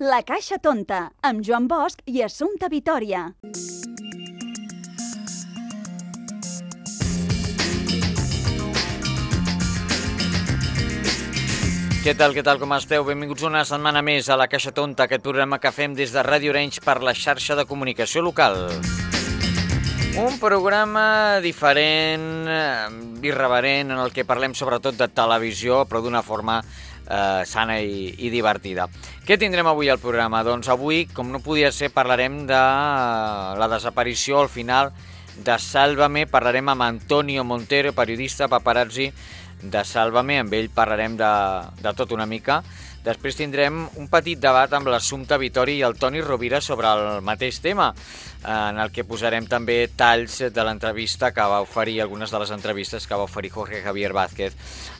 La 0.00 0.22
Caixa 0.24 0.56
Tonta, 0.56 1.10
amb 1.20 1.42
Joan 1.44 1.66
Bosch 1.68 1.98
i 2.08 2.22
Assumpta 2.24 2.70
Vitoria. 2.72 3.34
Què 12.00 12.14
tal, 12.16 12.32
què 12.32 12.40
tal, 12.40 12.56
com 12.56 12.72
esteu? 12.78 13.04
Benvinguts 13.04 13.44
una 13.44 13.60
setmana 13.68 14.00
més 14.00 14.32
a 14.32 14.40
La 14.40 14.48
Caixa 14.48 14.72
Tonta, 14.72 15.04
aquest 15.04 15.20
programa 15.20 15.60
que 15.60 15.68
fem 15.68 15.92
des 15.92 16.16
de 16.16 16.24
Ràdio 16.24 16.56
Orenys 16.56 16.80
per 16.80 17.02
la 17.04 17.12
xarxa 17.12 17.60
de 17.60 17.68
comunicació 17.68 18.24
local. 18.24 18.70
Un 20.16 20.40
programa 20.40 21.40
diferent, 21.44 22.48
eh, 22.48 22.88
irreverent, 23.28 23.92
en 23.92 24.00
el 24.00 24.16
que 24.16 24.24
parlem 24.24 24.56
sobretot 24.56 24.96
de 24.96 25.12
televisió, 25.12 25.84
però 25.84 26.00
d'una 26.00 26.24
forma 26.24 26.62
eh, 27.10 27.42
sana 27.46 27.80
i, 27.82 28.14
i 28.18 28.30
divertida. 28.30 28.86
Què 29.26 29.36
tindrem 29.38 29.66
avui 29.66 29.90
al 29.90 30.00
programa? 30.02 30.44
Doncs 30.46 30.70
avui, 30.70 31.04
com 31.12 31.30
no 31.32 31.42
podia 31.42 31.72
ser, 31.74 31.90
parlarem 31.94 32.44
de 32.48 32.60
la 33.60 33.68
desaparició 33.70 34.40
al 34.40 34.48
final 34.48 34.94
de 35.40 35.56
Sálvame, 35.58 36.26
parlarem 36.30 36.68
amb 36.68 36.86
Antonio 36.86 37.44
Montero, 37.44 37.92
periodista, 37.96 38.48
paparazzi, 38.48 39.10
de 39.60 39.84
Sálvame, 39.84 40.38
amb 40.40 40.54
ell 40.56 40.70
parlarem 40.72 41.16
de, 41.20 41.32
de 41.82 41.92
tot 41.96 42.12
una 42.16 42.26
mica. 42.26 42.60
Després 43.04 43.38
tindrem 43.38 43.86
un 43.96 44.08
petit 44.12 44.36
debat 44.36 44.72
amb 44.76 44.90
l'Assumpta 44.92 45.38
Vitori 45.40 45.78
i 45.78 45.84
el 45.86 45.96
Toni 45.96 46.20
Rovira 46.20 46.60
sobre 46.60 46.90
el 46.92 47.22
mateix 47.24 47.62
tema, 47.64 47.88
en 48.44 48.80
el 48.82 48.92
que 48.92 49.06
posarem 49.08 49.46
també 49.48 49.86
talls 49.96 50.36
de 50.52 50.64
l'entrevista 50.66 51.32
que 51.32 51.46
va 51.48 51.62
oferir, 51.64 52.02
algunes 52.02 52.30
de 52.30 52.40
les 52.42 52.52
entrevistes 52.52 53.06
que 53.08 53.16
va 53.16 53.24
oferir 53.24 53.54
Jorge 53.56 53.80
Javier 53.80 54.12
Vázquez 54.12 54.56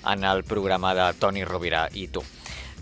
en 0.09 0.25
el 0.25 0.45
programa 0.45 0.95
de 0.97 1.13
Toni 1.21 1.45
Rovira 1.45 1.89
i 1.93 2.09
tu. 2.09 2.25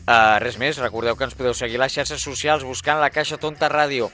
Uh, 0.09 0.39
res 0.41 0.57
més, 0.57 0.79
recordeu 0.81 1.19
que 1.19 1.27
ens 1.27 1.35
podeu 1.37 1.53
seguir 1.53 1.77
a 1.77 1.83
les 1.83 1.93
xarxes 1.93 2.23
socials 2.25 2.63
buscant 2.65 2.97
la 3.03 3.11
Caixa 3.13 3.37
Tonta 3.37 3.69
Ràdio. 3.69 4.07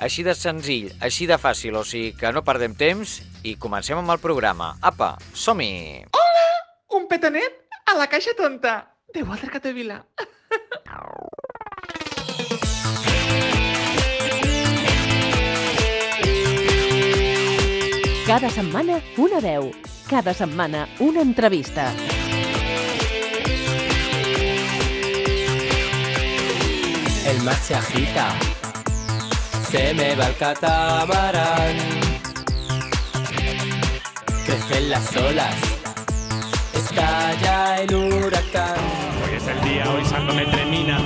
Així 0.00 0.22
de 0.24 0.32
senzill, 0.32 0.86
així 1.04 1.26
de 1.28 1.36
fàcil, 1.42 1.76
o 1.76 1.82
sigui 1.84 2.14
que 2.16 2.30
no 2.32 2.40
perdem 2.46 2.72
temps 2.78 3.18
i 3.44 3.58
comencem 3.60 4.00
amb 4.00 4.14
el 4.14 4.22
programa. 4.22 4.76
Apa, 4.80 5.18
som-hi! 5.36 6.06
Hola, 6.16 6.46
un 6.96 7.04
petanet 7.10 7.60
a 7.84 7.98
la 7.98 8.08
caixa 8.08 8.32
tonta 8.38 8.78
de 9.12 9.26
Walter 9.28 9.52
Catevila. 9.52 10.00
Cada 18.32 18.48
setmana 18.48 18.94
una 19.18 19.40
veu, 19.44 19.72
cada 20.08 20.32
setmana 20.32 20.88
una 21.00 21.20
entrevista. 21.20 21.92
El 27.26 27.42
mar 27.42 27.54
se 27.56 27.74
agita, 27.74 28.28
se 29.70 29.92
me 29.92 30.14
va 30.14 30.28
el 30.28 30.36
catamarán. 30.38 31.76
Crecen 34.46 34.88
las 34.88 35.16
olas, 35.16 35.56
estalla 36.74 37.82
el 37.82 37.94
huracán. 37.94 39.21
Es 39.42 39.48
el 39.48 39.60
día, 39.62 39.90
hoy 39.90 40.04
Sálvame 40.04 40.46
termina. 40.46 41.00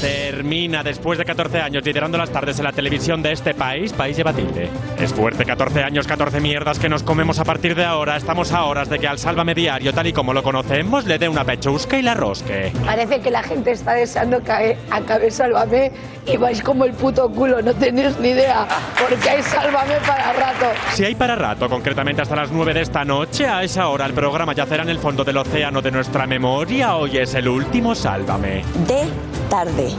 Termina 0.00 0.82
después 0.82 1.18
de 1.18 1.26
14 1.26 1.60
años 1.60 1.84
liderando 1.84 2.16
las 2.16 2.30
tardes 2.30 2.58
en 2.58 2.64
la 2.64 2.72
televisión 2.72 3.22
de 3.22 3.32
este 3.32 3.52
país, 3.52 3.92
país 3.92 4.16
debatible. 4.16 4.70
Es 4.98 5.12
fuerte, 5.12 5.44
14 5.44 5.82
años, 5.82 6.06
14 6.06 6.40
mierdas 6.40 6.78
que 6.78 6.88
nos 6.88 7.02
comemos 7.02 7.38
a 7.38 7.44
partir 7.44 7.74
de 7.74 7.84
ahora. 7.84 8.16
Estamos 8.16 8.50
a 8.52 8.64
horas 8.64 8.88
de 8.88 8.98
que 8.98 9.06
al 9.06 9.18
Sálvame 9.18 9.54
Diario, 9.54 9.92
tal 9.92 10.06
y 10.06 10.14
como 10.14 10.32
lo 10.32 10.42
conocemos, 10.42 11.04
le 11.04 11.18
dé 11.18 11.28
una 11.28 11.44
pechusca 11.44 11.98
y 11.98 12.02
la 12.02 12.14
rosque. 12.14 12.72
Parece 12.86 13.20
que 13.20 13.30
la 13.30 13.42
gente 13.42 13.72
está 13.72 13.92
deseando 13.92 14.42
que 14.42 14.78
acabe 14.90 15.30
Sálvame 15.30 15.92
y 16.26 16.36
vais 16.38 16.62
como 16.62 16.86
el 16.86 16.92
puto 16.92 17.28
culo, 17.30 17.60
no 17.60 17.74
tenéis 17.74 18.18
ni 18.20 18.30
idea, 18.30 18.66
porque 18.98 19.28
hay 19.28 19.42
Sálvame 19.42 19.96
para 20.06 20.32
rato. 20.32 20.66
Si 20.94 21.04
hay 21.04 21.14
para 21.14 21.36
rato, 21.36 21.68
concretamente 21.68 22.22
hasta 22.22 22.36
las 22.36 22.50
9 22.50 22.72
de 22.72 22.80
esta 22.80 23.04
noche, 23.04 23.46
a 23.46 23.62
esa 23.62 23.88
hora 23.88 24.06
el 24.06 24.14
programa 24.14 24.54
yacerá 24.54 24.82
en 24.82 24.88
el 24.88 24.98
fondo 24.98 25.24
del 25.24 25.36
océano 25.36 25.82
de 25.82 25.90
nuestra 25.90 26.26
memoria. 26.26 26.96
Hoy 26.96 27.18
es 27.18 27.34
el 27.34 27.48
último 27.48 27.94
Sálvame. 27.94 28.64
De 28.86 29.04
tarde. 29.50 29.90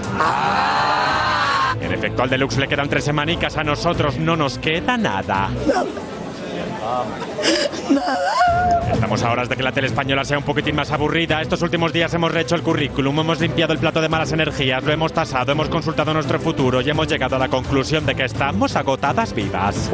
En 1.80 1.92
efecto, 1.92 2.24
al 2.24 2.30
Deluxe 2.30 2.58
le 2.58 2.68
quedan 2.68 2.90
tres 2.90 3.04
semanicas, 3.04 3.58
a 3.58 3.64
nosotros 3.64 4.18
no 4.18 4.36
nos 4.36 4.58
queda 4.58 4.98
nada. 4.98 5.50
Estamos 8.92 9.24
a 9.24 9.32
horas 9.32 9.50
de 9.50 9.56
que 9.56 9.64
la 9.64 9.72
tele 9.72 9.88
española 9.88 10.24
sea 10.26 10.38
un 10.38 10.44
poquitín 10.44 10.76
más 10.76 10.92
aburrida. 10.92 11.42
Estos 11.42 11.62
últimos 11.62 11.94
días 11.94 12.14
hemos 12.14 12.32
rehecho 12.32 12.56
el 12.56 12.62
currículum, 12.62 13.20
hemos 13.20 13.40
limpiado 13.40 13.74
el 13.74 13.80
plato 13.80 14.02
de 14.02 14.10
malas 14.10 14.32
energías, 14.32 14.84
lo 14.84 14.92
hemos 14.92 15.14
tasado, 15.14 15.52
hemos 15.52 15.70
consultado 15.70 16.14
nuestro 16.14 16.40
futuro 16.40 16.82
y 16.82 16.90
hemos 16.90 17.08
llegado 17.08 17.36
a 17.36 17.40
la 17.40 17.50
conclusión 17.50 18.06
de 18.06 18.16
que 18.16 18.26
estamos 18.26 18.76
agotadas 18.76 19.34
vivas. 19.34 19.92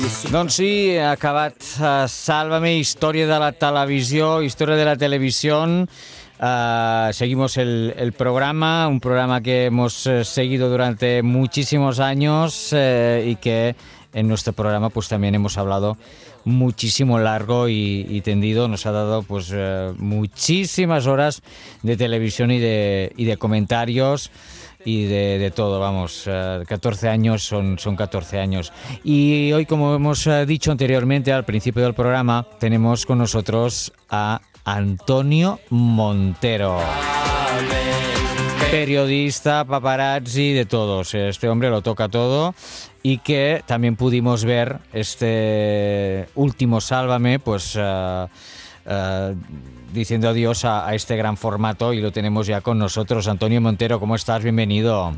Doncs 0.00 0.54
sí, 0.56 0.96
ha 0.96 1.10
acabat 1.12 1.58
uh, 1.76 2.06
Sálvame, 2.08 2.70
història 2.80 3.26
de 3.28 3.36
la 3.42 3.50
televisió, 3.52 4.40
història 4.40 4.78
de 4.78 4.86
la 4.88 4.94
televisió. 4.96 5.58
Uh, 5.66 7.12
seguimos 7.12 7.58
el, 7.60 8.14
programa, 8.16 8.88
un 8.88 9.00
programa 9.00 9.42
que 9.42 9.66
hemos 9.66 10.06
uh, 10.06 10.24
seguido 10.24 10.70
durante 10.70 11.22
muchísimos 11.22 12.00
años 12.00 12.72
y 12.72 13.36
que 13.36 13.76
en 14.14 14.26
nuestro 14.26 14.54
programa 14.54 14.88
pues 14.88 15.08
también 15.08 15.34
hemos 15.34 15.58
hablado 15.58 15.98
muchísimo 16.44 17.18
largo 17.18 17.68
y, 17.68 18.06
y 18.08 18.22
tendido, 18.22 18.68
nos 18.68 18.86
ha 18.86 18.92
dado 18.92 19.22
pues 19.22 19.52
muchísimas 19.98 21.06
horas 21.06 21.42
de 21.82 21.98
televisión 21.98 22.50
y 22.50 22.58
de, 22.58 23.12
y 23.16 23.26
de 23.26 23.36
comentarios 23.36 24.30
y 24.84 25.04
de, 25.04 25.52
todo, 25.54 25.80
vamos, 25.80 26.26
uh, 26.26 26.64
14 26.66 27.08
años 27.08 27.42
son, 27.42 27.78
son 27.78 27.96
14 27.96 28.38
años. 28.38 28.72
Y 29.04 29.52
hoy, 29.52 29.66
como 29.66 29.94
hemos 29.94 30.26
uh, 30.26 30.46
dicho 30.46 30.70
anteriormente 30.70 31.32
al 31.32 31.44
principio 31.44 31.82
del 31.82 31.94
programa, 31.94 32.46
tenemos 32.58 33.06
con 33.06 33.18
nosotros 33.18 33.92
a 34.08 34.40
Antonio 34.64 35.60
Montero. 35.70 36.78
Periodista, 38.70 39.64
paparazzi, 39.64 40.52
de 40.52 40.64
todos. 40.64 41.14
Este 41.14 41.48
hombre 41.48 41.70
lo 41.70 41.82
toca 41.82 42.08
todo 42.08 42.54
y 43.02 43.18
que 43.18 43.62
también 43.66 43.96
pudimos 43.96 44.44
ver 44.44 44.78
este 44.92 46.28
último 46.34 46.80
Sálvame, 46.80 47.38
pues... 47.38 47.76
Uh, 47.76 48.28
diciendo 49.92 50.28
adiós 50.28 50.64
a, 50.64 50.88
a, 50.88 50.94
este 50.94 51.16
gran 51.16 51.36
formato 51.36 51.92
y 51.92 52.00
lo 52.00 52.12
tenemos 52.12 52.46
ya 52.46 52.60
con 52.60 52.78
nosotros. 52.78 53.28
Antonio 53.28 53.60
Montero, 53.60 54.00
¿cómo 54.00 54.14
estás? 54.14 54.42
Bienvenido. 54.42 55.12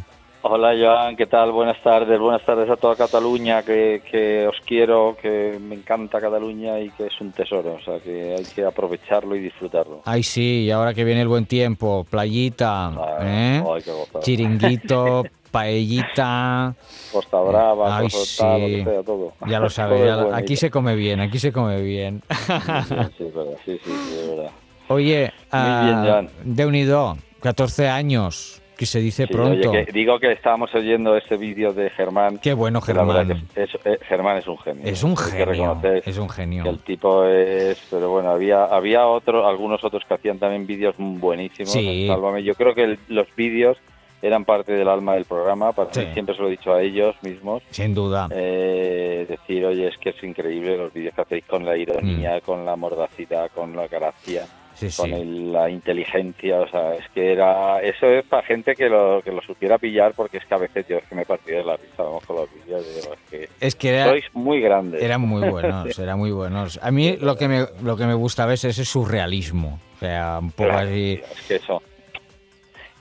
Hola 0.45 0.75
Joan, 0.77 1.15
¿qué 1.15 1.27
tal? 1.27 1.53
Buenas 1.53 1.81
tardes, 1.85 2.19
buenas 2.19 2.45
tardes 2.45 2.69
a 2.69 2.75
toda 2.77 2.97
Cataluña, 2.97 3.63
que, 3.63 4.03
que, 4.11 4.49
os 4.49 4.57
quiero, 4.67 5.17
que 5.23 5.57
me 5.61 5.77
encanta 5.77 6.21
Cataluña 6.21 6.81
y 6.81 6.91
que 6.91 7.07
es 7.07 7.21
un 7.21 7.31
tesoro, 7.31 7.75
o 7.75 7.81
sea 7.81 8.01
que 8.01 8.35
hay 8.37 8.45
que 8.45 8.65
aprovecharlo 8.65 9.37
y 9.37 9.41
disfrutarlo. 9.41 10.03
Ay 10.05 10.25
sí, 10.25 10.65
y 10.65 10.71
ahora 10.73 10.95
que 10.95 11.05
viene 11.05 11.23
el 11.23 11.29
buen 11.29 11.47
tiempo, 11.47 12.05
playita, 12.11 12.89
Ay, 12.89 12.95
¿eh? 13.21 13.65
ay, 13.65 13.83
qué 13.85 13.93
gozada. 13.93 14.25
chiringuito, 14.25 15.23
paellita. 15.53 16.75
Costa 17.13 17.41
Brava, 17.41 17.99
Ay, 17.99 18.11
sí. 18.11 18.43
lo 18.43 18.57
que 18.57 18.85
sea, 18.85 19.03
todo. 19.03 19.33
Ya 19.47 19.61
lo 19.61 19.71
sabes, 19.71 20.05
ya 20.05 20.17
lo- 20.17 20.35
aquí 20.35 20.57
se 20.57 20.71
come 20.71 20.97
bien, 20.97 21.21
aquí 21.21 21.39
se 21.39 21.53
come 21.53 21.81
bien. 21.83 22.23
Sí, 22.29 22.95
sí, 23.19 23.25
verdad, 23.35 23.57
sí, 23.65 23.79
sí, 23.85 23.91
verdad. 24.31 24.51
Oye, 24.89 25.33
Joan. 25.51 26.29
de 26.45 26.67
unido, 26.67 27.17
14 27.41 27.89
años, 27.89 28.61
que 28.77 28.85
se 28.85 28.99
dice 29.01 29.27
Sí, 29.27 29.33
pronto. 29.33 29.71
oye, 29.71 29.87
que 29.87 29.93
digo 29.93 30.19
que 30.19 30.33
estábamos 30.33 30.75
oyendo 30.75 31.17
ese 31.17 31.37
vídeo 31.37 31.73
de 31.73 31.89
Germán. 31.91 32.39
Qué 32.39 32.53
bueno, 32.53 32.81
Germán. 32.81 33.31
es- 33.55 33.75
es- 33.75 33.81
eh, 33.87 33.99
Germán 34.03 34.39
es 34.39 34.47
un 34.49 34.59
genio. 34.59 34.83
Es 34.85 35.03
un 35.03 35.17
genio, 35.17 35.81
es 36.05 36.19
un 36.19 36.29
genio. 36.29 36.65
que 36.65 36.71
el 36.71 36.79
tipo 36.81 37.25
es, 37.25 37.79
pero 37.91 38.11
bueno, 38.11 38.31
había 38.31 38.65
había 38.65 39.07
otros, 39.07 39.47
algunos 39.47 39.83
otros 39.85 40.03
que 40.07 40.15
hacían 40.15 40.39
también 40.39 40.67
vídeos 40.67 40.95
buenísimos. 40.99 41.73
Sí. 41.73 42.07
Sálvame. 42.09 42.43
Yo 42.43 42.55
creo 42.55 42.75
que 42.75 42.83
el- 42.85 42.99
los 43.09 43.29
vídeos 43.37 43.79
eran 44.23 44.45
parte 44.45 44.73
del 44.73 44.89
alma 44.89 45.15
del 45.15 45.25
programa. 45.25 45.73
Para 45.73 45.93
Sí. 45.93 46.01
mí 46.01 46.07
siempre 46.15 46.35
se 46.35 46.41
lo 46.43 46.49
he 46.49 46.53
dicho 46.53 46.73
a 46.73 46.81
ellos 46.81 47.15
mismos. 47.23 47.63
Sin 47.71 47.95
duda. 47.95 48.29
Eh, 48.31 49.27
decir, 49.29 49.65
oye, 49.67 49.89
es 49.89 49.99
que 49.99 50.11
es 50.11 50.23
increíble 50.23 50.77
los 50.79 50.93
vídeos 50.93 51.15
que 51.15 51.21
hacéis 51.23 51.45
con 51.45 51.65
la 51.65 51.77
ironía, 51.77 52.41
con 52.41 52.65
la 52.65 52.77
mordacidad, 52.77 53.51
con 53.55 53.75
la 53.77 53.87
gracia, 53.89 54.45
Mm. 54.45 54.63
Sí, 54.75 54.87
con 54.97 55.11
sí. 55.11 55.15
el- 55.15 55.53
la 55.53 55.69
inteligencia. 55.69 56.61
O 56.61 56.69
sea, 56.69 56.95
es 56.95 57.07
que 57.15 57.33
era. 57.33 57.81
Eso 57.83 58.07
es 58.07 58.25
para 58.25 58.43
gente 58.43 58.75
que 58.75 58.89
lo, 58.89 59.21
que 59.23 59.31
lo 59.31 59.43
supiera 59.43 59.77
pillar, 59.79 60.13
porque 60.17 60.39
es 60.39 60.47
que 60.47 60.55
a 60.55 60.59
veces 60.59 60.87
yo 60.89 60.97
es 60.97 61.05
que 61.05 61.15
me 61.15 61.27
partía 61.27 61.59
de 61.59 61.65
la 61.65 61.77
risa, 61.77 62.03
vamos, 62.03 62.25
con 62.25 62.37
los 62.37 62.49
vídeos. 62.55 62.85
que 63.31 63.49
Es 63.61 63.75
que 63.75 63.91
era, 63.91 64.07
sois 64.09 64.25
muy 64.33 64.61
grandes. 64.63 65.03
eran 65.03 65.21
muy 65.21 65.47
buenos, 65.49 65.99
eran 65.99 66.19
muy 66.19 66.31
buenos. 66.31 66.81
A 66.83 66.91
mí 66.91 67.17
lo 67.21 67.37
que 67.37 67.49
me, 67.49 67.67
lo 67.83 67.97
que 67.97 68.07
me 68.07 68.15
gusta 68.15 68.45
a 68.45 68.47
veces 68.47 68.79
es 68.79 68.89
su 68.89 69.03
surrealismo. 69.05 69.79
O 69.97 69.99
sea, 69.99 70.39
un 70.41 70.51
poco 70.51 70.71
Claro, 70.71 70.89
así. 70.89 71.21
es 71.23 71.47
que 71.49 71.55
eso. 71.57 71.83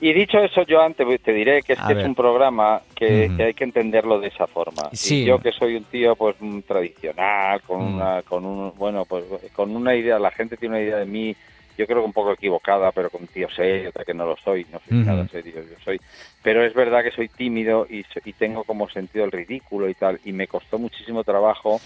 Y 0.02 0.12
dicho 0.12 0.38
eso, 0.40 0.62
yo 0.62 0.82
antes 0.82 1.06
te 1.22 1.32
diré 1.32 1.62
que 1.62 1.74
es, 1.74 1.78
A 1.80 1.86
que 1.86 1.94
ver. 1.94 2.02
es 2.02 2.08
un 2.08 2.16
programa 2.16 2.82
que, 2.96 3.30
hay 3.38 3.54
que 3.54 3.62
entenderlo 3.62 4.18
de 4.18 4.28
esa 4.28 4.48
forma. 4.48 4.90
Sí. 4.92 5.22
Y 5.22 5.26
yo 5.26 5.38
que 5.38 5.52
soy 5.52 5.76
un 5.76 5.84
tío 5.84 6.16
pues 6.16 6.34
mm, 6.40 6.60
tradicional, 6.62 7.62
con 7.62 7.80
Mm. 7.80 7.94
una, 7.94 8.22
con 8.22 8.44
un, 8.44 8.72
bueno, 8.76 9.04
pues 9.04 9.24
con 9.54 9.74
una 9.76 9.94
idea, 9.94 10.18
la 10.18 10.32
gente 10.32 10.56
tiene 10.56 10.74
una 10.74 10.84
idea 10.84 10.96
de 10.96 11.06
mí 11.06 11.36
yo 11.78 11.86
creo 11.86 12.00
que 12.00 12.04
un 12.06 12.12
poco 12.12 12.32
equivocada, 12.32 12.90
pero 12.92 13.08
con 13.10 13.26
tío 13.28 13.48
serio, 13.48 13.88
otra 13.90 14.04
que 14.04 14.12
no 14.12 14.26
lo 14.26 14.36
soy, 14.36 14.66
no 14.72 14.78
soy 14.86 14.98
nada 14.98 15.26
serio, 15.28 15.54
yo 15.54 15.76
soy. 15.84 15.98
Pero 16.42 16.62
es 16.64 16.74
verdad 16.74 17.02
que 17.02 17.12
soy 17.12 17.28
tímido 17.28 17.86
y, 17.88 18.04
y 18.26 18.32
tengo 18.34 18.64
como 18.64 18.88
sentido 18.90 19.24
el 19.24 19.30
ridículo 19.32 19.88
y 19.88 19.94
tal, 19.94 20.20
y 20.24 20.32
me 20.32 20.46
costó 20.48 20.78
muchísimo 20.78 21.24
trabajo 21.24 21.80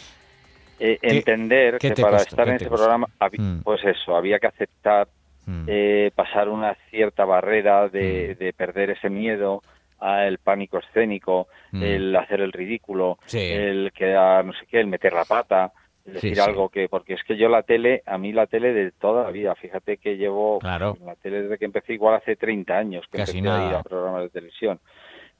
eh, 0.80 0.98
¿Qué- 1.00 1.08
entender 1.18 1.78
qué 1.78 1.92
que 1.92 2.02
para 2.02 2.16
costó? 2.18 2.30
estar 2.30 2.44
¿Qué 2.46 2.50
en 2.52 2.58
te 2.58 2.64
ese 2.64 2.70
costó? 2.70 2.84
programa, 2.84 3.06
Mm. 3.38 3.60
pues 3.62 3.84
eso, 3.84 4.16
había 4.16 4.38
que 4.40 4.46
aceptar 4.48 5.06
Mm. 5.46 5.64
eh, 5.68 6.10
pasar 6.14 6.48
una 6.48 6.74
cierta 6.90 7.24
barrera 7.24 7.88
de, 7.88 8.34
de 8.34 8.52
perder 8.52 8.90
ese 8.90 9.08
miedo 9.08 9.62
al 9.98 10.38
pánico 10.38 10.78
escénico, 10.78 11.48
Mm. 11.72 11.82
el 11.82 12.16
hacer 12.16 12.40
el 12.40 12.52
ridículo, 12.52 13.18
Sí. 13.26 13.38
el 13.40 13.92
quedar 13.92 14.44
no 14.44 14.52
sé 14.52 14.66
qué, 14.66 14.80
el 14.80 14.86
meter 14.88 15.12
la 15.12 15.24
pata, 15.24 15.72
el 16.04 16.14
decir 16.14 16.34
sí. 16.34 16.40
algo 16.40 16.68
que, 16.68 16.88
porque 16.88 17.14
es 17.14 17.22
que 17.24 17.36
yo 17.36 17.48
la 17.48 17.62
tele, 17.62 18.02
a 18.06 18.18
mí 18.18 18.32
la 18.32 18.46
tele 18.46 18.72
de 18.74 18.90
toda 18.92 19.24
la 19.24 19.30
vida, 19.30 19.54
fíjate 19.54 19.96
que 19.96 20.16
llevo 20.16 20.58
Claro. 20.58 20.96
la 21.04 21.14
tele 21.16 21.42
desde 21.42 21.58
que 21.58 21.64
empecé 21.64 21.94
igual 21.94 22.14
hace 22.16 22.36
30 22.36 22.76
años 22.76 23.04
que 23.10 23.18
Casi 23.18 23.38
empecé 23.38 23.54
a 23.56 23.58
ir 23.64 23.66
nada. 23.68 23.80
a 23.80 23.82
programas 23.82 24.22
de 24.22 24.28
televisión, 24.30 24.80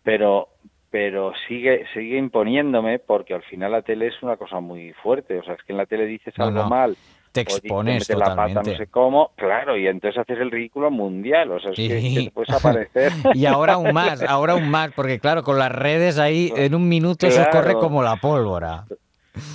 pero 0.03 0.49
pero 0.89 1.33
sigue 1.49 1.85
sigue 1.93 2.17
imponiéndome 2.17 3.01
porque 3.01 3.35
al 3.35 3.43
final 3.43 3.73
la 3.73 3.83
tele 3.83 4.07
es 4.07 4.23
una 4.23 4.37
cosa 4.37 4.61
muy 4.61 4.93
fuerte, 4.95 5.39
o 5.39 5.43
sea, 5.43 5.55
es 5.55 5.63
que 5.65 5.73
en 5.73 5.79
la 5.79 5.85
tele 5.87 6.07
dices 6.07 6.33
No, 6.39 6.45
algo 6.47 6.63
no. 6.63 6.69
mal 6.71 6.97
Te 7.45 7.59
expones 7.59 7.95
metes 7.95 8.09
la 8.19 8.25
pata 8.27 8.35
totalmente. 8.37 8.71
no 8.73 8.77
sé 8.77 8.87
cómo, 8.89 9.31
claro, 9.37 9.77
y 9.77 9.87
entonces 9.87 10.19
haces 10.21 10.39
el 10.39 10.51
ridículo 10.51 10.91
mundial, 10.91 11.51
o 11.53 11.61
sea, 11.61 11.71
es 11.73 11.77
que, 11.77 12.01
Sí. 12.01 12.15
que 12.15 12.25
te 12.25 12.31
puedes 12.31 12.53
aparecer. 12.53 13.11
Y 13.35 13.47
ahora 13.47 13.75
aún 13.75 13.93
más, 13.93 14.23
ahora 14.23 14.53
aún 14.55 14.69
más, 14.71 14.93
porque 14.93 15.19
claro, 15.19 15.43
con 15.43 15.59
las 15.59 15.73
redes 15.73 16.19
ahí 16.19 16.53
en 16.57 16.75
un 16.75 16.89
minuto 16.89 17.27
eso 17.27 17.37
Claro. 17.43 17.51
corre 17.51 17.75
como 17.75 18.03
la 18.03 18.17
pólvora. 18.17 18.85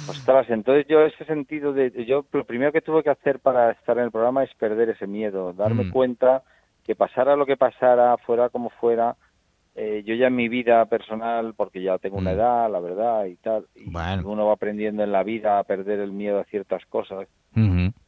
Ostras, 0.08 0.50
entonces 0.50 0.86
yo 0.90 1.02
ese 1.06 1.24
sentido 1.26 1.72
de 1.74 2.06
yo 2.06 2.26
lo 2.32 2.44
primero 2.46 2.72
que 2.72 2.82
tuve 2.82 3.04
que 3.04 3.10
hacer 3.12 3.40
para 3.40 3.72
estar 3.72 3.98
en 3.98 4.06
el 4.06 4.12
programa 4.12 4.44
es 4.44 4.54
perder 4.56 4.90
ese 4.90 5.08
miedo, 5.08 5.54
darme 5.54 5.86
Mm. 5.86 5.90
cuenta 5.92 6.44
que 6.84 6.96
pasara 6.96 7.36
lo 7.36 7.46
que 7.46 7.56
pasara, 7.56 8.18
fuera 8.18 8.50
como 8.50 8.72
fuera, 8.72 9.16
eh, 9.76 10.04
yo 10.06 10.16
ya 10.16 10.28
en 10.28 10.36
mi 10.36 10.50
vida 10.50 10.84
personal, 10.88 11.54
porque 11.56 11.82
ya 11.82 11.98
tengo 11.98 12.18
una 12.18 12.32
Mm. 12.32 12.34
edad, 12.34 12.72
la 12.72 12.80
verdad 12.82 13.26
y 13.26 13.38
tal, 13.38 13.68
y 13.76 13.90
Bueno. 13.90 14.24
uno 14.28 14.48
va 14.48 14.54
aprendiendo 14.54 15.02
en 15.04 15.12
la 15.14 15.24
vida 15.24 15.60
a 15.60 15.64
perder 15.64 16.00
el 16.00 16.12
miedo 16.12 16.40
a 16.40 16.44
ciertas 16.46 16.86
cosas 16.88 17.28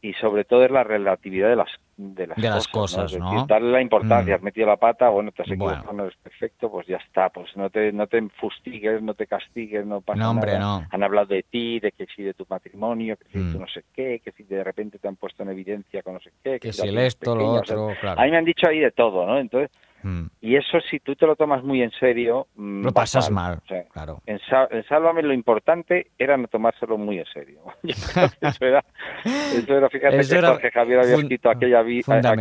Y 0.01 0.13
sobre 0.13 0.44
todo 0.45 0.63
es 0.66 0.72
la 0.72 0.84
relatividad 0.84 1.50
de 1.50 1.56
las 1.56 1.69
de 1.95 2.25
las 2.28 2.38
De 2.42 2.50
las 2.50 2.68
cosas, 2.68 3.16
darle 3.48 3.72
la 3.72 3.81
importancia, 3.81 4.34
Mm. 4.34 4.38
has 4.38 4.42
metido 4.42 4.66
la 4.68 4.78
pata, 4.78 5.10
bueno, 5.10 5.31
te 5.31 5.44
has 5.44 5.48
Bueno. 5.50 5.63
equivocado, 5.66 5.94
no 5.94 6.06
eres 6.06 6.18
perfecto, 6.18 6.72
pues 6.72 6.88
ya 6.88 6.98
está, 6.98 7.30
pues 7.30 7.56
no 7.56 7.69
te 7.69 7.92
no 7.92 8.07
te 8.07 8.19
fustigues, 8.40 9.01
no 9.04 9.13
te 9.13 9.28
castigues, 9.28 9.86
no 9.86 10.01
pasa 10.01 10.19
No, 10.19 10.31
hombre, 10.31 10.54
nada. 10.54 10.80
no. 10.81 10.88
Han 10.90 11.04
hablado 11.04 11.28
de 11.28 11.44
ti, 11.44 11.80
de 11.80 11.92
que 11.92 12.07
si 12.07 12.24
de 12.24 12.34
tu 12.34 12.48
matrimonio, 12.50 13.16
que 13.18 13.25
si 13.30 13.38
Mm. 13.38 13.51
tú 13.54 13.60
no 13.60 13.68
sé 13.68 13.84
qué, 13.94 14.22
que 14.25 14.31
si 14.31 14.44
de 14.44 14.63
repente 14.63 14.98
te 14.98 15.07
han 15.07 15.18
puesto 15.18 15.44
en 15.44 15.50
evidencia 15.50 16.01
con 16.01 16.16
no 16.16 16.19
sé 16.19 16.31
qué, 16.44 16.60
Que 16.60 16.74
si 16.74 16.81
si 16.81 16.88
el 16.88 16.98
esto, 16.98 17.36
lo 17.36 17.38
pequeña, 17.42 17.60
o 17.62 17.66
sea, 17.66 17.75
otro, 17.78 17.95
claro. 18.01 18.22
A 18.22 18.25
mí 18.25 18.31
me 18.31 18.38
han 18.38 18.45
dicho 18.45 18.68
ahí 18.68 18.80
de 18.80 18.92
todo, 18.92 19.25
¿no? 19.28 19.38
Entonces, 19.40 19.69
Mm. 20.04 20.26
y 20.42 20.56
eso 20.58 20.80
si 20.90 21.00
tú 21.00 21.16
te 21.16 21.26
lo 21.26 21.36
tomas 21.36 21.64
muy 21.64 21.82
en 21.82 21.92
serio, 21.92 22.48
mm, 22.56 22.84
Lo 22.84 22.92
pasas 22.92 23.32
mal, 23.32 23.60
O 23.64 23.68
sea, 23.68 23.84
claro. 23.86 24.22
en, 24.26 24.38
Sá- 24.50 24.68
en 24.70 24.84
Sálvame 24.86 25.22
lo 25.24 25.34
importante 25.34 26.08
era 26.18 26.36
no 26.38 26.48
tomárselo 26.48 26.98
muy 26.98 27.20
en 27.20 27.26
serio. 27.26 27.62
Eso 27.84 28.66
era, 28.66 28.84
eso 29.24 29.78
era 29.78 29.90
fíjate 29.90 30.18
Eso 30.20 30.34
que 30.34 30.38
era 30.40 30.50
Jorge 30.50 30.72
Javier 30.72 31.00
había 31.00 31.16
escrito 31.16 31.50
aquella 31.50 31.82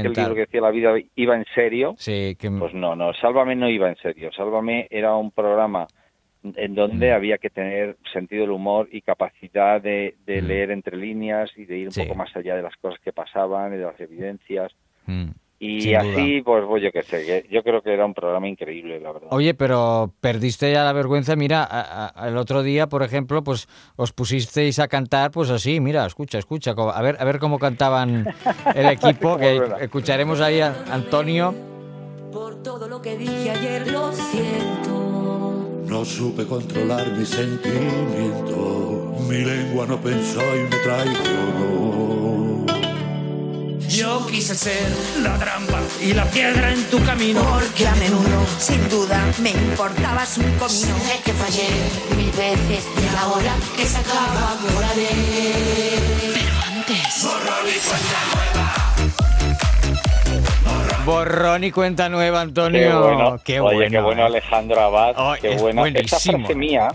aquel 0.00 0.12
libro 0.12 0.34
que 0.34 0.40
decía 0.40 0.60
la 0.60 0.70
vida 0.70 0.92
iba 1.14 1.36
en 1.36 1.44
serio. 1.54 1.94
Sí, 1.98 2.36
que 2.38 2.50
Pues 2.50 2.74
no, 2.74 2.96
no, 2.96 3.12
Sálvame 3.14 3.54
no 3.56 3.68
iba 3.68 3.88
en 3.88 3.96
serio. 3.96 4.30
Sálvame 4.32 4.88
era 4.90 5.14
un 5.14 5.30
programa 5.30 5.86
en 6.42 6.74
donde 6.74 7.10
Mm. 7.12 7.14
había 7.14 7.38
que 7.38 7.50
tener 7.50 7.96
sentido 8.12 8.42
del 8.42 8.50
humor 8.50 8.88
y 8.90 9.02
capacidad 9.02 9.80
de, 9.80 10.16
de 10.26 10.42
Mm. 10.42 10.46
leer 10.46 10.70
entre 10.72 10.96
líneas 10.96 11.50
y 11.56 11.64
de 11.66 11.78
ir 11.78 11.86
un 11.86 11.92
Sí. 11.92 12.02
poco 12.02 12.16
más 12.16 12.34
allá 12.36 12.56
de 12.56 12.62
las 12.62 12.76
cosas 12.78 12.98
que 13.00 13.12
pasaban 13.12 13.72
y 13.74 13.76
de 13.76 13.84
las 13.84 14.00
evidencias. 14.00 14.72
Y 15.64 15.80
Sin 15.82 15.94
así, 15.94 16.42
pues, 16.44 16.64
pues 16.66 16.82
yo 16.82 16.90
qué 16.90 17.04
sé, 17.04 17.46
yo 17.48 17.62
creo 17.62 17.82
que 17.82 17.92
era 17.94 18.04
un 18.04 18.14
programa 18.14 18.48
increíble, 18.48 18.98
la 18.98 19.12
verdad. 19.12 19.28
Oye, 19.30 19.54
pero 19.54 20.12
perdiste 20.20 20.72
ya 20.72 20.82
la 20.82 20.92
vergüenza. 20.92 21.36
Mira, 21.36 21.62
a- 21.62 22.10
a- 22.16 22.28
el 22.28 22.36
otro 22.36 22.64
día, 22.64 22.88
por 22.88 23.04
ejemplo, 23.04 23.44
pues 23.44 23.68
os 23.94 24.12
pusisteis 24.12 24.80
a 24.80 24.88
cantar, 24.88 25.30
pues 25.30 25.50
así, 25.50 25.78
mira, 25.78 26.04
escucha, 26.04 26.38
escucha, 26.38 26.72
a 26.72 27.00
ver, 27.02 27.16
a 27.20 27.24
ver 27.24 27.38
cómo 27.38 27.60
cantaban 27.60 28.26
el 28.74 28.86
equipo, 28.86 29.36
que 29.38 29.62
escucharemos 29.82 30.40
ahí 30.40 30.58
a 30.60 30.74
Antonio. 30.90 31.54
Por 32.32 32.60
todo 32.64 32.88
lo 32.88 33.00
que 33.00 33.16
dije 33.16 33.50
ayer 33.52 33.86
lo 33.92 34.10
siento. 34.12 35.78
No 35.86 36.04
supe 36.04 36.44
controlar 36.44 37.06
mis 37.16 37.28
sentimientos. 37.28 39.20
Mi 39.28 39.44
lengua 39.44 39.86
no 39.86 39.96
pensó 39.98 40.40
y 40.56 40.62
me 40.64 40.76
traicionó. 40.82 42.21
Yo 43.92 44.24
quise 44.26 44.54
ser 44.54 44.88
la 45.22 45.36
trampa 45.38 45.78
y 46.00 46.14
la 46.14 46.24
piedra 46.24 46.72
en 46.72 46.82
tu 46.88 46.98
camino. 47.04 47.42
Porque 47.42 47.86
a 47.86 47.94
menudo, 47.96 48.46
sin 48.58 48.88
duda, 48.88 49.22
me 49.42 49.50
importabas 49.50 50.38
un 50.38 50.44
comino. 50.58 50.96
Sé 50.98 51.20
que 51.22 51.32
fallé 51.32 51.68
mil 52.16 52.30
veces 52.30 52.86
y 52.96 53.16
ahora 53.18 53.52
que 53.76 53.84
se 53.84 53.98
acaba. 53.98 54.56
Pero 56.32 56.54
antes. 56.66 57.26
Borrón 57.44 57.68
y 57.68 57.72
cuenta 57.84 58.32
nueva. 58.32 58.72
Borrón 61.04 61.64
y 61.64 61.70
cuenta 61.70 62.08
nueva, 62.08 62.40
Antonio. 62.40 62.80
Qué 62.80 62.94
bueno, 62.96 63.38
Qué 63.44 63.60
Oye, 63.60 63.74
bueno, 63.76 63.90
qué 63.90 64.00
bueno 64.00 64.22
eh. 64.22 64.26
Alejandro 64.26 64.80
Abad, 64.80 65.14
Oh, 65.18 65.34
qué 65.40 65.52
es 65.54 65.60
buena. 65.60 65.86
Esa 65.88 66.18
frase 66.18 66.54
mía, 66.54 66.88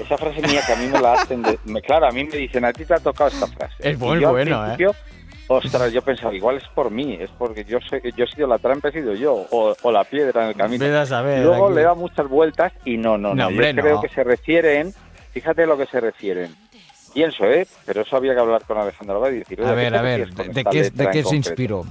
esa 0.00 0.18
frase 0.18 0.40
mía 0.42 0.62
que 0.66 0.72
a 0.72 0.76
mí 0.76 0.86
me 0.88 1.00
la 1.00 1.12
hacen, 1.12 1.42
de- 1.42 1.58
me, 1.64 1.80
claro, 1.80 2.06
a 2.06 2.10
mí 2.10 2.24
me 2.24 2.36
dicen, 2.38 2.64
a 2.64 2.72
ti 2.72 2.84
te 2.84 2.94
ha 2.94 2.98
tocado 2.98 3.30
esta 3.30 3.46
frase. 3.46 3.74
Es 3.78 3.96
muy 3.98 4.18
bueno, 4.24 4.72
¿eh? 4.72 4.76
Ostras, 5.46 5.92
yo 5.92 6.00
pensaba, 6.02 6.34
igual 6.34 6.56
es 6.56 6.66
por 6.68 6.90
mí, 6.90 7.18
es 7.20 7.30
porque 7.36 7.64
yo 7.64 7.78
soy, 7.80 8.00
yo 8.16 8.24
he 8.24 8.28
sido 8.28 8.46
la 8.46 8.58
trampa, 8.58 8.88
he 8.88 8.92
sido 8.92 9.14
yo, 9.14 9.34
o, 9.50 9.76
o 9.82 9.92
la 9.92 10.04
piedra 10.04 10.44
en 10.44 10.48
el 10.48 10.54
camino. 10.56 10.84
A 10.84 11.22
luego 11.42 11.66
aquí. 11.66 11.74
le 11.74 11.82
da 11.82 11.94
muchas 11.94 12.28
vueltas 12.28 12.72
y 12.84 12.96
no, 12.96 13.18
no, 13.18 13.34
no. 13.34 13.44
No, 13.44 13.50
yo 13.50 13.58
creo 13.58 13.96
no. 13.96 14.00
que 14.00 14.08
se 14.08 14.24
refieren, 14.24 14.94
fíjate 15.32 15.66
lo 15.66 15.76
que 15.76 15.86
se 15.86 16.00
refieren. 16.00 16.54
Pienso, 17.12 17.44
¿eh? 17.44 17.66
Pero 17.84 18.00
eso 18.00 18.16
había 18.16 18.34
que 18.34 18.40
hablar 18.40 18.62
con 18.64 18.78
Alejandro 18.78 19.16
Abad 19.16 19.30
y 19.30 19.38
decir, 19.40 19.62
A 19.62 19.72
ver, 19.72 19.92
¿qué 19.92 19.98
a 19.98 20.02
ver, 20.02 20.34
¿de 20.34 20.64
qué, 20.64 20.90
de 20.90 21.10
qué 21.10 21.22
se 21.22 21.36
inspiró? 21.36 21.84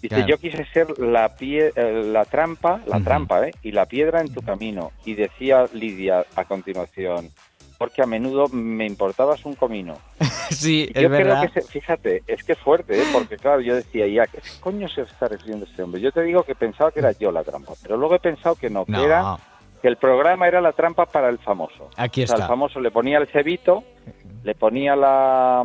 Dice, 0.00 0.14
Claro. 0.14 0.26
yo 0.28 0.38
quise 0.38 0.64
ser 0.66 0.96
la, 1.00 1.34
pie, 1.34 1.72
eh, 1.74 2.02
la 2.12 2.24
trampa, 2.24 2.80
la 2.86 3.00
trampa, 3.00 3.48
¿eh? 3.48 3.52
Y 3.62 3.72
la 3.72 3.86
piedra 3.86 4.20
en 4.20 4.32
tu 4.32 4.42
camino. 4.42 4.92
Y 5.04 5.14
decía 5.14 5.64
Lidia 5.72 6.24
a 6.36 6.44
continuación, 6.44 7.30
porque 7.78 8.02
a 8.02 8.06
menudo 8.06 8.48
me 8.48 8.84
importabas 8.86 9.44
un 9.46 9.54
comino. 9.54 9.96
Sí, 10.50 10.88
Y 10.94 10.96
es 10.98 11.02
yo 11.02 11.10
verdad. 11.10 11.40
creo 11.42 11.52
que, 11.52 11.60
se- 11.60 11.68
fíjate, 11.68 12.22
es 12.26 12.42
que 12.42 12.52
es 12.52 12.58
fuerte, 12.58 12.98
¿eh? 12.98 13.04
Porque 13.12 13.36
claro, 13.36 13.60
yo 13.60 13.74
decía, 13.74 14.06
ya, 14.06 14.26
¿qué 14.26 14.38
coño 14.60 14.88
se 14.88 15.02
está 15.02 15.28
refiriendo 15.28 15.66
este 15.66 15.82
hombre? 15.82 16.00
Yo 16.00 16.10
te 16.10 16.22
digo 16.22 16.42
que 16.42 16.54
pensaba 16.54 16.90
que 16.90 17.00
era 17.00 17.12
yo 17.12 17.30
la 17.30 17.44
trampa, 17.44 17.74
pero 17.82 17.98
luego 17.98 18.14
he 18.14 18.18
pensado 18.18 18.54
que 18.54 18.70
no, 18.70 18.86
que 18.86 18.94
era 19.04 19.36
que 19.82 19.88
el 19.88 19.96
programa 19.98 20.48
era 20.48 20.62
la 20.62 20.72
trampa 20.72 21.04
para 21.04 21.28
el 21.28 21.38
famoso. 21.38 21.90
Aquí 21.98 22.22
O 22.22 22.26
sea, 22.26 22.36
está. 22.36 22.44
el 22.46 22.48
famoso 22.48 22.80
le 22.80 22.90
ponía 22.90 23.18
el 23.18 23.26
cebito, 23.28 23.84
le 24.42 24.54
ponía 24.54 24.96
la 24.96 25.64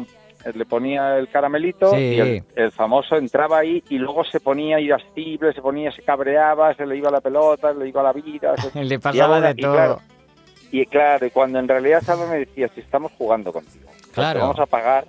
le 0.54 0.66
ponía 0.66 1.18
el 1.18 1.30
caramelito 1.30 1.92
Sí. 1.92 1.98
y 2.02 2.20
el, 2.20 2.44
el 2.58 2.72
famoso 2.74 3.16
entraba 3.16 3.60
ahí 3.60 3.82
y 3.90 3.98
luego 3.98 4.26
se 4.26 4.42
ponía 4.42 4.78
irascible, 4.82 5.54
se 5.54 5.62
ponía, 5.62 5.90
se 5.94 6.02
cabreaba, 6.02 6.74
se 6.76 6.86
le 6.86 6.98
iba 6.98 7.10
la 7.10 7.22
pelota, 7.22 7.72
le 7.74 7.88
iba 7.88 8.04
la 8.04 8.12
vida. 8.12 8.54
se- 8.58 8.84
Le 8.84 9.00
pasaba 9.00 9.40
de 9.40 9.56
todo. 9.56 9.72
claro, 9.74 10.02
y 10.74 10.86
claro, 10.88 11.28
cuando 11.32 11.60
en 11.60 11.68
realidad 11.68 12.02
Salva 12.02 12.26
me 12.26 12.40
decía, 12.40 12.68
si 12.70 12.82
estamos 12.82 13.12
jugando 13.18 13.54
contigo, 13.54 13.86
Claro. 14.12 14.40
te 14.40 14.42
vamos 14.42 14.60
a 14.60 14.66
pagar, 14.66 15.06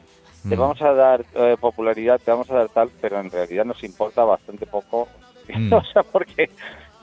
te 0.46 0.54
Mm. 0.56 0.60
vamos 0.60 0.82
a 0.82 0.92
dar 0.92 1.24
eh, 1.34 1.56
popularidad, 1.58 2.20
te 2.22 2.30
vamos 2.30 2.50
a 2.50 2.54
dar 2.54 2.68
tal, 2.68 2.90
pero 3.00 3.18
en 3.18 3.30
realidad 3.30 3.64
nos 3.64 3.82
importa 3.82 4.24
bastante 4.24 4.66
poco. 4.66 5.08
Mm. 5.48 5.72
o 5.74 5.82
sea, 5.84 6.02
porque 6.02 6.48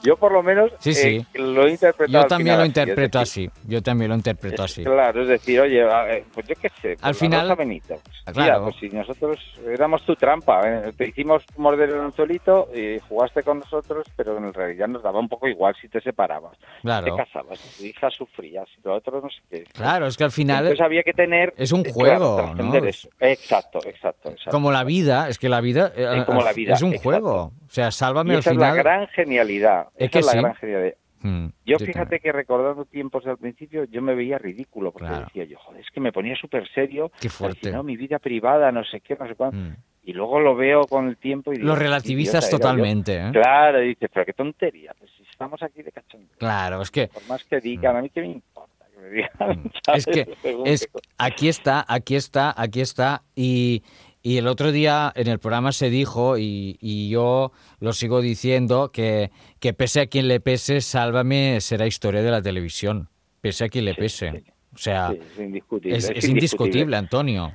yo 0.02 0.16
por 0.16 0.32
lo 0.32 0.42
menos 0.42 0.70
Sí, 0.78 0.90
eh, 0.90 0.94
sí. 0.94 1.26
lo 1.38 1.66
he 1.66 1.70
interpretado. 1.70 2.22
Yo 2.22 2.28
también 2.28 2.56
lo 2.56 2.62
así, 2.62 2.68
interpreto 2.68 3.18
decir, 3.20 3.50
así. 3.50 3.68
Yo 3.68 3.82
también 3.82 4.08
lo 4.10 4.14
interpreto 4.16 4.62
así. 4.62 4.84
Claro, 4.84 5.22
es 5.22 5.28
decir, 5.28 5.60
oye, 5.60 5.82
ver, 5.84 6.24
pues 6.34 6.46
yo 6.46 6.54
qué 6.60 6.68
sé, 6.80 6.92
Al 7.00 7.12
la 7.12 7.14
final- 7.14 7.56
Benito. 7.56 7.94
pues, 8.02 8.16
Ah, 8.26 8.32
claro. 8.32 8.64
pues 8.64 8.76
si 8.80 8.88
nosotros 8.88 9.38
éramos 9.66 10.02
tu 10.04 10.14
trampa, 10.16 10.60
¿eh? 10.64 10.92
te 10.96 11.08
hicimos 11.08 11.44
morder 11.56 11.90
el 11.90 12.00
anzuelito 12.00 12.68
y 12.74 12.98
jugaste 13.08 13.42
con 13.42 13.60
nosotros, 13.60 14.06
pero 14.16 14.36
en 14.38 14.52
realidad 14.52 14.88
nos 14.88 15.02
daba 15.02 15.18
un 15.20 15.28
poco 15.28 15.48
igual 15.48 15.74
si 15.80 15.88
te 15.88 16.00
separabas, 16.00 16.56
si 16.76 16.82
Claro. 16.82 17.04
te 17.16 17.22
casabas, 17.24 17.58
si 17.58 17.78
tu 17.82 17.88
hija 17.88 18.10
sufría, 18.10 18.64
si 18.66 18.80
lo 18.84 18.94
otro 18.94 19.20
no 19.20 19.28
sé 19.30 19.40
qué. 19.50 19.64
Claro, 19.72 20.06
es 20.06 20.16
que 20.16 20.24
al 20.24 20.32
final 20.32 20.64
Entonces 20.64 20.84
había 20.84 21.02
que 21.02 21.12
tener... 21.12 21.52
es 21.56 21.72
un 21.72 21.84
eh, 21.86 21.92
juego, 21.92 22.36
claro, 22.36 22.54
¿no? 22.54 22.74
eso. 22.86 23.08
Exacto, 23.20 23.78
exacto, 23.84 24.30
exacto. 24.30 24.50
como 24.50 24.70
la 24.72 24.84
vida, 24.84 25.28
es 25.28 25.38
que 25.38 25.48
la 25.48 25.60
vida, 25.60 25.92
eh, 25.96 26.06
Es 26.18 26.24
como 26.24 26.42
la 26.42 26.52
vida, 26.52 26.74
es 26.74 26.82
un 26.82 26.88
exacto. 26.90 27.02
juego. 27.04 27.52
O 27.72 27.74
sea, 27.74 27.90
sálvame 27.90 28.32
Y 28.32 28.34
al 28.34 28.40
esa 28.40 28.50
final. 28.50 28.70
es 28.70 28.76
la 28.76 28.82
gran 28.82 29.08
genialidad. 29.08 29.86
Es 29.96 30.02
esa 30.04 30.10
que 30.10 30.18
es 30.18 30.26
la 30.26 30.32
sí. 30.32 30.38
gran 30.40 30.54
genialidad. 30.56 30.94
Mm, 31.22 31.46
Yo 31.64 31.78
fíjate 31.78 32.20
que 32.20 32.32
recordando 32.32 32.84
tiempos 32.84 33.24
al 33.26 33.38
principio 33.38 33.84
yo 33.84 34.02
me 34.02 34.14
veía 34.14 34.36
ridículo 34.38 34.92
porque 34.92 35.08
Claro. 35.08 35.24
decía 35.24 35.44
yo, 35.44 35.56
joder, 35.58 35.80
es 35.80 35.86
que 35.90 36.00
me 36.00 36.12
ponía 36.12 36.36
súper 36.36 36.68
serio. 36.74 37.10
Qué 37.18 37.30
fuerte. 37.30 37.68
así, 37.68 37.74
no, 37.74 37.82
mi 37.82 37.96
vida 37.96 38.18
privada, 38.18 38.70
no 38.72 38.84
sé 38.84 39.00
qué, 39.00 39.16
no 39.18 39.26
sé 39.26 39.34
cuánto. 39.36 39.56
Mm. 39.56 39.76
Y 40.02 40.12
luego 40.12 40.38
lo 40.40 40.54
veo 40.54 40.82
con 40.82 41.08
el 41.08 41.16
tiempo 41.16 41.50
y 41.52 41.56
digo, 41.56 41.68
Lo 41.68 41.74
"Qué 41.74 41.80
relativizas 41.84 42.44
idiota 42.44 42.46
era 42.48 42.50
yo". 42.50 42.58
totalmente, 42.58 43.16
¿eh? 43.16 43.30
Claro, 43.32 43.82
y 43.82 43.88
dices, 43.88 44.10
pero 44.12 44.26
qué 44.26 44.32
tontería, 44.34 44.92
pues 44.98 45.10
si 45.16 45.22
estamos 45.22 45.62
aquí 45.62 45.80
de 45.82 45.92
cachondeo. 45.92 46.36
Claro, 46.36 46.82
es 46.82 46.90
que 46.90 47.06
Por 47.08 47.26
más 47.26 47.42
que 47.44 47.58
digan, 47.60 47.96
a 47.96 48.02
mí 48.02 48.10
qué 48.10 48.20
me 48.20 48.26
importa 48.26 48.84
que 48.92 49.00
me 49.00 49.08
digan. 49.08 49.62
Mm. 49.62 49.70
es 49.94 50.06
que 50.06 50.36
es 50.66 50.88
aquí 51.16 51.48
está, 51.48 51.86
aquí 51.88 52.16
está, 52.16 52.52
aquí 52.60 52.80
está 52.82 53.22
y 53.34 53.82
Y 54.22 54.38
el 54.38 54.46
otro 54.46 54.70
día 54.70 55.12
en 55.16 55.26
el 55.26 55.40
programa 55.40 55.72
se 55.72 55.90
dijo, 55.90 56.38
y, 56.38 56.78
y 56.80 57.10
yo 57.10 57.50
lo 57.80 57.92
sigo 57.92 58.20
diciendo, 58.20 58.90
que, 58.92 59.30
que 59.58 59.72
pese 59.72 60.00
a 60.02 60.06
quien 60.06 60.28
le 60.28 60.38
pese, 60.38 60.80
Sálvame 60.80 61.60
será 61.60 61.86
historia 61.86 62.22
de 62.22 62.30
la 62.30 62.40
televisión. 62.40 63.08
Pese 63.40 63.64
a 63.64 63.68
quien 63.68 63.84
le 63.84 63.94
pese. 63.94 64.44
O 64.74 64.78
sea, 64.78 65.10
Sí, 65.10 65.18
es 65.32 65.38
indiscutible. 65.40 65.96
es, 65.96 66.10
es 66.10 66.18
es 66.18 66.28
indiscutible, 66.28 66.96
Antonio. 66.96 67.52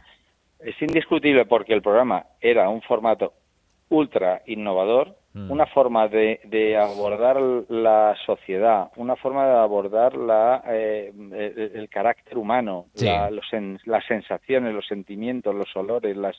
Es 0.60 0.80
indiscutible 0.82 1.46
porque 1.46 1.74
el 1.74 1.82
programa 1.82 2.26
era 2.42 2.70
un 2.70 2.82
formato 2.82 3.34
ultra 3.90 4.44
innovador. 4.46 5.18
Una 5.50 5.66
forma 5.68 6.08
de, 6.08 6.40
de 6.46 6.78
abordar 6.78 7.40
la 7.70 8.16
sociedad, 8.26 8.92
una 8.96 9.16
forma 9.16 9.46
de 9.48 9.54
abordar 9.58 10.16
la, 10.16 10.64
eh, 10.68 11.12
el, 11.16 11.72
el 11.76 11.90
carácter 11.90 12.38
humano, 12.38 12.86
Sí. 12.94 13.06
la- 13.06 13.30
los 13.30 13.46
las 13.86 14.06
sensaciones, 14.06 14.74
los 14.74 14.88
sentimientos, 14.88 15.54
los 15.56 15.76
olores, 15.76 16.16
las 16.18 16.36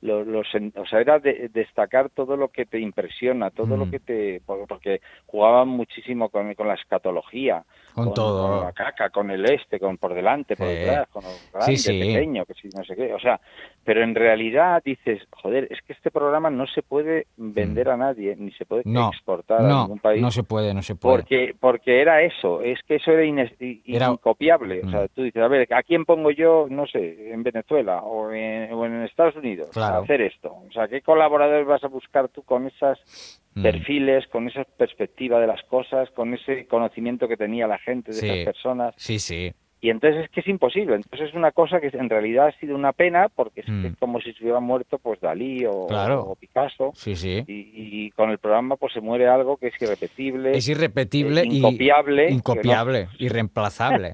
los, 0.00 0.48
o 0.74 0.86
sea, 0.86 0.98
era 1.00 1.20
de- 1.20 1.48
destacar 1.52 2.10
todo 2.10 2.36
lo 2.36 2.48
que 2.48 2.66
te 2.66 2.80
impresiona, 2.80 3.50
todo 3.50 3.76
lo 3.76 3.86
Mm. 3.86 3.90
que 3.92 4.00
te... 4.00 4.40
por- 4.44 4.66
Porque 4.66 5.00
jugaban 5.26 5.68
muchísimo 5.68 6.28
con, 6.28 6.52
con 6.54 6.66
la 6.66 6.74
escatología, 6.74 7.62
Con 7.94 8.14
todo. 8.14 8.48
con 8.58 8.64
la 8.66 8.72
caca, 8.72 9.10
con 9.10 9.30
el 9.30 9.44
este, 9.44 9.78
con 9.78 9.98
por 9.98 10.14
delante, 10.14 10.56
por 10.56 10.66
Sí. 10.68 10.74
detrás, 10.74 11.08
con 11.08 11.22
lo 11.24 11.30
grande, 11.52 11.76
Sí, 11.76 11.92
sí. 11.92 12.00
pequeño, 12.00 12.44
que 12.46 12.54
si 12.54 12.68
no 12.68 12.82
sé 12.84 12.96
qué. 12.96 13.12
O 13.12 13.18
sea, 13.18 13.40
pero 13.84 14.02
en 14.02 14.14
realidad 14.14 14.82
dices, 14.84 15.22
joder, 15.30 15.68
es 15.70 15.80
que 15.82 15.92
este 15.92 16.10
programa 16.10 16.50
no 16.50 16.66
se 16.66 16.82
puede 16.82 17.26
vender 17.36 17.88
a 17.90 17.96
nadie, 17.96 18.34
ni 18.36 18.50
se 18.52 18.64
puede 18.64 18.82
Mm. 18.84 18.92
No, 18.92 19.08
exportar 19.08 19.60
a 19.60 19.68
ningún 19.68 19.98
país. 19.98 20.22
no 20.22 20.30
se 20.30 20.42
puede, 20.42 20.72
no 20.74 20.82
se 20.82 20.94
puede. 20.94 21.16
Porque, 21.18 21.54
porque 21.58 22.00
era 22.00 22.22
eso, 22.22 22.62
es 22.62 22.80
que 22.84 22.96
eso 22.96 23.10
era, 23.12 23.22
ines- 23.24 23.54
Era- 23.86 24.08
incopiable. 24.10 24.80
O 24.82 24.86
Mm. 24.86 24.90
sea, 24.90 25.08
tú 25.08 25.22
dices, 25.22 25.42
a 25.42 25.48
ver, 25.48 25.66
¿a 25.72 25.82
quién 25.82 26.04
pongo 26.04 26.30
yo, 26.30 26.66
no 26.70 26.86
sé, 26.86 27.32
en 27.32 27.42
Venezuela 27.42 28.02
o 28.02 28.30
en, 28.32 28.72
o 28.72 28.86
en 28.86 29.02
Estados 29.02 29.36
Unidos 29.36 29.68
Claro. 29.72 29.96
a 29.96 29.98
hacer 30.02 30.20
esto? 30.22 30.48
O 30.68 30.72
sea, 30.72 30.88
¿qué 30.88 31.02
colaboradores 31.02 31.66
vas 31.66 31.82
a 31.84 31.88
buscar 31.88 32.28
tú 32.28 32.42
con 32.42 32.66
esos 32.66 33.40
Mm. 33.54 33.62
perfiles, 33.62 34.26
con 34.28 34.48
esa 34.48 34.64
perspectiva 34.64 35.38
de 35.40 35.46
las 35.46 35.62
cosas, 35.64 36.10
con 36.10 36.32
ese 36.34 36.66
conocimiento 36.66 37.28
que 37.28 37.36
tenía 37.36 37.66
la 37.66 37.78
gente 37.78 38.12
de 38.12 38.16
Sí. 38.18 38.28
esas 38.28 38.44
personas? 38.54 38.94
Sí, 38.96 39.18
sí. 39.18 39.52
Y 39.84 39.90
entonces 39.90 40.24
es 40.24 40.30
que 40.30 40.40
es 40.40 40.46
imposible. 40.46 40.94
Entonces 40.94 41.28
es 41.30 41.34
una 41.34 41.50
cosa 41.50 41.80
que 41.80 41.88
en 41.88 42.08
realidad 42.08 42.46
ha 42.46 42.52
sido 42.60 42.76
una 42.76 42.92
pena 42.92 43.28
porque 43.28 43.60
es 43.62 43.66
que 43.66 43.72
Mm. 43.72 43.86
es 43.86 43.96
como 43.98 44.20
si 44.20 44.32
se 44.32 44.44
hubiera 44.44 44.60
muerto 44.60 44.98
pues 45.00 45.20
Dalí 45.20 45.66
o, 45.66 45.88
Claro. 45.88 46.20
o 46.22 46.36
Picasso. 46.36 46.92
Sí, 46.94 47.16
sí. 47.16 47.42
Y, 47.48 48.06
y 48.06 48.10
con 48.12 48.30
el 48.30 48.38
programa 48.38 48.76
pues 48.76 48.92
se 48.92 49.00
muere 49.00 49.26
algo 49.26 49.56
que 49.56 49.66
es 49.66 49.74
irrepetible. 49.82 50.52
Es 50.56 50.68
irrepetible 50.68 51.40
eh, 51.40 51.46
y 51.50 51.56
incopiable, 51.58 52.28
no- 52.30 52.36
incopiable, 52.36 53.08
irreemplazable. 53.18 54.12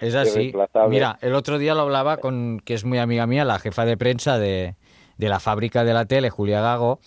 Es 0.00 0.14
así. 0.14 0.38
Irreemplazable. 0.38 0.88
Mira, 0.90 1.18
el 1.20 1.34
otro 1.34 1.58
día 1.58 1.74
lo 1.74 1.82
hablaba 1.82 2.16
con, 2.16 2.60
que 2.64 2.72
es 2.74 2.84
muy 2.86 2.96
amiga 2.98 3.26
mía, 3.26 3.44
la 3.44 3.58
jefa 3.58 3.84
de 3.84 3.98
prensa 3.98 4.38
de, 4.38 4.76
de 5.18 5.28
la 5.28 5.40
fábrica 5.40 5.84
de 5.84 5.92
la 5.92 6.06
tele, 6.06 6.30
Julia 6.30 6.62
Gago, 6.62 7.00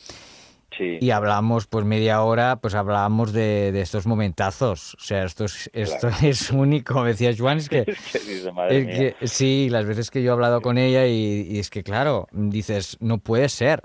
Sí. 0.78 0.98
y 1.02 1.10
hablamos 1.12 1.68
pues 1.68 1.84
media 1.86 2.22
hora, 2.24 2.58
pues 2.62 2.76
hablábamos 2.76 3.34
de, 3.34 3.72
de 3.72 3.82
estos 3.82 4.06
momentazos. 4.08 4.94
O 4.96 5.00
sea, 5.00 5.24
esto 5.24 5.46
es, 5.46 5.70
esto 5.74 6.08
es 6.24 6.52
único, 6.52 7.02
me 7.02 7.10
decía 7.10 7.34
Juan, 7.38 7.58
es 7.58 7.70
que... 7.70 7.80
Es 7.88 8.12
que 8.12 8.20
dice, 8.34 8.52
madre 8.52 8.78
es 8.80 8.86
mía. 8.86 9.14
que- 9.20 9.28
sí, 9.28 9.68
las 9.70 9.86
veces 9.86 10.10
que 10.12 10.22
yo 10.24 10.32
he 10.32 10.34
hablado 10.34 10.62
con 10.62 10.78
ella 10.78 11.06
y, 11.08 11.48
y 11.50 11.60
es 11.60 11.70
que, 11.70 11.84
claro, 11.84 12.28
dices, 12.32 12.98
no 13.00 13.18
puede 13.18 13.50
ser. 13.50 13.82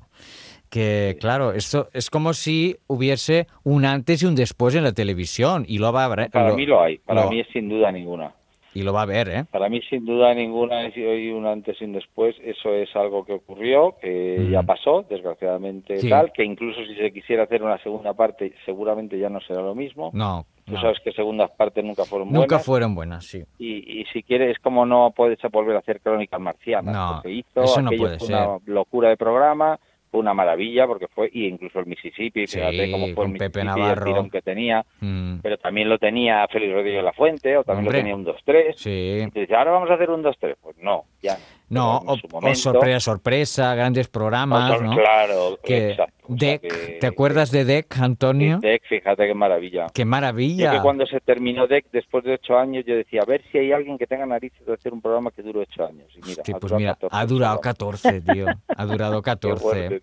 Que, 0.70 1.16
claro, 1.20 1.52
esto 1.52 1.88
es 1.92 2.10
como 2.10 2.34
si 2.34 2.78
hubiese 2.88 3.46
un 3.62 3.84
antes 3.84 4.22
y 4.22 4.26
un 4.26 4.34
después 4.34 4.74
en 4.74 4.82
la 4.82 4.92
televisión. 4.92 5.64
Y 5.68 5.78
lo. 5.78 5.92
Para 5.92 6.54
mí 6.56 6.66
lo 6.66 6.82
hay, 6.82 6.98
para 6.98 7.24
lo- 7.24 7.30
mí 7.30 7.38
es 7.40 7.46
sin 7.52 7.68
duda 7.68 7.92
ninguna. 7.92 8.34
Y 8.74 8.82
lo 8.82 8.92
va 8.92 9.00
a 9.00 9.02
haber, 9.04 9.28
¿eh? 9.28 9.44
Para 9.50 9.68
mí 9.68 9.80
sin 9.88 10.04
duda 10.04 10.34
ninguna 10.34 10.86
es 10.86 10.96
hoy 10.96 11.30
un 11.30 11.46
antes 11.46 11.80
y 11.80 11.84
un 11.84 11.92
después. 11.92 12.34
Eso 12.42 12.74
es 12.74 12.94
algo 12.96 13.24
que 13.24 13.34
ocurrió, 13.34 13.94
que 14.00 14.48
ya 14.50 14.62
pasó, 14.62 15.04
desgraciadamente 15.08 15.96
Sí. 15.98 16.08
tal, 16.10 16.32
que 16.32 16.44
incluso 16.44 16.80
si 16.84 16.94
se 16.96 17.12
quisiera 17.12 17.44
hacer 17.44 17.62
una 17.62 17.78
segunda 17.78 18.14
parte 18.14 18.52
seguramente 18.64 19.18
ya 19.18 19.28
no 19.28 19.40
será 19.40 19.62
lo 19.62 19.74
mismo. 19.74 20.10
No. 20.12 20.44
Tú 20.64 20.72
no. 20.72 20.80
sabes 20.80 20.98
que 21.04 21.12
segundas 21.12 21.50
partes 21.50 21.84
nunca 21.84 22.04
fueron 22.04 22.28
Nunca 22.28 22.38
buenas. 22.46 22.64
fueron 22.64 22.94
buenas, 22.94 23.26
sí. 23.26 23.44
Y, 23.58 24.00
y 24.00 24.04
si 24.06 24.22
quieres, 24.22 24.56
es 24.56 24.62
como 24.62 24.86
no 24.86 25.12
puedes 25.14 25.38
volver 25.52 25.76
a 25.76 25.80
hacer 25.80 26.00
crónicas 26.00 26.40
marcianas. 26.40 26.94
No, 27.24 27.30
hizo, 27.30 27.62
eso 27.62 27.82
no 27.82 27.90
puede 27.90 28.18
fue 28.18 28.26
ser. 28.28 28.36
una 28.36 28.58
locura 28.64 29.10
de 29.10 29.16
programa, 29.18 29.78
una 30.20 30.34
maravilla, 30.34 30.86
porque 30.86 31.08
fue, 31.08 31.30
y 31.32 31.46
incluso 31.46 31.80
el 31.80 31.86
Mississippi, 31.86 32.46
Sí, 32.46 32.58
fíjate 32.58 32.90
cómo 32.90 33.04
fue 33.06 33.10
el 33.10 33.14
con 33.14 33.32
Pepe 33.34 33.60
Mississippi, 33.60 33.80
Navarro. 33.80 34.06
el 34.06 34.12
tirón 34.12 34.30
que 34.30 34.42
tenía, 34.42 34.84
Mm. 35.00 35.38
pero 35.42 35.58
también 35.58 35.88
lo 35.88 35.98
tenía 35.98 36.46
Félix 36.48 36.72
Rodríguez 36.72 36.98
de 36.98 37.02
la 37.02 37.12
Fuente, 37.12 37.56
o 37.56 37.64
también 37.64 37.86
Hombre. 37.86 37.98
lo 37.98 38.02
tenía 38.02 38.14
un 38.16 38.24
2-3. 38.24 38.74
Sí. 38.76 39.22
Y 39.26 39.30
te 39.30 39.40
dice, 39.40 39.54
ahora 39.54 39.72
vamos 39.72 39.90
a 39.90 39.94
hacer 39.94 40.10
un 40.10 40.22
2-3. 40.22 40.56
Pues 40.62 40.76
no, 40.78 41.04
ya. 41.22 41.36
No, 41.70 41.98
o, 41.98 42.16
sorpresa, 42.54 43.00
sorpresa, 43.00 43.74
grandes 43.74 44.08
programas, 44.08 44.80
¿no? 44.80 44.94
Claro, 44.96 45.58
Que 45.64 45.90
exacto. 45.90 46.14
O 46.26 46.26
sea 46.28 46.36
Deck, 46.52 46.60
que- 46.62 46.98
¿te 47.00 47.06
acuerdas 47.06 47.50
de 47.50 47.64
Deck, 47.64 47.98
Antonio? 47.98 48.58
Deck, 48.58 48.82
fíjate 48.88 49.26
qué 49.26 49.34
maravilla. 49.34 49.86
Qué 49.92 50.02
Yo 50.02 50.06
maravilla. 50.06 50.72
que 50.72 50.80
cuando 50.80 51.04
se 51.06 51.20
terminó 51.20 51.66
Deck, 51.66 51.86
después 51.92 52.24
de 52.24 52.34
ocho 52.34 52.56
años, 52.56 52.84
yo 52.86 52.94
decía, 52.94 53.20
a 53.22 53.26
ver 53.26 53.42
si 53.50 53.58
hay 53.58 53.72
alguien 53.72 53.98
que 53.98 54.06
tenga 54.06 54.24
narices 54.24 54.64
de 54.66 54.72
hacer 54.74 54.92
un 54.92 55.02
programa 55.02 55.30
que 55.32 55.42
dure 55.42 55.60
ocho 55.60 55.84
años. 55.86 56.06
Y 56.16 56.20
mira, 56.28 56.42
ha 56.54 56.58
pues 56.60 56.72
mira, 56.72 56.92
14 56.94 57.16
ha 57.16 57.26
durado 57.26 57.60
programas. 57.60 58.02
14, 58.02 58.20
tío. 58.20 58.46
Ha 58.68 58.86
durado 58.86 59.22
14. 59.22 59.60
fuerte, 59.62 60.02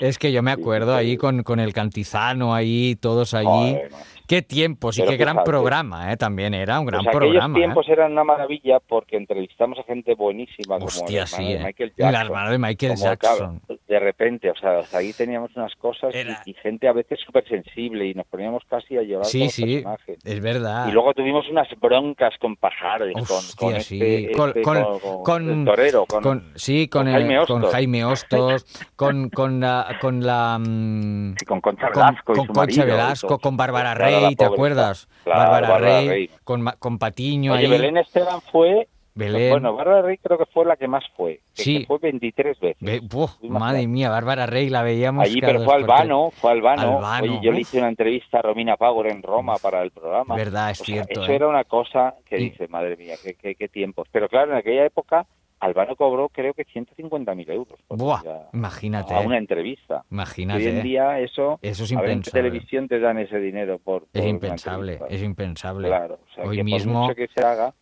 Es 0.00 0.18
que 0.18 0.32
yo 0.32 0.42
me 0.42 0.52
acuerdo 0.52 0.94
ahí 0.94 1.16
con, 1.16 1.42
con 1.42 1.60
el 1.60 1.72
Cantizano 1.72 2.54
ahí, 2.54 2.96
todos 3.00 3.34
allí. 3.34 3.46
Joder. 3.46 3.90
Qué 4.32 4.40
tiempos 4.40 4.98
y 4.98 5.04
qué 5.04 5.18
gran 5.18 5.44
programa, 5.44 6.10
¿eh? 6.10 6.16
También 6.16 6.54
era 6.54 6.80
un 6.80 6.86
gran 6.86 7.04
Pues 7.04 7.14
programa. 7.14 7.54
¿eh? 7.58 7.60
tiempos 7.60 7.86
eran 7.86 8.12
una 8.12 8.24
maravilla 8.24 8.80
porque 8.80 9.18
entrevistamos 9.18 9.78
a 9.78 9.82
gente 9.82 10.14
buenísima 10.14 10.76
como 10.76 10.86
Hostia, 10.86 11.24
hermano 11.24 11.36
sí, 11.36 11.52
de 11.52 11.58
¿eh? 11.60 11.64
Michael 11.64 11.92
El 11.98 12.02
Jackson. 12.06 12.22
hermano 12.26 12.50
de 12.50 12.58
Michael 12.58 12.92
como, 12.94 13.04
Jackson. 13.04 13.58
claro, 13.66 13.80
de 13.88 13.98
repente, 14.00 14.50
o 14.50 14.54
sea, 14.56 14.80
ahí 14.98 15.12
teníamos 15.12 15.54
unas 15.54 15.74
cosas 15.74 16.14
y- 16.14 16.50
y, 16.50 16.54
gente 16.54 16.88
a 16.88 16.94
veces 16.94 17.20
súper 17.26 17.46
sensible 17.46 18.06
y 18.06 18.14
nos 18.14 18.24
poníamos 18.26 18.62
casi 18.70 18.96
a 18.96 19.02
llorar 19.02 19.26
Sí, 19.26 19.40
con 19.40 19.44
los 19.48 19.52
sí, 19.54 19.64
personajes. 19.74 20.18
es 20.24 20.40
verdad. 20.40 20.88
Y 20.88 20.92
luego 20.92 21.12
tuvimos 21.12 21.46
unas 21.50 21.68
broncas 21.78 22.32
con 22.40 22.56
Pajares, 22.56 23.12
con, 23.12 23.22
Hostia, 23.24 23.54
con 23.58 23.80
sí. 23.82 24.00
este, 24.00 24.32
Con- 24.34 24.48
este- 24.48 24.62
con- 24.62 24.82
con- 24.98 25.22
con- 25.22 25.50
el 25.60 25.64
torero, 25.66 26.06
con, 26.06 26.52
sí, 26.54 26.88
con, 26.88 27.04
con 27.04 27.12
Jaime 27.12 27.34
con 27.46 27.56
Hostos. 27.58 27.72
Jaime 27.72 28.04
Hostos, 28.06 28.64
con, 28.96 29.28
con 29.28 29.60
la... 29.60 29.98
Con, 30.00 30.24
la, 30.24 30.58
mm, 30.58 31.34
con 31.46 31.60
Concha 31.60 31.90
con- 31.90 32.02
Velasco 32.06 32.32
y 32.32 32.36
con 32.36 32.46
su 32.46 32.52
Concha 32.54 32.80
marido 32.80 32.96
Velasco, 32.96 33.38
con 33.38 33.56
Bárbara 33.58 33.94
la 34.21 34.21
Rey, 34.26 34.36
¿te 34.36 34.44
acuerdas? 34.44 35.08
claro, 35.24 35.40
Bárbara, 35.50 35.68
Bárbara 35.68 35.98
Rey, 36.00 36.08
Rey. 36.08 36.30
Con, 36.44 36.98
Patiño 36.98 37.52
Oye, 37.52 37.64
ahí. 37.64 37.70
Belén 37.70 37.96
Esteban 37.96 38.40
fue... 38.50 38.88
Belén. 39.14 39.50
Bueno, 39.50 39.74
Bárbara 39.76 40.00
Rey 40.00 40.16
creo 40.16 40.38
que 40.38 40.46
fue 40.46 40.64
la 40.64 40.76
que 40.76 40.88
más 40.88 41.04
fue. 41.14 41.40
que- 41.54 41.62
Sí. 41.62 41.78
que 41.80 41.86
fue 41.86 41.98
23 41.98 42.58
veces. 42.58 43.02
Madre 43.42 43.86
mía, 43.86 44.08
Bárbara 44.08 44.46
Rey 44.46 44.70
la 44.70 44.82
veíamos 44.82 45.24
Allí, 45.26 45.38
pero 45.38 45.62
fue. 45.64 45.74
Albano, 45.74 46.30
fue 46.30 46.50
Albano. 46.50 46.96
Albano, 46.96 47.24
Oye, 47.34 47.40
yo 47.42 47.52
le 47.52 47.60
hice 47.60 47.76
una 47.78 47.88
entrevista 47.88 48.38
a 48.38 48.42
Romina 48.42 48.78
Power 48.78 49.08
en 49.12 49.22
Roma 49.22 49.56
para 49.60 49.82
el 49.82 49.90
programa. 49.90 50.34
Verdad, 50.34 50.70
es 50.70 50.80
O 50.80 50.84
sea, 50.86 50.94
cierto, 51.04 51.20
Eso 51.24 51.30
¿eh? 51.30 51.34
era 51.36 51.46
una 51.46 51.64
cosa 51.64 52.14
que 52.24 52.38
Y- 52.40 52.44
dice, 52.50 52.68
madre 52.68 52.96
mía, 52.96 53.16
qué, 53.22 53.34
qué, 53.34 53.54
qué 53.54 53.68
tiempos. 53.68 54.08
Pero 54.10 54.30
claro, 54.30 54.52
en 54.52 54.56
aquella 54.56 54.86
época, 54.86 55.26
Albano 55.62 55.94
cobró 55.94 56.28
creo 56.28 56.54
que 56.54 56.64
150.000 56.66 57.48
euros. 57.50 57.78
por 57.86 57.96
Buah, 57.96 58.20
ir 58.24 58.28
a- 58.30 58.48
imagínate. 58.52 59.14
A 59.14 59.22
¿eh? 59.22 59.26
una 59.26 59.38
entrevista. 59.38 60.04
Imagínate. 60.10 60.58
Hoy 60.60 60.66
en 60.68 60.78
¿eh? 60.78 60.82
día 60.82 61.20
eso, 61.20 61.58
Eso 61.62 61.84
es 61.84 61.92
a 61.92 62.00
ver 62.00 62.10
en 62.10 62.16
impensable. 62.16 62.42
televisión 62.50 62.88
te 62.88 62.98
dan 62.98 63.18
ese 63.18 63.38
dinero 63.38 63.78
por, 63.78 64.06
por 64.06 64.20
Es 64.20 64.26
impensable, 64.26 64.98
es 65.08 65.22
impensable. 65.22 65.86
Claro, 65.86 66.18
o 66.30 66.34
sea, 66.34 66.44
Hoy 66.44 66.56
que 66.56 66.62
por 66.62 66.64
mismo... 66.64 67.02
mucho 67.02 67.14
que 67.14 67.28
se 67.28 67.44
haga, 67.46 67.72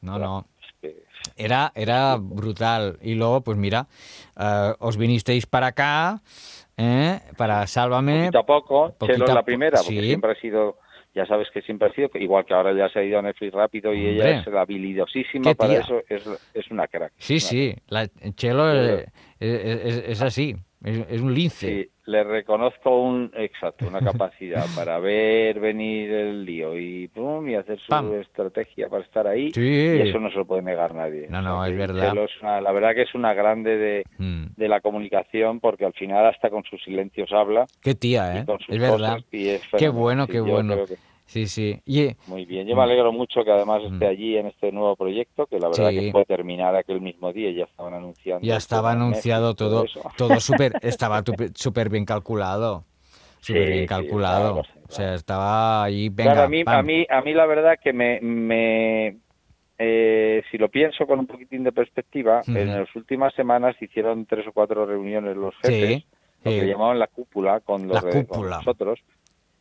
No, 0.00 0.18
no. 0.18 0.46
es 0.60 0.74
que- 0.80 1.02
Era, 1.36 1.72
era 1.74 2.16
brutal. 2.18 2.98
Y 3.02 3.14
luego, 3.16 3.42
pues 3.42 3.58
mira, 3.58 3.86
eh, 4.40 4.72
os 4.78 4.96
vinisteis 4.96 5.44
para 5.46 5.66
acá, 5.68 6.22
¿eh? 6.78 7.20
para 7.36 7.66
Sálvame. 7.66 8.20
poquito 8.20 8.38
a 8.38 8.46
poco, 8.46 8.92
Poquito 8.98 9.18
Chelo 9.18 9.30
a 9.30 9.34
la 9.34 9.42
primera, 9.42 9.76
porque 9.78 10.00
sí. 10.00 10.06
siempre 10.06 10.32
ha 10.32 10.40
sido, 10.40 10.78
ya 11.16 11.24
sabes 11.26 11.48
que 11.50 11.62
siempre 11.62 11.88
ha 11.88 11.92
sido, 11.94 12.10
igual 12.14 12.44
que 12.44 12.52
ahora 12.54 12.72
ya 12.74 12.88
se 12.90 12.98
ha 13.00 13.02
ido 13.02 13.18
a 13.18 13.22
Netflix 13.22 13.52
rápido 13.54 13.92
y 13.94 14.06
Hombre. 14.10 14.28
ella 14.28 14.40
es 14.40 14.46
la 14.46 14.60
habilidosísima 14.60 15.54
para 15.54 15.78
eso, 15.80 16.02
es, 16.08 16.22
es 16.54 16.70
una 16.70 16.86
crack. 16.86 17.12
Sí, 17.16 17.34
Una 17.34 17.40
sí, 17.40 17.74
la 17.88 18.06
Chelo 18.34 18.70
es, 18.70 19.06
es- 19.40 20.04
es 20.08 20.22
así, 20.22 20.54
es, 20.86 21.04
es 21.10 21.20
un 21.20 21.34
lince. 21.34 21.66
Sí, 21.84 21.90
le 22.06 22.24
reconozco 22.24 23.02
un 23.02 23.30
exacto, 23.36 23.86
una 23.88 24.00
capacidad 24.30 24.64
para 24.74 24.98
ver 25.00 25.58
venir 25.60 26.10
el 26.12 26.44
lío 26.44 26.78
y 26.78 27.08
pum, 27.08 27.48
y 27.48 27.54
hacer 27.56 27.78
su 27.80 27.88
Pam. 27.88 28.14
estrategia 28.20 28.88
para 28.88 29.02
estar 29.02 29.26
ahí. 29.26 29.50
Sí. 29.52 29.60
Y 29.60 30.08
eso 30.08 30.18
no 30.20 30.30
se 30.30 30.36
lo 30.36 30.44
puede 30.46 30.62
negar 30.62 30.94
nadie. 30.94 31.26
No, 31.28 31.42
no, 31.42 31.64
es 31.64 31.76
verdad. 31.76 32.14
La 32.42 32.72
verdad 32.72 32.94
que 32.94 33.02
es 33.02 33.14
una 33.14 33.34
grande 33.34 33.76
de, 33.76 34.04
Mm. 34.18 34.46
de 34.56 34.68
la 34.68 34.80
comunicación 34.80 35.60
porque 35.60 35.84
al 35.84 35.92
final 35.92 36.24
hasta 36.26 36.48
con 36.48 36.62
sus 36.64 36.82
silencios 36.82 37.30
habla. 37.32 37.66
Qué 37.82 37.94
tía, 37.94 38.36
¿eh? 38.36 38.40
y 38.42 38.46
con 38.46 38.58
sus 38.60 38.74
Es 38.74 38.80
verdad. 38.80 39.14
cosas, 39.16 39.24
y 39.32 39.48
es 39.48 39.62
Qué 39.76 39.88
bueno, 39.88 40.26
qué 40.26 40.40
bueno. 40.40 40.76
Sí, 41.26 41.46
sí. 41.48 41.80
Y, 41.84 42.10
Muy 42.28 42.44
bien, 42.44 42.66
yo 42.68 42.76
me 42.76 42.82
alegro 42.82 43.12
mucho 43.12 43.44
que 43.44 43.50
además 43.50 43.82
esté 43.82 44.06
allí 44.06 44.36
en 44.36 44.46
este 44.46 44.70
nuevo 44.72 44.94
proyecto, 44.96 45.46
que 45.46 45.58
la 45.58 45.68
verdad 45.68 45.90
Sí. 45.90 45.96
que 46.00 46.12
fue 46.12 46.24
terminar 46.24 46.74
aquel 46.76 47.00
mismo 47.00 47.32
día 47.32 47.50
y 47.50 47.56
ya 47.56 47.64
estaban 47.64 47.94
anunciando. 47.94 48.46
ya 48.46 48.56
estaba 48.56 48.92
anunciado 48.92 49.54
todo, 49.54 49.84
todo 50.16 50.40
súper, 50.40 50.72
estaba 50.82 51.22
súper 51.54 51.88
bien 51.90 52.04
calculado. 52.04 52.84
Súper 53.40 53.64
Sí, 53.66 53.70
bien 53.72 53.82
sí, 53.84 53.88
calculado. 53.88 54.52
claro, 54.62 54.68
O 54.88 54.92
sea, 54.92 55.14
estaba 55.14 55.84
ahí, 55.84 56.08
venga, 56.08 56.32
Claro, 56.32 56.46
a 56.46 56.48
mí, 56.48 56.62
a 56.66 56.82
mí, 56.82 57.06
a 57.08 57.20
mí 57.22 57.34
la 57.34 57.46
verdad 57.46 57.78
que 57.82 57.92
me, 57.92 58.20
me, 58.20 59.18
eh, 59.78 60.42
si 60.50 60.58
lo 60.58 60.68
pienso 60.68 61.06
con 61.06 61.18
un 61.18 61.26
poquitín 61.26 61.62
de 61.64 61.72
perspectiva, 61.72 62.42
en 62.46 62.68
las 62.68 62.94
últimas 62.96 63.34
semanas 63.34 63.76
hicieron 63.80 64.26
tres 64.26 64.46
o 64.48 64.52
cuatro 64.52 64.86
reuniones 64.86 65.36
los 65.36 65.54
jefes, 65.56 66.04
lo 66.44 66.50
que 66.50 66.66
llamaban 66.66 66.98
la 66.98 67.08
cúpula 67.08 67.60
con, 67.60 67.86
los 67.88 68.02
La 68.02 68.08
de- 68.10 68.12
con 68.12 68.24
cúpula. 68.24 68.56
nosotros. 68.58 69.00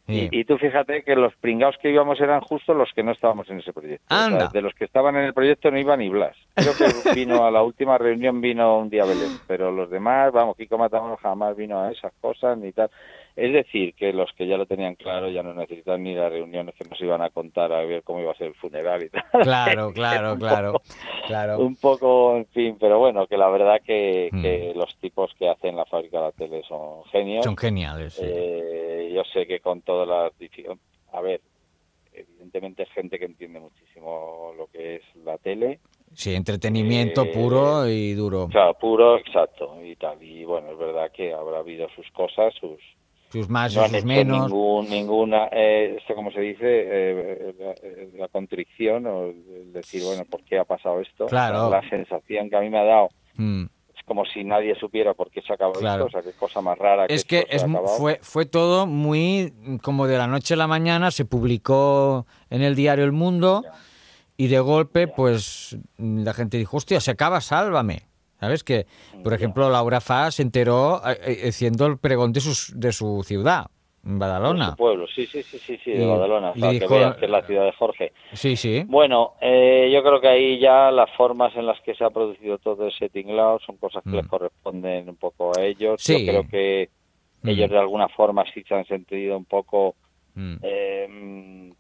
Sí. 0.07 0.29
Y, 0.31 0.41
y 0.41 0.45
tú 0.45 0.57
fíjate 0.57 1.01
que 1.03 1.15
los 1.15 1.35
pringados 1.38 1.77
que 1.81 1.89
íbamos 1.89 2.19
eran 2.21 2.41
justo 2.41 2.74
los 2.74 2.91
que 2.93 3.01
no 3.03 3.12
estábamos 3.12 3.50
en 3.50 3.59
ese 3.59 3.74
proyecto. 3.74 4.05
O 4.13 4.15
sea, 4.15 4.25
Anda. 4.25 4.50
de 4.53 4.62
los 4.62 4.74
que 4.75 4.85
estaban 4.85 5.15
en 5.15 5.24
el 5.24 5.33
proyecto 5.33 5.71
no 5.71 5.79
iba 5.79 5.97
ni 5.97 6.09
Blas. 6.09 6.35
Creo 6.53 6.74
que 6.77 7.13
vino 7.15 7.43
a 7.45 7.51
la 7.51 7.63
última 7.63 7.97
reunión, 7.97 8.39
vino 8.41 8.77
un 8.77 8.89
día 8.89 9.03
Belén, 9.03 9.38
pero 9.47 9.71
los 9.71 9.89
demás, 9.89 10.31
vamos, 10.31 10.55
Kiko 10.57 10.77
Matamoros 10.77 11.19
jamás 11.19 11.55
vino 11.57 11.79
a 11.81 11.91
esas 11.91 12.13
cosas 12.21 12.57
ni 12.57 12.71
tal. 12.71 12.89
Es 13.35 13.51
decir, 13.51 13.93
que 13.95 14.13
los 14.13 14.31
que 14.38 14.47
ya 14.47 14.55
lo 14.55 14.65
tenían 14.65 14.95
claro 14.95 15.27
ya 15.29 15.43
no 15.43 15.53
necesitaban 15.53 16.03
ni 16.03 16.15
las 16.15 16.31
reuniones 16.31 16.74
que 16.75 16.88
nos 16.88 17.01
iban 17.01 17.21
a 17.21 17.29
contar 17.31 17.74
a 17.74 17.81
ver 17.83 18.01
cómo 18.03 18.21
iba 18.21 18.31
a 18.31 18.35
ser 18.35 18.47
el 18.47 18.55
funeral 18.55 19.03
y 19.03 19.09
tal. 19.09 19.24
Claro, 19.43 19.91
claro, 19.93 20.38
claro, 20.38 20.71
poco- 20.74 20.85
claro. 21.27 21.59
Un 21.59 21.75
poco, 21.75 22.38
en 22.38 22.45
fin, 22.45 22.77
pero 22.79 22.97
bueno, 23.00 23.27
que 23.27 23.35
la 23.38 23.50
verdad 23.50 23.81
que, 23.85 24.29
Mm. 24.31 24.41
que 24.41 24.74
los 24.75 24.95
tipos 25.00 25.33
que 25.38 25.50
hacen 25.50 25.75
la 25.75 25.83
fábrica 25.85 26.17
de 26.19 26.24
la 26.24 26.31
tele 26.31 26.62
son 26.67 27.03
genios. 27.12 27.43
Son 27.43 27.57
geniales. 27.57 28.13
sí. 28.13 28.24
Eh, 28.25 28.75
yo 29.15 29.24
sé 29.34 29.48
que 29.48 29.60
con 29.60 29.81
todas 29.81 30.07
las... 30.07 30.31
difi- 30.39 30.67
A 31.13 31.22
ver, 31.22 31.41
evidentemente 32.13 32.84
es 32.84 32.89
gente 32.91 33.17
que 33.17 33.25
entiende 33.25 33.60
muchísimo 33.60 34.53
lo 34.57 34.67
que 34.67 34.98
es 34.98 35.01
la 35.24 35.38
tele. 35.38 35.79
Sí, 36.13 36.34
entretenimiento 36.34 37.24
eh, 37.24 37.31
puro 37.34 37.88
y 37.89 38.13
duro. 38.13 38.43
O 38.45 38.51
sea, 38.51 38.74
puro, 38.74 39.17
exacto, 39.17 39.77
y 39.84 39.95
tal. 39.95 40.22
Y 40.24 40.45
bueno, 40.45 40.72
es 40.72 40.77
verdad 40.77 41.12
que 41.12 41.34
habrá 41.34 41.60
habido 41.60 41.88
sus 41.95 42.10
cosas, 42.12 42.53
sus... 42.60 42.79
Sus 43.29 43.50
más 43.50 43.75
no 43.75 43.86
y 43.86 43.89
sus 43.89 44.05
menos. 44.05 44.50
ningún, 44.50 44.88
ninguna, 44.89 45.50
eh, 45.51 45.95
esto 45.98 46.13
como 46.15 46.31
se 46.31 46.39
dice, 46.39 46.62
eh, 46.63 47.53
la, 47.60 47.72
eh, 47.72 48.10
la 48.13 48.27
contrición 48.29 49.07
o 49.07 49.25
el 49.25 49.74
decir, 49.74 50.03
bueno, 50.05 50.24
¿por 50.29 50.43
qué 50.43 50.57
ha 50.60 50.63
pasado 50.63 51.01
esto? 51.01 51.25
Claro. 51.25 51.69
La 51.69 51.81
sensación 51.89 52.50
que 52.50 52.55
a 52.55 52.62
mí 52.62 52.69
me 52.69 52.77
ha 52.79 52.84
dado 52.84 53.10
Mm. 53.38 53.65
Como 54.05 54.24
si 54.25 54.43
nadie 54.43 54.75
supiera 54.79 55.13
por 55.13 55.31
qué 55.31 55.41
se 55.41 55.53
acabó 55.53 55.74
Claro. 55.74 56.05
esto, 56.05 56.17
o 56.17 56.21
sea, 56.21 56.31
qué 56.31 56.38
cosa 56.38 56.62
más 56.62 56.77
rara 56.77 57.05
Es 57.07 57.25
que, 57.25 57.47
es, 57.50 57.65
fue, 57.97 58.19
fue 58.21 58.45
todo 58.45 58.85
muy 58.85 59.53
como 59.81 60.07
de 60.07 60.17
la 60.17 60.27
noche 60.27 60.53
a 60.53 60.57
la 60.57 60.67
mañana, 60.67 61.12
se 61.12 61.25
publicó 61.25 62.25
en 62.50 62.62
el 62.62 62.75
diario 62.75 63.03
El 63.03 63.12
Mundo 63.12 63.63
y 64.38 64.47
de 64.47 64.59
golpe 64.59 65.07
pues 65.07 65.77
la 65.97 66.33
gente 66.33 66.57
dijo, 66.57 66.77
hostia, 66.77 67.00
se 67.00 67.12
acaba, 67.12 67.41
sálvame. 67.41 68.07
¿Sabes? 68.38 68.65
Que, 68.65 68.85
por 69.24 69.33
ejemplo, 69.33 69.69
Laura 69.69 70.01
Fa 70.01 70.29
se 70.29 70.41
enteró 70.41 71.01
eh, 71.07 71.19
eh, 71.25 71.50
haciendo 71.50 71.85
el 71.85 71.97
pregón 71.97 72.33
de, 72.33 72.41
sus, 72.41 72.74
de 72.75 72.91
su 72.91 73.24
ciudad, 73.25 73.67
Badalona. 74.07 74.69
su 74.71 74.75
pueblo, 74.77 75.07
sí, 75.07 75.25
sí, 75.25 75.41
sí, 75.41 75.57
sí, 75.57 75.79
sí, 75.83 75.91
de 75.91 76.05
Badalona, 76.05 76.53
para 76.53 76.71
que 76.77 76.88
veas 76.88 77.15
que 77.17 77.25
es 77.25 77.31
la 77.31 77.41
ciudad 77.41 77.65
de 77.65 77.71
Jorge. 77.74 78.12
Sí, 78.33 78.55
sí. 78.55 78.83
Bueno, 78.85 79.33
eh, 79.41 79.89
yo 79.91 80.03
creo 80.03 80.21
que 80.21 80.27
ahí 80.27 80.59
ya 80.59 80.91
las 80.91 81.09
formas 81.17 81.55
en 81.55 81.65
las 81.65 81.81
que 81.81 81.95
se 81.95 82.03
ha 82.03 82.12
producido 82.12 82.59
todo 82.59 82.88
ese 82.88 83.09
tinglao 83.09 83.59
son 83.59 83.77
cosas 83.77 84.03
que 84.03 84.12
Mm. 84.12 84.15
les 84.17 84.27
corresponden 84.27 85.09
un 85.09 85.15
poco 85.17 85.57
a 85.57 85.62
ellos. 85.63 86.00
Sí. 86.01 86.24
Yo 86.25 86.31
creo 86.31 86.47
que 86.47 86.89
Mm. 87.41 87.50
ellos 87.50 87.69
de 87.71 87.79
alguna 87.79 88.07
forma 88.09 88.43
sí 88.53 88.63
se 88.67 88.75
han 88.75 88.85
sentido 88.85 89.35
un 89.38 89.45
poco 89.45 89.95
Mm. 90.35 90.55
eh, 90.62 91.71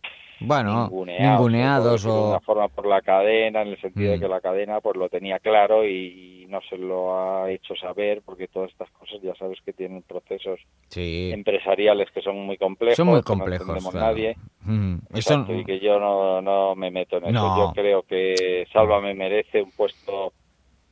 Bueno, 0.47 0.83
ninguneados, 0.83 1.31
ninguneados 1.39 1.83
por 1.85 1.91
decirlo 1.93 2.13
de 2.13 2.19
o... 2.19 2.23
alguna 2.23 2.39
forma 2.41 2.67
por 2.69 2.85
la 2.87 3.01
cadena, 3.01 3.61
en 3.61 3.67
el 3.69 3.81
sentido 3.81 4.11
de 4.11 4.17
Mm. 4.17 4.21
que 4.21 4.27
la 4.27 4.41
cadena 4.41 4.81
pues 4.81 4.95
lo 4.97 5.09
tenía 5.09 5.39
claro 5.39 5.85
y, 5.85 6.43
y 6.43 6.45
no 6.47 6.59
se 6.69 6.77
lo 6.77 7.17
ha 7.17 7.51
hecho 7.51 7.75
saber, 7.75 8.21
porque 8.23 8.47
todas 8.47 8.71
estas 8.71 8.89
cosas 8.91 9.19
ya 9.21 9.33
sabes 9.35 9.59
que 9.65 9.73
tienen 9.73 10.03
procesos 10.03 10.59
Sí. 10.89 11.31
empresariales 11.33 12.09
que 12.11 12.21
son 12.21 12.37
muy 12.45 12.57
complejos, 12.57 12.97
Son 12.97 13.07
muy 13.07 13.15
que 13.21 13.33
no 13.33 13.37
complejos, 13.39 13.61
entendemos 13.67 13.91
claro. 13.93 14.07
nadie. 14.07 14.35
Mm, 14.61 14.95
eso- 15.13 15.33
Exacto, 15.33 15.53
y 15.55 15.65
que 15.65 15.79
yo 15.79 15.99
no, 15.99 16.41
no 16.41 16.75
me 16.75 16.91
meto 16.91 17.17
en 17.17 17.23
eso. 17.25 17.33
No. 17.33 17.57
Yo 17.67 17.73
creo 17.73 18.03
que 18.03 18.65
Sálvame 18.71 19.13
merece 19.13 19.61
un 19.61 19.71
puesto 19.71 20.33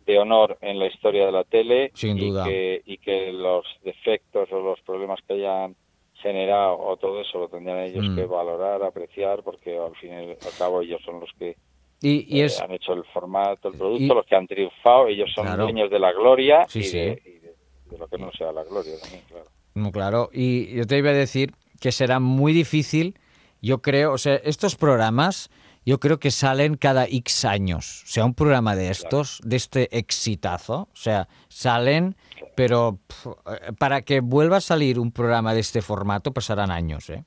de 0.06 0.20
honor 0.20 0.58
en 0.62 0.80
la 0.80 0.88
historia 0.88 1.26
de 1.28 1.32
la 1.32 1.44
tele 1.46 1.92
Sin 1.94 2.18
y 2.18 2.28
duda. 2.30 2.44
que, 2.44 2.82
y 2.86 2.98
que 2.98 3.32
los 3.32 3.66
defectos 3.86 4.52
o 4.52 4.60
los 4.60 4.82
problemas 4.82 5.20
que 5.26 5.36
hayan 5.36 5.76
generado 6.24 6.80
o 6.80 6.98
todo 6.98 7.22
eso 7.22 7.38
lo 7.38 7.48
tendrían 7.50 7.80
ellos 7.80 8.06
Mm. 8.10 8.15
que 8.15 8.25
valorar, 8.25 8.82
apreciar, 8.84 9.44
porque 9.44 9.77
al 9.77 9.96
fin 9.98 10.12
y 10.12 10.15
al 10.32 10.54
cabo 10.58 10.82
ellos 10.82 11.00
son 11.06 11.19
los 11.19 11.30
que 11.38 11.56
Y, 12.02 12.26
y 12.36 12.41
eh, 12.41 12.48
han 12.62 12.71
hecho 12.71 12.93
el 12.93 13.04
formato, 13.13 13.67
el 13.69 13.76
producto, 13.78 14.04
y- 14.04 14.08
los 14.08 14.26
que 14.26 14.36
han 14.36 14.48
triunfado, 14.48 15.08
ellos 15.08 15.30
son 15.36 15.45
Claro. 15.45 15.63
dueños 15.63 15.89
de 15.91 16.00
la 16.00 16.12
gloria 16.12 16.65
Sí, 16.67 16.80
y, 16.80 16.84
sí. 16.84 16.98
De, 16.98 17.21
y 17.26 17.39
de- 17.39 17.56
de 17.91 17.98
lo 17.98 18.08
que 18.08 18.17
no 18.17 18.32
sea 18.32 18.52
la 18.52 18.63
gloria 18.63 18.93
también, 19.00 19.24
claro. 19.30 19.45
No, 19.76 19.91
claro. 19.91 20.30
Y 20.34 20.76
yo 20.76 20.86
te 20.88 20.98
iba 20.98 21.12
a 21.12 21.13
decir 21.13 21.52
que 21.80 21.91
será 21.91 22.19
muy 22.19 22.52
difícil, 22.54 23.15
yo 23.62 23.82
creo, 23.82 24.12
o 24.13 24.17
sea, 24.17 24.36
estos 24.36 24.76
programas, 24.76 25.50
yo 25.86 26.00
creo 26.00 26.19
que 26.19 26.32
salen 26.32 26.76
cada 26.76 27.06
X 27.06 27.46
años. 27.46 28.04
O 28.04 28.08
sea, 28.08 28.26
un 28.26 28.34
programa 28.34 28.76
de 28.76 28.89
estos, 28.89 29.41
de 29.43 29.56
este 29.56 29.98
exitazo, 29.98 30.89
o 30.91 30.96
sea, 30.96 31.28
salen, 31.50 32.15
pero 32.56 33.00
eh, 33.26 33.74
para 33.78 34.02
que 34.02 34.22
vuelva 34.22 34.58
a 34.58 34.62
salir 34.62 35.00
un 35.00 35.12
programa 35.12 35.54
de 35.54 35.60
este 35.60 35.82
formato 35.82 36.34
pasarán 36.34 36.72
años, 36.72 37.10
¿eh? 37.10 37.26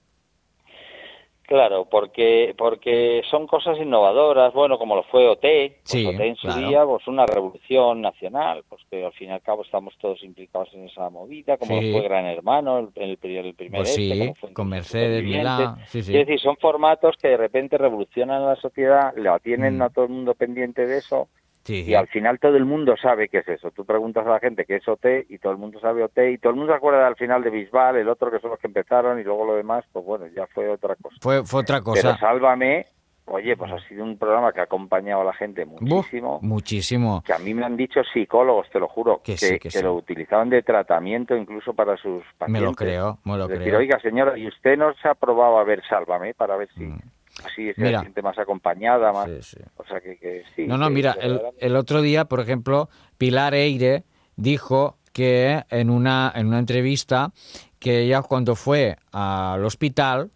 Claro, 1.47 1.87
porque 1.89 2.55
porque 2.59 3.23
son 3.31 3.47
cosas 3.47 3.79
innovadoras, 3.79 4.53
bueno, 4.53 4.79
como 4.79 4.97
lo 4.97 5.05
fue 5.05 5.29
OT, 5.29 5.41
pues 5.41 5.73
Sí, 5.85 6.05
OT 6.05 6.21
en 6.21 6.35
su 6.37 6.49
claro. 6.49 6.67
día, 6.69 6.85
pues 6.85 7.07
una 7.07 7.25
revolución 7.25 8.01
nacional, 8.01 8.65
pues 8.69 8.83
que 8.91 9.05
al 9.05 9.13
fin 9.13 9.29
y 9.29 9.33
al 9.33 9.43
cabo 9.43 9.63
estamos 9.63 9.95
todos 9.99 10.23
implicados 10.25 10.69
en 10.75 10.87
esa 10.89 11.09
movida, 11.09 11.57
como 11.57 11.79
Sí. 11.79 11.93
lo 11.93 11.99
fue 11.99 12.09
Gran 12.09 12.27
Hermano, 12.27 12.79
el, 12.81 12.89
el, 12.97 13.19
el 13.23 13.55
primer 13.55 13.81
Pues 13.83 13.91
este, 13.91 14.03
sí, 14.15 14.19
como 14.19 14.35
fue 14.35 14.53
con 14.53 14.69
Mercedes 14.69 15.07
Supervivientes. 15.21 15.59
Milá, 15.59 15.77
sí, 15.87 16.03
sí. 16.03 16.17
Es 16.17 16.27
decir, 16.27 16.41
son 16.41 16.57
formatos 16.57 17.15
que 17.23 17.29
de 17.29 17.37
repente 17.37 17.79
revolucionan 17.79 18.43
a 18.43 18.47
la 18.49 18.57
sociedad, 18.57 19.15
le 19.17 19.31
tienen 19.41 19.79
Mm. 19.79 19.83
a 19.83 19.91
todo 19.91 20.07
el 20.07 20.11
mundo 20.11 20.35
pendiente 20.35 20.85
de 20.87 20.99
eso, 20.99 21.29
Sí, 21.66 21.83
y 21.85 21.94
al 21.94 22.07
final 22.09 22.38
todo 22.38 22.57
el 22.57 22.64
mundo 22.64 22.94
sabe 22.96 23.29
qué 23.29 23.38
es 23.38 23.48
eso. 23.48 23.70
Tú 23.72 23.85
preguntas 23.85 24.26
a 24.26 24.31
la 24.31 24.38
gente 24.40 24.64
qué 24.64 24.76
es 24.76 24.87
OT 24.88 25.05
y 25.29 25.38
todo 25.38 25.52
el 25.52 25.59
mundo 25.59 25.81
sabe 25.81 26.02
OT 26.05 26.18
y 26.31 26.38
todo 26.38 26.50
el 26.50 26.57
mundo 26.57 26.72
se 26.72 26.76
acuerda 26.76 27.07
al 27.07 27.16
final 27.16 27.42
de 27.42 27.50
Bisbal, 27.50 27.96
el 27.96 28.09
otro 28.09 28.31
que 28.31 28.38
son 28.38 28.50
los 28.50 28.59
que 28.61 28.68
empezaron 28.68 29.18
y 29.20 29.24
luego 29.24 29.44
lo 29.44 29.57
demás, 29.57 29.85
pues 29.92 30.05
bueno, 30.05 30.26
ya 30.29 30.46
fue 30.46 30.68
otra 30.68 30.94
cosa. 30.96 31.16
Fue, 31.20 31.44
fue 31.44 31.61
otra 31.62 31.76
Pero 31.79 31.85
cosa. 31.85 32.16
Sálvame, 32.18 32.87
oye, 33.24 33.57
pues 33.57 33.72
ha 33.72 33.81
sido 33.88 34.05
un 34.05 34.16
programa 34.16 34.52
que 34.52 34.61
ha 34.61 34.64
acompañado 34.64 35.22
a 35.22 35.24
la 35.24 35.33
gente 35.35 35.64
muchísimo. 35.66 36.38
muchísimo. 36.42 37.22
Que 37.26 37.33
a 37.33 37.38
mí 37.38 37.52
me 37.52 37.64
han 37.64 37.76
dicho 37.76 38.00
psicólogos, 38.12 38.70
te 38.70 38.79
lo 38.79 38.87
juro, 38.87 39.20
Que 39.24 39.33
que, 39.33 39.37
sí, 39.38 39.48
que 39.55 39.59
que 39.59 39.70
sí. 39.70 39.83
lo 39.83 39.94
utilizaban 39.94 40.48
de 40.48 40.62
tratamiento 40.62 41.37
incluso 41.37 41.74
para 41.74 41.96
sus 41.96 42.22
pacientes. 42.38 42.48
Me 42.48 42.61
lo 42.61 42.74
creo, 42.74 43.18
me 43.24 43.37
lo 43.37 43.44
Es 43.44 43.50
decir, 43.50 43.64
creo. 43.66 43.79
oiga, 43.81 43.98
señora, 44.00 44.38
¿y 44.38 44.46
usted 44.46 44.76
no 44.79 44.94
se 44.94 45.09
ha 45.09 45.14
probado 45.14 45.59
a 45.59 45.64
ver 45.64 45.83
Sálvame 45.88 46.33
para 46.35 46.57
ver 46.57 46.68
si 46.76 46.85
Mm. 46.85 46.98
Así 47.44 47.72
se 47.75 47.81
Mira. 47.83 48.01
siente 48.01 48.22
más 48.22 48.38
acompañada, 48.38 49.12
más... 49.12 49.29
Sí, 49.29 49.57
sí. 49.57 49.62
O 49.77 49.85
sea, 49.85 50.01
que, 50.01 50.16
que 50.18 50.44
sí. 50.55 50.66
No, 50.66 50.77
no, 50.79 50.88
que 50.88 50.94
mira, 50.94 51.16
el, 51.20 51.40
el 51.59 51.77
otro 51.77 52.01
día, 52.03 52.25
por 52.27 52.40
ejemplo, 52.40 52.88
Pilar 53.18 53.55
Eire 53.55 54.05
dijo 54.37 54.99
que 55.12 55.64
en 55.70 55.90
una, 55.90 56.33
en 56.35 56.46
una 56.49 56.59
entrevista 56.59 57.33
que 57.79 58.01
ella 58.03 58.22
cuando 58.22 58.55
fue 58.57 58.96
al 59.12 59.64
hospital 59.64 60.31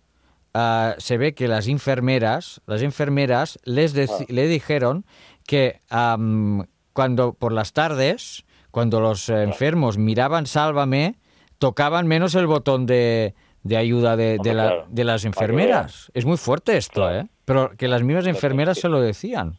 ah, 0.54 0.94
se 0.98 1.18
ve 1.18 1.34
que 1.34 1.48
las 1.48 1.68
enfermeras, 1.68 2.60
las 2.66 2.82
enfermeras 2.82 3.58
les 3.64 3.94
deci- 3.96 4.28
le 4.28 4.46
dijeron 4.46 5.04
que 5.46 5.80
cuando 6.92 7.32
por 7.34 7.52
las 7.52 7.72
tardes, 7.72 8.44
cuando 8.70 9.00
los 9.00 9.28
eh, 9.28 9.42
enfermos 9.42 9.98
miraban 9.98 10.46
Sálvame, 10.46 11.18
tocaban 11.58 12.06
menos 12.06 12.34
el 12.34 12.46
botón 12.46 12.86
de, 12.86 13.34
de 13.62 13.76
ayuda 13.76 14.16
de, 14.16 14.24
de 14.24 14.36
Hombre, 14.38 14.54
la- 14.54 14.66
claro. 14.68 14.86
de 14.88 15.04
las 15.04 15.24
enfermeras. 15.24 16.10
Es 16.14 16.24
muy 16.24 16.36
fuerte 16.36 16.76
esto, 16.76 17.02
Claro. 17.02 17.20
¿eh? 17.20 17.26
Pero 17.44 17.70
que 17.76 17.88
las 17.88 18.02
mismas 18.02 18.26
enfermeras 18.26 18.78
se 18.78 18.88
lo 18.88 19.00
decían. 19.00 19.54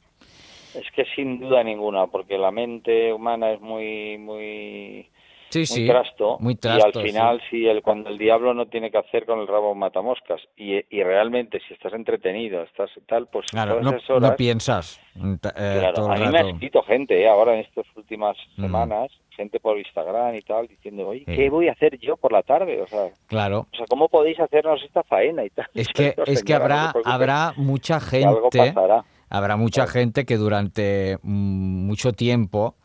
Es 0.74 0.90
que 0.96 1.04
sin 1.16 1.40
duda 1.40 1.64
ninguna, 1.64 2.08
porque 2.08 2.38
la 2.38 2.50
mente 2.52 3.12
humana 3.12 3.52
es 3.52 3.60
muy 3.62 4.18
muy 4.18 5.10
Sí, 5.50 5.60
muy 5.60 5.66
sí. 5.66 5.86
trasto, 5.86 6.38
Muy 6.40 6.54
y 6.54 6.56
trasto, 6.56 7.00
al 7.00 7.06
final 7.06 7.42
si 7.50 7.68
el 7.68 7.82
cuando 7.82 8.10
el 8.10 8.18
diablo 8.18 8.54
no 8.54 8.68
tiene 8.68 8.90
que 8.90 8.98
hacer 8.98 9.26
con 9.26 9.40
el 9.42 9.48
rabo 9.50 9.76
matamoscas 9.76 10.40
y, 10.56 10.76
y 10.90 11.04
realmente 11.04 11.60
si 11.68 11.74
estás 11.74 11.92
entretenido, 11.92 12.64
estás 12.64 12.90
tal, 13.06 13.28
pues 13.28 13.48
Claro, 13.52 13.82
no, 13.82 13.90
esas 13.90 14.10
horas, 14.12 14.30
no 14.32 14.36
piensas 14.38 15.02
eh, 15.14 15.38
claro, 15.42 15.94
todo 15.94 16.10
a 16.10 16.16
mí 16.16 16.26
me 16.32 16.38
ha 16.40 16.50
escrito 16.52 16.82
gente 16.84 17.22
eh, 17.22 17.28
ahora 17.28 17.56
en 17.56 17.60
estas 17.66 17.86
últimas 17.98 18.38
Mm. 18.56 18.62
semanas, 18.62 19.12
gente 19.32 19.60
por 19.60 19.78
Instagram 19.78 20.36
y 20.36 20.42
tal, 20.42 20.68
diciendo, 20.68 21.08
oye. 21.08 21.24
¿qué 21.26 21.50
voy 21.50 21.68
a 21.70 21.72
hacer 21.72 21.98
yo 22.00 22.18
por 22.18 22.32
la 22.32 22.44
tarde? 22.44 22.82
O 22.82 22.88
sea, 22.88 23.10
Claro. 23.28 23.68
o 23.72 23.76
sea 23.78 23.86
¿cómo 23.90 24.10
podéis 24.10 24.40
hacernos 24.40 24.82
esta 24.84 25.04
faena 25.04 25.44
y 25.46 25.50
tal? 25.50 25.68
Es 25.74 25.88
que, 25.94 26.16
es 26.26 26.44
que 26.44 26.54
señora, 26.54 26.90
habrá, 26.90 27.02
habrá 27.06 27.54
mucha 27.58 27.96
algo 28.14 28.50
gente, 28.52 28.74
pasará. 28.74 29.06
habrá 29.30 29.56
mucha 29.58 29.88
gente 29.88 30.26
que 30.26 30.38
durante 30.38 31.18
mm, 31.24 31.86
mucho 31.88 32.12
tiempo 32.14 32.76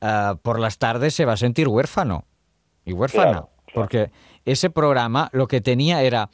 ah, 0.00 0.36
por 0.42 0.60
las 0.60 0.78
tardes 0.78 1.14
se 1.14 1.24
va 1.24 1.32
a 1.32 1.36
sentir 1.38 1.68
huérfano 1.68 2.24
y 2.84 2.92
huérfana. 2.92 3.30
Claro. 3.32 3.50
Porque 3.74 4.10
ese 4.44 4.70
programa 4.70 5.28
lo 5.32 5.46
que 5.46 5.60
tenía 5.60 6.02
era 6.02 6.30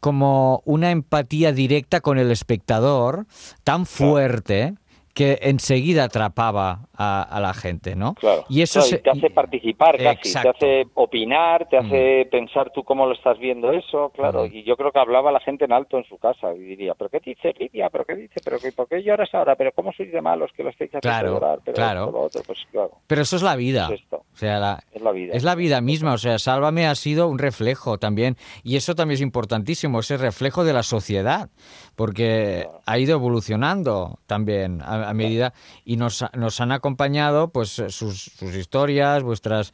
como 0.00 0.62
una 0.66 0.90
empatía 0.90 1.52
directa 1.52 2.00
con 2.00 2.18
el 2.18 2.30
espectador 2.30 3.26
tan 3.64 3.86
fuerte 3.86 4.74
que 5.14 5.38
enseguida 5.42 6.04
atrapaba 6.04 6.80
a, 6.96 7.22
a 7.22 7.40
la 7.40 7.54
gente, 7.54 7.94
¿no? 7.94 8.14
Claro. 8.14 8.44
Y 8.48 8.62
eso 8.62 8.80
Claro, 8.80 8.88
se- 8.88 8.96
y 8.96 8.98
te 8.98 9.10
hace 9.10 9.30
participar 9.30 9.96
casi, 9.96 10.28
Exacto. 10.28 10.48
Mm. 10.50 10.58
te 10.58 10.66
hace 10.82 10.90
opinar, 10.94 11.68
te 11.68 11.78
hace 11.78 12.28
pensar 12.30 12.72
tú 12.74 12.82
cómo 12.82 13.06
lo 13.06 13.14
estás 13.14 13.38
viendo 13.38 13.70
eso, 13.72 14.10
claro. 14.14 14.46
Y 14.46 14.64
yo 14.64 14.76
creo 14.76 14.90
que 14.90 14.98
hablaba 14.98 15.30
la 15.30 15.38
gente 15.40 15.64
en 15.66 15.72
alto 15.72 15.98
en 15.98 16.04
su 16.04 16.18
casa 16.18 16.52
y 16.54 16.58
diría, 16.58 16.94
¿pero 16.94 17.10
qué 17.10 17.20
dice 17.24 17.54
Lidia? 17.58 17.88
¿Pero 17.90 18.04
qué 18.04 18.16
dice? 18.16 18.40
¿Pero 18.44 18.58
qué, 18.58 18.72
por 18.72 18.88
qué 18.88 19.02
lloras 19.02 19.32
ahora? 19.32 19.54
¿Pero 19.54 19.70
cómo 19.72 19.92
sois 19.92 20.10
de 20.12 20.20
malos 20.20 20.50
que 20.56 20.64
lo 20.64 20.70
estáis 20.70 20.90
haciendo 20.94 21.34
llorar? 21.34 21.60
Pero 21.64 21.74
claro. 21.76 22.04
esto, 22.06 22.18
otro, 22.20 22.42
pues 22.46 22.58
claro, 22.72 22.90
Pero 23.06 23.22
eso 23.22 23.36
es 23.36 23.42
la 23.42 23.54
vida. 23.56 23.88
Es 23.92 24.00
esto. 24.00 24.16
O 24.16 24.36
sea, 24.36 24.58
la, 24.58 24.82
es 24.92 25.00
la 25.00 25.12
vida. 25.12 25.32
Es 25.34 25.44
la 25.44 25.54
vida 25.54 25.80
misma, 25.80 26.14
o 26.14 26.18
sea, 26.18 26.40
Sálvame 26.40 26.88
ha 26.88 26.94
sido 26.96 27.28
un 27.28 27.38
reflejo 27.38 27.98
también, 27.98 28.36
y 28.64 28.74
eso 28.74 28.96
también 28.96 29.14
es 29.14 29.20
importantísimo, 29.20 30.00
ese 30.00 30.16
reflejo 30.16 30.64
de 30.64 30.72
la 30.72 30.82
sociedad, 30.82 31.50
porque 31.96 32.66
ha 32.86 32.98
ido 32.98 33.14
evolucionando 33.16 34.18
también 34.26 34.80
a, 34.82 35.08
a 35.10 35.14
medida, 35.14 35.52
y 35.84 35.96
nos, 35.96 36.24
nos 36.34 36.60
han 36.60 36.72
acompañado 36.72 37.48
pues 37.48 37.68
sus, 37.70 38.22
sus 38.22 38.54
historias, 38.54 39.22
vuestras... 39.22 39.72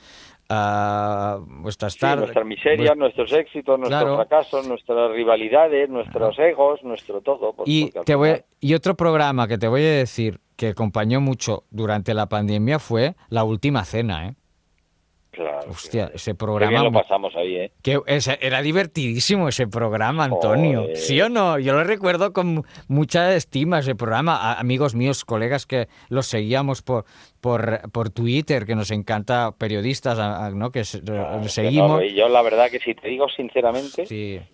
ah, 0.48 1.38
vuestras 1.46 1.94
Sí, 1.94 2.00
tardes, 2.00 2.20
nuestras 2.26 2.46
miserias, 2.46 2.96
nuestros 2.96 3.32
éxitos, 3.32 3.78
nuestros 3.78 4.02
Claro. 4.02 4.16
fracasos, 4.16 4.66
nuestras 4.66 5.10
rivalidades, 5.12 5.88
nuestros 5.88 6.38
egos, 6.38 6.80
nuestro 6.82 7.20
todo. 7.20 7.52
pues, 7.52 7.68
Y, 7.68 7.90
te 8.04 8.14
voy, 8.14 8.28
final- 8.30 8.44
y 8.60 8.74
otro 8.74 8.94
programa 8.96 9.46
que 9.48 9.58
te 9.58 9.68
voy 9.68 9.82
a 9.82 9.90
decir 9.92 10.40
que 10.56 10.68
acompañó 10.68 11.20
mucho 11.20 11.64
durante 11.70 12.12
la 12.14 12.26
pandemia 12.26 12.78
fue 12.78 13.14
La 13.28 13.44
Última 13.44 13.84
Cena, 13.84 14.26
¿eh? 14.28 14.34
Claro, 15.30 15.70
Hostia, 15.70 16.10
ese 16.12 16.34
programa... 16.34 16.70
bien 16.70 16.84
lo 16.84 16.92
pasamos 16.92 17.34
ahí, 17.36 17.54
¿eh? 17.56 17.72
Que 17.82 18.00
ese- 18.06 18.38
era 18.42 18.60
divertidísimo 18.62 19.48
ese 19.48 19.68
programa, 19.68 20.24
Antonio. 20.24 20.82
Joder. 20.82 20.96
¿Sí 20.96 21.20
o 21.20 21.28
no? 21.28 21.58
Yo 21.58 21.72
lo 21.72 21.84
recuerdo 21.84 22.32
con 22.32 22.64
mucha 22.88 23.34
estima 23.36 23.78
ese 23.78 23.94
programa. 23.94 24.36
A- 24.36 24.58
amigos 24.60 24.94
míos, 24.94 25.24
colegas 25.24 25.66
que 25.66 25.86
los 26.08 26.26
seguíamos 26.26 26.82
por, 26.82 27.04
por, 27.40 27.80
por 27.92 28.10
Twitter, 28.10 28.66
que 28.66 28.74
nos 28.74 28.90
encanta, 28.90 29.52
periodistas, 29.56 30.18
a- 30.18 30.46
a- 30.46 30.50
¿no? 30.50 30.70
Que 30.72 30.84
se- 30.84 31.00
Que 31.02 31.48
seguimos. 31.48 31.90
no, 31.90 32.02
y 32.02 32.14
yo 32.14 32.28
la 32.28 32.42
verdad 32.42 32.68
que 32.70 32.80
si 32.80 32.94
te 32.94 33.08
digo 33.08 33.28
sinceramente 33.28 34.04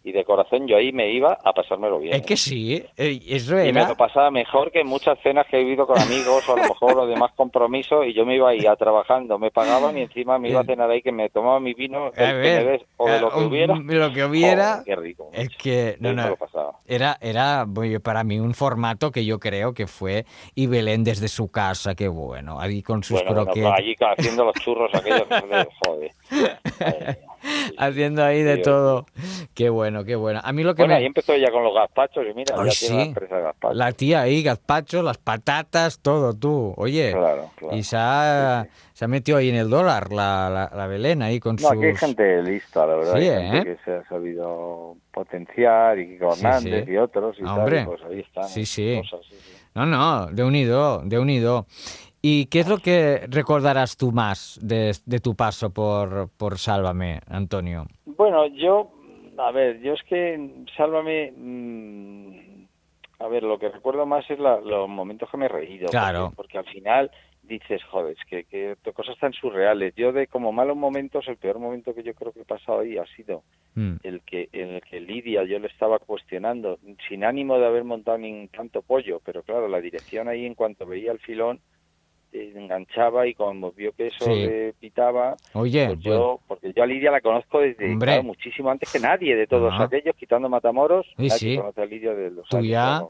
y 0.05 0.13
de 0.13 0.25
corazón, 0.25 0.67
yo 0.69 0.77
ahí 0.77 0.93
me 0.93 1.11
iba 1.11 1.39
a 1.43 1.53
pasármelo 1.53 1.99
bien. 2.01 2.15
Es 2.15 2.23
que 2.23 2.37
sí, 2.37 2.83
eh, 2.97 3.21
eso 3.27 3.53
Y 3.55 3.73
me 3.73 3.81
era. 3.81 3.89
lo 3.89 3.97
pasaba 3.97 4.31
mejor 4.31 4.71
que 4.71 4.81
en 4.81 4.87
muchas 4.89 5.19
cenas 5.23 5.47
que 5.51 5.57
he 5.59 5.65
vivido 5.65 5.87
con 5.87 5.99
amigos 5.99 6.49
o 6.49 6.53
a 6.53 6.57
lo 6.57 6.63
mejor 6.65 6.99
o 6.99 7.07
de 7.07 7.17
más 7.17 7.33
compromiso 7.33 8.05
y 8.05 8.13
yo 8.13 8.27
me 8.27 8.37
iba 8.37 8.51
ahí 8.51 8.67
a 8.67 8.77
trabajando, 8.77 9.39
me 9.39 9.51
pagaban 9.51 9.97
y 9.99 10.03
encima 10.03 10.39
me 10.39 10.51
iba 10.51 10.61
a 10.61 10.65
cenar 10.67 10.91
ahí 10.91 11.01
que 11.03 11.13
me 11.13 11.31
tomaba 11.31 11.61
mi 11.61 11.73
vino 11.75 12.07
A 12.07 12.11
que 12.13 12.33
ver, 12.33 12.65
me 12.65 12.71
des, 12.73 12.83
o 12.97 13.09
de 13.09 13.21
lo 13.21 13.31
que 13.31 13.39
hubiera. 13.45 13.75
lo 13.77 14.13
que 14.13 14.25
hubiera. 14.25 14.71
Joder, 14.73 14.85
qué 14.85 14.97
rico. 14.97 15.31
Es 15.33 15.49
que, 15.57 15.97
no, 16.01 16.13
no, 16.13 16.37
era, 16.87 17.17
era 17.21 17.65
bueno, 17.67 18.01
para 18.01 18.25
mí 18.25 18.39
un 18.41 18.55
formato 18.55 19.11
que 19.11 19.25
yo 19.25 19.39
creo 19.39 19.73
que 19.75 19.87
fue, 19.87 20.27
y 20.55 20.67
Belén 20.67 21.05
desde 21.05 21.29
su 21.29 21.49
casa, 21.49 21.95
qué 21.95 22.09
bueno, 22.09 22.61
ahí 22.61 22.83
con 22.83 23.03
sus 23.03 23.23
Bueno, 23.23 23.35
bueno, 23.35 23.45
croquetas. 23.47 23.79
allí 23.79 23.95
haciendo 24.01 24.45
los 24.45 24.55
churros 24.57 24.95
aquellos, 24.95 25.27
joder. 25.85 26.11
haciendo 27.79 28.25
ahí 28.25 28.43
de 28.43 28.57
Sí, 28.57 28.63
todo. 28.63 29.07
Qué 29.55 29.69
bueno, 29.69 30.05
qué 30.05 30.17
bueno. 30.17 30.41
A 30.43 30.53
mí 30.53 30.63
lo 30.63 30.75
que 30.75 30.83
Bueno, 30.83 30.95
me... 30.95 31.01
ahí 31.01 31.07
empezó 31.07 31.37
ya 31.37 31.51
con 31.51 31.63
los 31.65 31.75
gazpachos 31.75 32.25
y 32.31 32.35
mira, 32.35 32.55
Ay, 32.59 32.71
ya 32.71 32.79
tiene 32.79 32.97
la 32.97 33.03
empresa 33.05 33.37
de 33.37 33.43
gazpachos. 33.43 33.77
La 33.77 33.93
tía 33.93 34.21
ahí, 34.23 34.43
gazpacho, 34.43 35.03
las 35.03 35.19
patatas, 35.19 36.01
todo, 36.01 36.35
tú. 36.35 36.75
Oye, 36.77 37.13
Claro, 37.13 37.51
claro. 37.57 37.77
y 37.77 37.83
se 37.83 37.97
ha, 37.99 38.67
se 38.93 39.05
ha 39.05 39.09
metido 39.09 39.39
ahí 39.39 39.49
en 39.51 39.57
el 39.57 39.71
dólar 39.71 40.13
la, 40.13 40.49
la, 40.51 40.71
la 40.77 40.87
Belén 40.87 41.23
ahí 41.23 41.41
con 41.41 41.57
No, 41.57 41.63
sus... 41.63 41.71
aquí 41.73 41.85
hay 41.85 41.97
gente 41.97 42.43
lista, 42.43 42.87
la 42.87 42.95
verdad. 42.97 43.19
Sí, 43.19 43.29
hay 43.29 43.51
gente 43.51 43.71
¿eh? 43.73 43.77
que 43.77 43.85
se 43.85 43.97
ha 43.97 44.05
sabido 44.09 44.97
potenciar 45.13 45.99
y 45.99 46.19
Sí, 46.19 46.25
Hernández 46.25 46.89
y 46.89 46.97
otros 46.97 47.37
y 47.39 47.43
tal, 47.45 47.59
Hombre. 47.61 47.81
y 47.83 47.85
pues 47.87 48.03
ahí 48.11 48.21
están. 48.21 48.49
Sí, 48.49 48.67
sí. 48.67 49.01
cosas, 49.11 49.27
sí, 49.29 49.37
sí. 49.37 49.53
No, 49.75 49.85
no, 49.85 50.27
de 50.29 50.43
unido, 50.43 51.03
de 51.05 51.19
unido. 51.19 51.67
¿Y 52.29 52.47
qué 52.47 52.59
es 52.59 52.69
lo 52.69 52.79
que 52.79 53.21
recordarás 53.29 53.97
tú 53.97 54.11
más 54.11 54.59
de, 54.61 54.91
de 55.07 55.21
tu 55.21 55.37
paso 55.37 55.71
por, 55.73 56.29
por 56.37 56.59
Sálvame, 56.59 57.21
Antonio? 57.29 57.87
Bueno, 58.05 58.49
yo, 58.49 58.91
a 59.39 59.53
ver, 59.53 59.81
yo 59.81 59.93
es 59.93 60.03
que, 60.03 60.65
sálvame, 60.77 61.33
mm, 61.37 62.65
a 63.21 63.29
ver, 63.29 63.45
lo 63.45 63.61
que 63.61 63.69
recuerdo 63.69 64.07
más 64.07 64.29
es 64.29 64.41
la- 64.41 64.61
los 64.61 64.89
momentos 64.89 65.31
que 65.31 65.37
me 65.37 65.45
he 65.47 65.49
reído. 65.49 65.87
Claro. 65.87 66.33
Porque, 66.35 66.37
porque 66.37 66.59
al 66.59 66.65
final 66.75 67.11
dices, 67.45 67.81
joder, 67.85 68.17
es 68.19 68.25
que, 68.29 68.43
que 68.43 68.75
cosas 68.93 69.17
tan 69.21 69.33
surreales. 69.33 69.95
Yo 69.95 70.11
de 70.11 70.27
como 70.27 70.51
malos 70.51 70.77
momentos, 70.77 71.29
el 71.29 71.37
peor 71.37 71.61
momento 71.61 71.95
que 71.95 72.03
yo 72.03 72.13
creo 72.15 72.33
que 72.33 72.41
he 72.41 72.45
pasado 72.45 72.81
ahí 72.81 72.99
ha 72.99 73.07
sido 73.15 73.45
Mm. 73.77 73.97
el 74.05 74.23
que 74.23 74.49
en 74.53 74.71
el 74.71 74.81
que 74.81 75.01
Lidia 75.01 75.45
yo 75.45 75.59
le 75.59 75.67
estaba 75.69 75.99
cuestionando 75.99 76.79
sin 77.09 77.23
ánimo 77.25 77.59
de 77.59 77.67
haber 77.67 77.85
montado 77.85 78.17
ni 78.17 78.49
tanto 78.49 78.81
pollo 78.81 79.21
pero 79.23 79.43
claro 79.43 79.69
la 79.69 79.83
dirección 79.83 80.29
ahí 80.29 80.47
en 80.47 80.55
cuanto 80.55 80.87
veía 80.87 81.13
el 81.13 81.19
filón 81.19 81.61
enganchaba 82.41 83.27
y 83.27 83.35
cuando 83.35 83.73
vio 83.73 83.93
que 83.93 84.09
eso 84.09 84.25
Sí. 84.27 84.47
le 84.47 84.73
pitaba 84.75 85.37
Oye, 85.55 85.87
pues 85.87 86.01
yo 86.01 86.41
porque 86.47 86.73
yo 86.73 86.83
a 86.83 86.87
Lidia 86.87 87.11
la 87.11 87.21
conozco 87.21 87.61
desde 87.61 87.97
claro, 87.99 88.23
muchísimo 88.23 88.71
antes 88.71 88.91
que 88.91 88.99
nadie 89.01 89.35
de 89.37 89.47
todos 89.47 89.73
Ajá. 89.73 89.85
aquellos 89.85 90.15
quitando 90.17 90.49
Matamoros 90.49 91.07
nadie 91.17 91.39
sí. 91.39 91.59
a 91.59 91.85
Lidia 91.85 92.15
de 92.15 92.31
los 92.31 92.49
tú 92.49 92.57
años 92.59 92.69
ya, 92.69 93.03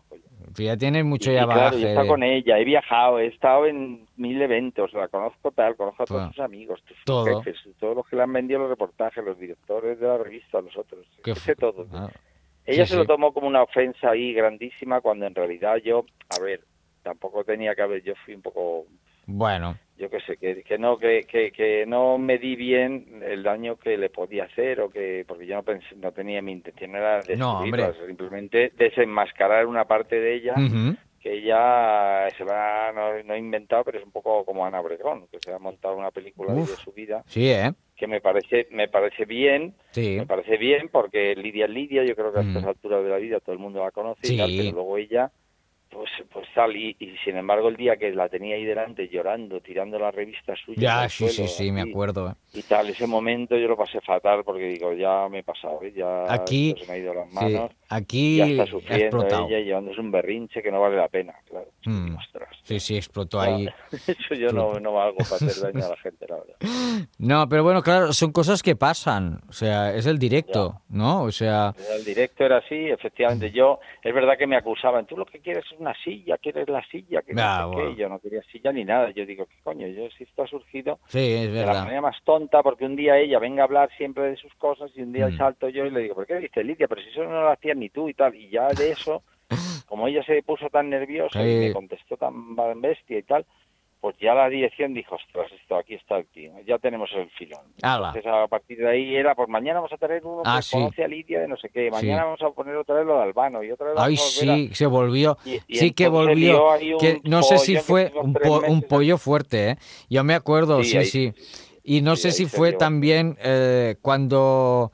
tú 0.54 0.62
ya 0.62 0.76
tienes 0.76 1.04
mucho 1.04 1.30
Y, 1.30 1.34
ya 1.34 1.42
y 1.42 1.46
claro, 1.46 1.76
yo 1.78 1.86
he 1.86 1.88
estado 1.90 2.02
de- 2.04 2.08
con 2.08 2.22
ella, 2.22 2.58
he 2.58 2.64
viajado, 2.64 3.18
he 3.18 3.26
estado 3.26 3.66
en 3.66 4.06
mil 4.16 4.40
eventos, 4.40 4.92
la 4.92 5.08
conozco 5.08 5.50
tal, 5.52 5.76
conozco 5.76 6.02
a 6.02 6.06
todos 6.06 6.20
Bueno, 6.20 6.32
sus 6.32 6.40
amigos, 6.44 6.82
sus 6.86 7.04
todo. 7.04 7.42
jefes, 7.42 7.56
todos 7.78 7.96
los 7.96 8.06
que 8.08 8.16
le 8.16 8.22
han 8.22 8.32
vendido 8.32 8.60
los 8.60 8.70
reportajes, 8.70 9.24
los 9.24 9.38
directores 9.38 9.98
de 10.00 10.06
la 10.06 10.18
revista, 10.18 10.60
los 10.60 10.76
otros, 10.76 11.06
que 11.22 11.34
todo. 11.56 11.86
Ah, 11.92 12.08
Ella 12.64 12.84
sí, 12.84 12.92
se 12.92 12.96
lo 12.98 13.04
tomó 13.06 13.32
como 13.32 13.46
una 13.46 13.62
ofensa 13.62 14.10
ahí 14.10 14.32
grandísima 14.32 15.00
cuando 15.00 15.24
en 15.26 15.34
realidad 15.34 15.76
yo, 15.84 16.04
a 16.30 16.40
ver, 16.40 16.60
tampoco 17.02 17.44
tenía 17.44 17.74
que 17.76 17.82
haber, 17.82 18.02
yo 18.02 18.14
fui 18.24 18.34
un 18.34 18.42
poco, 18.42 18.86
Bueno, 19.26 19.76
yo 19.98 20.08
qué 20.08 20.20
sé, 20.20 20.36
que, 20.36 20.62
que 20.62 20.78
no 20.78 20.98
que, 20.98 21.24
que, 21.24 21.50
que 21.50 21.84
no 21.86 22.16
medí 22.18 22.54
bien 22.54 23.22
el 23.24 23.42
daño 23.42 23.76
que 23.76 23.96
le 23.96 24.08
podía 24.08 24.44
hacer 24.44 24.80
o 24.80 24.88
que, 24.90 25.24
porque 25.26 25.46
yo 25.46 25.56
no 25.56 25.62
pensé, 25.62 25.96
no 25.96 26.12
tenía 26.12 26.40
mi 26.42 26.52
intención 26.52 26.94
era 26.94 27.24
No, 27.36 27.64
simplemente 28.06 28.72
desenmascarar 28.76 29.66
una 29.66 29.84
parte 29.86 30.20
de 30.20 30.34
ella 30.34 30.54
que 31.20 31.32
ella 31.32 32.30
se 32.38 32.44
va, 32.44 32.92
no, 32.92 33.20
no 33.24 33.34
he 33.34 33.38
inventado, 33.38 33.82
pero 33.82 33.98
es 33.98 34.04
un 34.04 34.12
poco 34.12 34.44
como 34.44 34.64
Ana 34.64 34.80
Obregón, 34.80 35.26
que 35.28 35.40
se 35.40 35.52
ha 35.52 35.58
montado 35.58 35.96
una 35.96 36.12
película 36.12 36.52
Uf. 36.54 36.70
de 36.70 36.76
su 36.76 36.92
vida, 36.92 37.24
sí, 37.26 37.50
¿eh? 37.50 37.72
que 37.96 38.06
me 38.06 38.20
parece, 38.20 38.68
me 38.70 38.86
parece 38.88 39.24
bien, 39.24 39.74
Sí. 39.90 40.16
me 40.20 40.26
parece 40.26 40.56
bien 40.58 40.88
porque 40.90 41.34
Lidia 41.34 41.64
es 41.64 41.70
Lidia, 41.72 42.04
yo 42.04 42.14
creo 42.14 42.32
que 42.32 42.38
a 42.38 42.42
Mm. 42.42 42.48
estas 42.48 42.64
alturas 42.64 43.02
de 43.02 43.08
la 43.10 43.16
vida 43.16 43.40
todo 43.40 43.54
el 43.54 43.58
mundo 43.58 43.82
la 43.82 43.90
conoce 43.90 44.26
y 44.26 44.30
Sí. 44.30 44.36
tal, 44.36 44.52
pero 44.56 44.70
luego 44.72 44.98
ella 44.98 45.32
pues 45.90 46.10
pues 46.32 46.46
tal 46.54 46.76
y, 46.76 46.96
y 46.98 47.16
sin 47.24 47.36
embargo 47.36 47.68
el 47.68 47.76
día 47.76 47.96
que 47.96 48.10
la 48.12 48.28
tenía 48.28 48.56
ahí 48.56 48.64
delante 48.64 49.08
llorando, 49.08 49.60
tirando 49.60 49.98
la 49.98 50.10
revista 50.10 50.54
suya 50.56 50.80
Ya, 50.80 51.08
sí, 51.08 51.28
sí, 51.28 51.46
suelo, 51.46 51.48
sí, 51.48 51.72
me 51.72 51.80
así, 51.82 51.90
acuerdo. 51.90 52.36
y 52.52 52.62
tal, 52.62 52.88
ese 52.90 53.06
momento 53.06 53.56
yo 53.56 53.68
lo 53.68 53.76
pasé 53.76 54.00
fatal 54.00 54.42
porque 54.44 54.64
digo, 54.68 54.92
ya 54.94 55.28
me 55.28 55.38
he 55.40 55.42
pasado, 55.42 55.80
¿eh? 55.82 55.92
ya 55.96 56.24
Aquí, 56.32 56.74
se 56.78 56.86
me 56.86 56.94
ha 56.94 56.98
ido 56.98 57.14
las 57.14 57.28
sí, 57.28 57.34
manos, 57.34 57.70
aquí 57.88 58.36
ya 58.38 58.46
está 58.46 58.66
sufriendo 58.66 59.04
explotado. 59.06 59.48
ella 59.48 59.60
llevándose 59.60 60.00
un 60.00 60.10
berrinche 60.10 60.62
que 60.62 60.70
no 60.70 60.80
vale 60.80 60.96
la 60.96 61.08
pena, 61.08 61.34
claro. 61.48 61.68
Mm. 61.84 62.16
Sí, 62.62 62.80
sí, 62.80 62.96
explotó 62.96 63.38
Claro, 63.38 63.56
ahí. 63.56 63.68
Eso 64.06 64.34
yo 64.34 64.50
no, 64.52 64.80
no 64.80 64.92
valgo 64.94 65.18
para 65.18 65.36
hacer 65.36 65.72
daño 65.72 65.86
a 65.86 65.90
la 65.90 65.96
gente, 65.98 66.26
la 66.28 66.36
verdad. 66.36 66.56
No, 67.18 67.48
pero 67.48 67.62
bueno, 67.62 67.82
claro, 67.82 68.12
son 68.12 68.32
cosas 68.32 68.62
que 68.62 68.74
pasan. 68.76 69.40
O 69.48 69.52
sea, 69.52 69.94
es 69.94 70.06
el 70.06 70.18
directo, 70.18 70.80
¿no? 70.88 71.22
O 71.24 71.30
sea, 71.30 71.74
El 71.96 72.04
directo 72.04 72.44
era 72.44 72.58
así, 72.58 72.74
efectivamente. 72.88 73.50
Yo, 73.50 73.80
es 74.02 74.14
verdad 74.14 74.36
que 74.38 74.46
me 74.46 74.56
acusaban, 74.56 75.06
tú 75.06 75.16
lo 75.16 75.26
que 75.26 75.40
quieres 75.40 75.64
es 75.72 75.78
una 75.78 75.94
silla, 76.02 76.38
quieres 76.38 76.68
la 76.68 76.82
silla, 76.86 77.22
que 77.22 77.34
no 77.34 77.42
Ah, 77.44 77.68
sé 77.70 77.76
qué. 77.76 77.82
bueno. 77.82 77.96
Yo 77.96 78.08
no 78.08 78.18
quería 78.18 78.42
silla 78.50 78.72
ni 78.72 78.84
nada. 78.84 79.10
Yo 79.10 79.26
digo, 79.26 79.46
¿qué 79.46 79.56
coño? 79.62 79.86
Yo, 79.88 80.08
si 80.16 80.24
esto 80.24 80.42
ha 80.42 80.46
surgido 80.46 80.98
sí, 81.08 81.18
es 81.18 81.52
de 81.52 81.60
la 81.60 81.66
verdad. 81.66 81.82
manera 81.84 82.00
más 82.00 82.16
tonta, 82.24 82.62
porque 82.62 82.84
un 82.86 82.96
día 82.96 83.18
ella 83.18 83.38
venga 83.38 83.62
a 83.62 83.66
hablar 83.66 83.90
siempre 83.96 84.24
de 84.30 84.36
sus 84.36 84.52
cosas 84.54 84.90
y 84.94 85.02
un 85.02 85.12
día 85.12 85.28
Mm. 85.28 85.36
salto 85.36 85.68
yo 85.68 85.84
y 85.86 85.90
le 85.90 86.00
digo, 86.00 86.14
¿por 86.14 86.26
qué 86.26 86.36
dices 86.36 86.64
Lidia? 86.64 86.88
Pero 86.88 87.02
si 87.02 87.08
eso 87.10 87.24
no 87.24 87.42
lo 87.42 87.50
ni 87.76 87.90
tú 87.90 88.08
y 88.08 88.14
tal. 88.14 88.34
Y 88.34 88.50
ya 88.50 88.68
de 88.68 88.92
eso, 88.92 89.22
como 89.86 90.08
ella 90.08 90.22
se 90.24 90.42
puso 90.42 90.68
tan 90.70 90.90
nerviosa 90.90 91.40
y 91.46 91.54
me 91.68 91.72
contestó 91.72 92.16
tan 92.16 92.80
bestia 92.80 93.18
y 93.18 93.22
tal, 93.22 93.46
pues 94.00 94.14
ya 94.18 94.34
la 94.34 94.48
dirección 94.48 94.94
dijo, 94.94 95.16
ostras, 95.16 95.50
esto, 95.52 95.74
aquí 95.76 95.94
está 95.94 96.18
el 96.18 96.26
tío, 96.26 96.52
ya 96.66 96.78
tenemos 96.78 97.10
el 97.14 97.28
filón. 97.30 97.62
Entonces 97.76 98.26
a 98.26 98.46
partir 98.46 98.78
de 98.78 98.88
ahí 98.88 99.16
era, 99.16 99.34
pues 99.34 99.48
mañana 99.48 99.80
vamos 99.80 99.92
a 99.92 99.96
tener 99.96 100.24
uno 100.24 100.42
Ah, 100.44 100.58
que 100.58 100.62
sí. 100.62 100.76
conoce 100.76 101.02
a 101.02 101.08
Lidia 101.08 101.40
de 101.40 101.48
no 101.48 101.56
sé 101.56 101.70
qué, 101.70 101.90
mañana 101.90 102.18
Sí. 102.22 102.24
vamos 102.24 102.42
a 102.42 102.50
poner 102.50 102.76
otra 102.76 102.96
vez 102.96 103.06
lo 103.06 103.16
de 103.16 103.22
Albano 103.22 103.64
y 103.64 103.70
otra 103.70 103.86
vez 103.86 103.94
Ay, 103.98 104.16
sí, 104.16 104.70
se 104.74 104.86
volvió. 104.86 105.38
Y- 105.44 105.60
y 105.66 105.76
sí 105.76 105.92
que 105.92 106.08
volvió. 106.08 106.62
Que 107.00 107.20
no 107.24 107.42
sé 107.42 107.58
si 107.58 107.76
fue 107.78 108.12
un, 108.22 108.82
pollo 108.82 109.18
fuerte, 109.18 109.70
¿eh? 109.70 109.76
Yo 110.10 110.22
me 110.24 110.34
acuerdo, 110.34 110.82
Sí, 110.82 110.90
sí, 110.90 110.98
ahí 110.98 111.06
sí. 111.06 111.32
Y 111.82 112.02
no 112.02 112.16
sé 112.16 112.32
si 112.32 112.46
fue 112.46 112.74
también 112.74 113.36
eh, 113.42 113.96
cuando. 114.02 114.92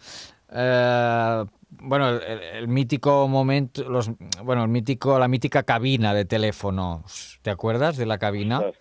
eh, 0.55 1.45
bueno, 1.83 2.09
el, 2.19 2.69
mítico 2.69 3.29
momento, 3.29 3.83
los, 3.89 4.11
bueno, 4.43 4.63
el 4.65 4.69
mítico, 4.69 5.19
la 5.19 5.29
mítica 5.29 5.63
cabina 5.63 6.15
de 6.15 6.25
teléfonos, 6.25 7.39
¿te 7.43 7.51
acuerdas 7.51 7.97
de 7.97 8.07
la 8.07 8.19
cabina? 8.19 8.61
Lo- 8.61 8.73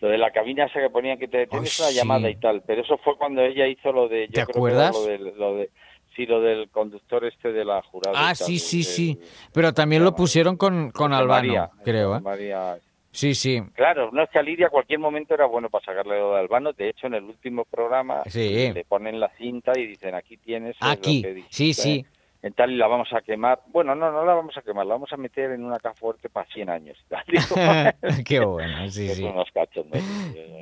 Lo 0.00 0.08
de 0.08 0.18
la 0.18 0.32
cabina 0.32 0.64
esa 0.64 0.80
que 0.80 0.90
ponían 0.90 1.16
que 1.18 1.28
te 1.28 1.46
tienes 1.46 1.78
una 1.78 1.88
sí. 1.90 1.94
llamada 1.96 2.28
y 2.28 2.34
tal, 2.36 2.62
pero 2.66 2.82
eso 2.82 2.98
fue 2.98 3.16
cuando 3.16 3.40
ella 3.40 3.68
hizo 3.68 3.92
lo 3.92 4.08
de... 4.08 4.26
Yo 4.28 4.32
¿Te 4.32 4.46
creo 4.46 4.56
acuerdas? 4.56 4.94
Lo 4.94 5.04
de, 5.04 5.18
lo 5.18 5.54
de, 5.56 5.70
sí, 6.16 6.26
lo 6.26 6.40
del 6.40 6.68
conductor 6.70 7.24
este 7.24 7.52
de 7.52 7.64
la 7.64 7.80
jurada. 7.82 8.16
Ah, 8.18 8.34
tal, 8.34 8.46
sí, 8.48 8.58
sí, 8.58 8.82
sí. 8.82 9.20
Pero 9.52 9.72
también 9.72 10.02
lo 10.02 10.14
pusieron 10.16 10.56
con, 10.56 10.90
con 10.90 11.12
Albano, 11.12 11.46
María, 11.46 11.70
creo, 11.84 12.16
¿eh? 12.16 12.20
María, 12.20 12.78
Sí, 13.12 13.34
sí. 13.34 13.62
Claro, 13.74 14.10
no 14.10 14.22
es 14.22 14.30
que 14.30 14.38
a 14.38 14.42
Lidia 14.42 14.70
cualquier 14.70 14.98
momento 14.98 15.34
era 15.34 15.44
bueno 15.46 15.68
para 15.68 15.84
sacarle 15.84 16.18
lo 16.18 16.32
de 16.32 16.40
Albano. 16.40 16.72
De 16.72 16.88
hecho, 16.88 17.06
en 17.08 17.14
el 17.14 17.24
último 17.24 17.64
programa 17.66 18.22
Sí. 18.26 18.72
le 18.72 18.84
ponen 18.86 19.20
la 19.20 19.28
cinta 19.36 19.72
y 19.78 19.86
dicen 19.86 20.14
aquí 20.14 20.38
tienes. 20.38 20.74
es 20.76 20.82
lo 20.82 20.88
Aquí, 20.88 21.22
que 21.22 21.28
sí, 21.50 21.66
dijiste, 21.66 21.82
sí. 21.82 22.06
En 22.42 22.54
tal 22.54 22.72
y 22.72 22.76
la 22.76 22.88
vamos 22.88 23.08
a 23.12 23.20
quemar. 23.20 23.60
Bueno, 23.68 23.94
no, 23.94 24.10
no 24.10 24.24
la 24.24 24.34
vamos 24.34 24.56
a 24.56 24.62
quemar, 24.62 24.84
la 24.84 24.94
vamos 24.94 25.12
a 25.12 25.16
meter 25.16 25.52
en 25.52 25.64
una 25.64 25.78
caja 25.78 25.94
fuerte 25.94 26.28
para 26.28 26.46
100 26.50 26.70
años. 26.70 26.98
Qué 28.26 28.40
bueno, 28.40 28.88
sí, 28.90 29.06
que 29.06 29.14
sí. 29.14 29.26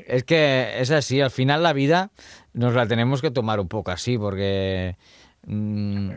Es 0.06 0.24
que 0.24 0.78
es 0.78 0.90
así, 0.90 1.22
al 1.22 1.30
final 1.30 1.62
la 1.62 1.72
vida 1.72 2.10
nos 2.52 2.74
la 2.74 2.86
tenemos 2.86 3.22
que 3.22 3.30
tomar 3.30 3.60
un 3.60 3.68
poco 3.68 3.90
así, 3.90 4.18
porque... 4.18 4.96
mm, 5.46 6.10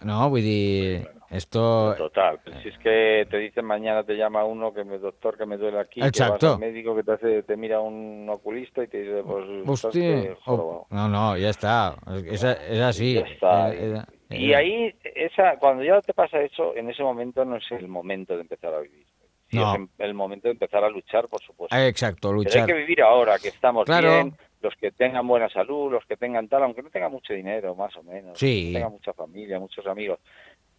no, 0.00 0.30
voy 0.30 0.40
a 0.40 0.44
decir, 0.44 1.08
esto... 1.28 1.94
Total, 1.98 2.40
pues 2.42 2.56
si 2.62 2.70
es 2.70 2.78
que 2.78 3.26
te 3.30 3.36
dicen 3.36 3.66
mañana 3.66 4.02
te 4.02 4.16
llama 4.16 4.44
uno 4.44 4.72
que 4.72 4.84
me 4.84 4.96
doctor 4.98 5.36
que 5.36 5.44
me 5.44 5.58
duele 5.58 5.80
aquí, 5.80 6.00
que 6.00 6.06
Exacto. 6.06 6.46
vas 6.46 6.54
al 6.54 6.60
médico 6.60 6.96
que 6.96 7.02
te 7.02 7.12
hace, 7.12 7.42
te 7.42 7.56
mira 7.58 7.80
un 7.80 8.26
oculista 8.30 8.82
y 8.82 8.88
te 8.88 9.02
dice 9.02 9.22
pues 9.22 9.84
Hostia, 9.84 10.00
que 10.00 10.36
oh, 10.46 10.86
no, 10.88 11.08
no, 11.08 11.36
ya 11.36 11.50
está, 11.50 11.94
es, 12.26 12.42
es 12.42 12.80
así. 12.80 13.14
Ya 13.14 13.20
está. 13.20 13.74
Eh, 13.74 13.96
eh, 13.96 14.02
Y 14.30 14.52
ahí, 14.54 14.94
esa, 15.02 15.56
cuando 15.58 15.82
ya 15.82 16.00
te 16.02 16.14
pasa 16.14 16.40
eso, 16.40 16.76
en 16.76 16.88
ese 16.88 17.02
momento 17.02 17.44
no 17.44 17.56
es 17.56 17.70
el 17.72 17.88
momento 17.88 18.34
de 18.36 18.42
empezar 18.42 18.72
a 18.74 18.80
vivir. 18.80 19.04
Sí, 19.48 19.56
No. 19.56 19.74
es 19.74 19.80
el 19.98 20.14
momento 20.14 20.46
de 20.46 20.52
empezar 20.52 20.84
a 20.84 20.88
luchar, 20.88 21.26
por 21.28 21.42
supuesto. 21.42 21.74
eh, 21.76 21.88
exacto, 21.88 22.28
Pero 22.28 22.38
hay 22.38 22.44
luchar. 22.44 22.66
que 22.66 22.72
vivir 22.74 23.02
ahora, 23.02 23.38
que 23.40 23.48
estamos 23.48 23.84
Claro. 23.86 24.08
bien, 24.08 24.36
los 24.62 24.74
que 24.76 24.92
tengan 24.92 25.26
buena 25.26 25.48
salud, 25.48 25.90
los 25.90 26.04
que 26.06 26.16
tengan 26.16 26.46
tal, 26.48 26.62
aunque 26.62 26.82
no 26.82 26.90
tengan 26.90 27.10
mucho 27.10 27.34
dinero, 27.34 27.74
más 27.74 27.96
o 27.96 28.02
menos, 28.04 28.38
Sí. 28.38 28.66
que 28.68 28.72
tengan 28.74 28.92
mucha 28.92 29.12
familia, 29.12 29.58
muchos 29.58 29.84
amigos, 29.88 30.20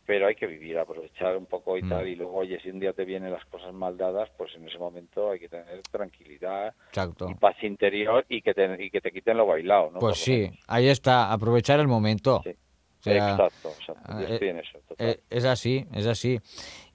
pero 0.05 0.27
hay 0.27 0.35
que 0.35 0.47
vivir, 0.47 0.77
aprovechar 0.79 1.35
un 1.35 1.45
poco 1.47 1.77
y 1.77 1.83
Mm. 1.83 1.89
tal, 1.89 2.07
y 2.07 2.15
luego, 2.15 2.35
oye, 2.37 2.59
si 2.61 2.69
un 2.69 2.79
día 2.79 2.93
te 2.93 3.03
vienen 3.03 3.33
las 3.33 3.43
cosas 3.45 3.73
mal 3.73 3.97
dadas, 3.97 4.29
pues 4.37 4.55
en 4.55 4.65
ese 4.67 4.77
momento 4.77 5.31
hay 5.31 5.39
que 5.39 5.49
tener 5.49 5.81
tranquilidad 5.91 6.73
Exacto. 6.89 7.27
y 7.29 7.33
paz 7.35 7.61
interior 7.63 8.25
y 8.29 8.41
que 8.41 8.53
te, 8.53 8.81
y 8.81 8.89
que 8.89 9.01
te 9.01 9.11
quiten 9.11 9.35
lo 9.35 9.45
bailado, 9.47 9.91
¿no? 9.91 9.99
Pues 9.99 10.13
Por 10.13 10.15
sí, 10.15 10.49
ahí 10.67 10.87
está, 10.87 11.31
aprovechar 11.33 11.81
el 11.81 11.87
momento. 11.89 12.41
O 13.01 13.03
sea, 13.03 13.31
Exacto, 13.31 13.69
exacto, 13.79 14.19
yo 14.21 14.27
estoy 14.27 14.47
en 14.49 14.59
eso, 14.59 14.79
total. 14.87 15.19
es 15.29 15.45
así, 15.45 15.85
es 15.93 16.05
así. 16.07 16.39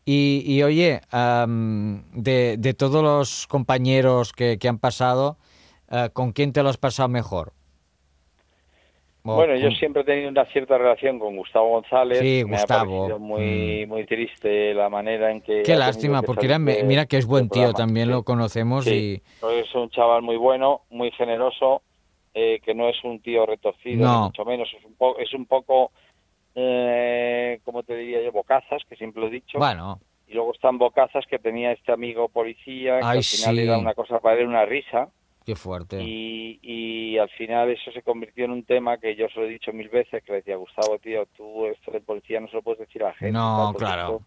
Y, 0.04 0.44
y 0.46 0.62
oye, 0.62 1.00
am, 1.10 2.04
de, 2.12 2.56
de 2.58 2.74
todos 2.74 3.02
los 3.02 3.46
compañeros 3.48 4.32
que, 4.32 4.56
que 4.58 4.68
han 4.68 4.78
pasado, 4.78 5.36
eh, 5.90 6.10
¿con 6.12 6.30
quién 6.32 6.52
te 6.52 6.62
lo 6.62 6.68
has 6.68 6.76
pasado 6.78 7.08
mejor? 7.08 7.52
Bueno, 9.24 9.56
yo 9.56 9.72
siempre 9.72 10.02
he 10.02 10.04
tenido 10.04 10.28
una 10.28 10.44
cierta 10.52 10.78
relación 10.78 11.18
con 11.18 11.34
Gustavo 11.36 11.70
González. 11.70 12.20
Sí, 12.20 12.44
Me 12.46 12.52
Gustavo. 12.52 12.82
ha 12.82 12.86
parecido 13.08 13.18
muy, 13.18 13.84
muy 13.86 14.06
triste 14.06 14.72
la 14.72 14.88
manera 14.88 15.32
en 15.32 15.40
que. 15.40 15.64
Qué 15.64 15.74
lástima, 15.74 16.20
que 16.20 16.26
porque 16.26 16.46
era, 16.46 16.60
de- 16.60 16.84
mira 16.84 17.06
que 17.06 17.16
es 17.16 17.26
buen 17.26 17.48
tío, 17.48 17.62
programa. 17.72 17.76
también 17.76 18.06
Sí. 18.06 18.12
lo 18.12 18.22
conocemos 18.22 18.84
Sí, 18.84 19.20
es 19.42 19.74
un 19.74 19.90
chaval 19.90 20.22
muy 20.22 20.36
bueno, 20.36 20.82
muy 20.90 21.10
generoso, 21.10 21.82
eh, 22.38 22.60
que 22.62 22.74
no 22.74 22.86
es 22.90 23.02
un 23.02 23.20
tío 23.20 23.46
retorcido, 23.46 24.04
No. 24.06 24.24
mucho 24.26 24.44
menos. 24.44 24.68
Es 24.78 24.84
un, 24.84 24.94
po- 24.94 25.16
es 25.18 25.32
un 25.32 25.46
poco, 25.46 25.90
eh, 26.54 27.60
como 27.64 27.82
te 27.82 27.96
diría 27.96 28.22
yo, 28.22 28.32
bocazas, 28.32 28.82
que 28.88 28.96
siempre 28.96 29.20
lo 29.22 29.28
he 29.28 29.30
dicho. 29.30 29.58
bueno, 29.58 30.00
Y 30.28 30.34
luego 30.34 30.52
están 30.52 30.76
bocazas 30.78 31.24
que 31.26 31.38
tenía 31.38 31.72
este 31.72 31.92
amigo 31.92 32.28
policía, 32.28 32.98
que 33.00 33.06
Ay, 33.06 33.18
al 33.18 33.24
final 33.24 33.56
sí. 33.56 33.62
era 33.62 33.78
una 33.78 33.94
cosa 33.94 34.18
para 34.20 34.38
él, 34.40 34.46
una 34.48 34.64
risa. 34.66 35.08
qué 35.44 35.54
fuerte. 35.54 36.02
Y, 36.02 36.58
y 36.62 37.18
al 37.18 37.28
final 37.30 37.70
eso 37.70 37.90
se 37.92 38.02
convirtió 38.02 38.44
en 38.44 38.50
un 38.50 38.64
tema 38.64 38.98
que 38.98 39.14
yo 39.16 39.28
se 39.28 39.38
lo 39.40 39.46
he 39.46 39.50
dicho 39.50 39.72
mil 39.72 39.88
veces, 39.88 40.22
que 40.24 40.32
le 40.32 40.38
decía, 40.38 40.56
Gustavo, 40.56 40.98
tío, 40.98 41.26
tú 41.36 41.66
esto 41.66 41.90
de 41.92 42.00
policía 42.00 42.40
no 42.40 42.48
se 42.48 42.56
lo 42.56 42.62
puedes 42.62 42.80
decir 42.80 43.02
a 43.04 43.08
la 43.08 43.14
gente. 43.14 43.32
No, 43.32 43.72
claro. 43.78 44.02
esto- 44.16 44.22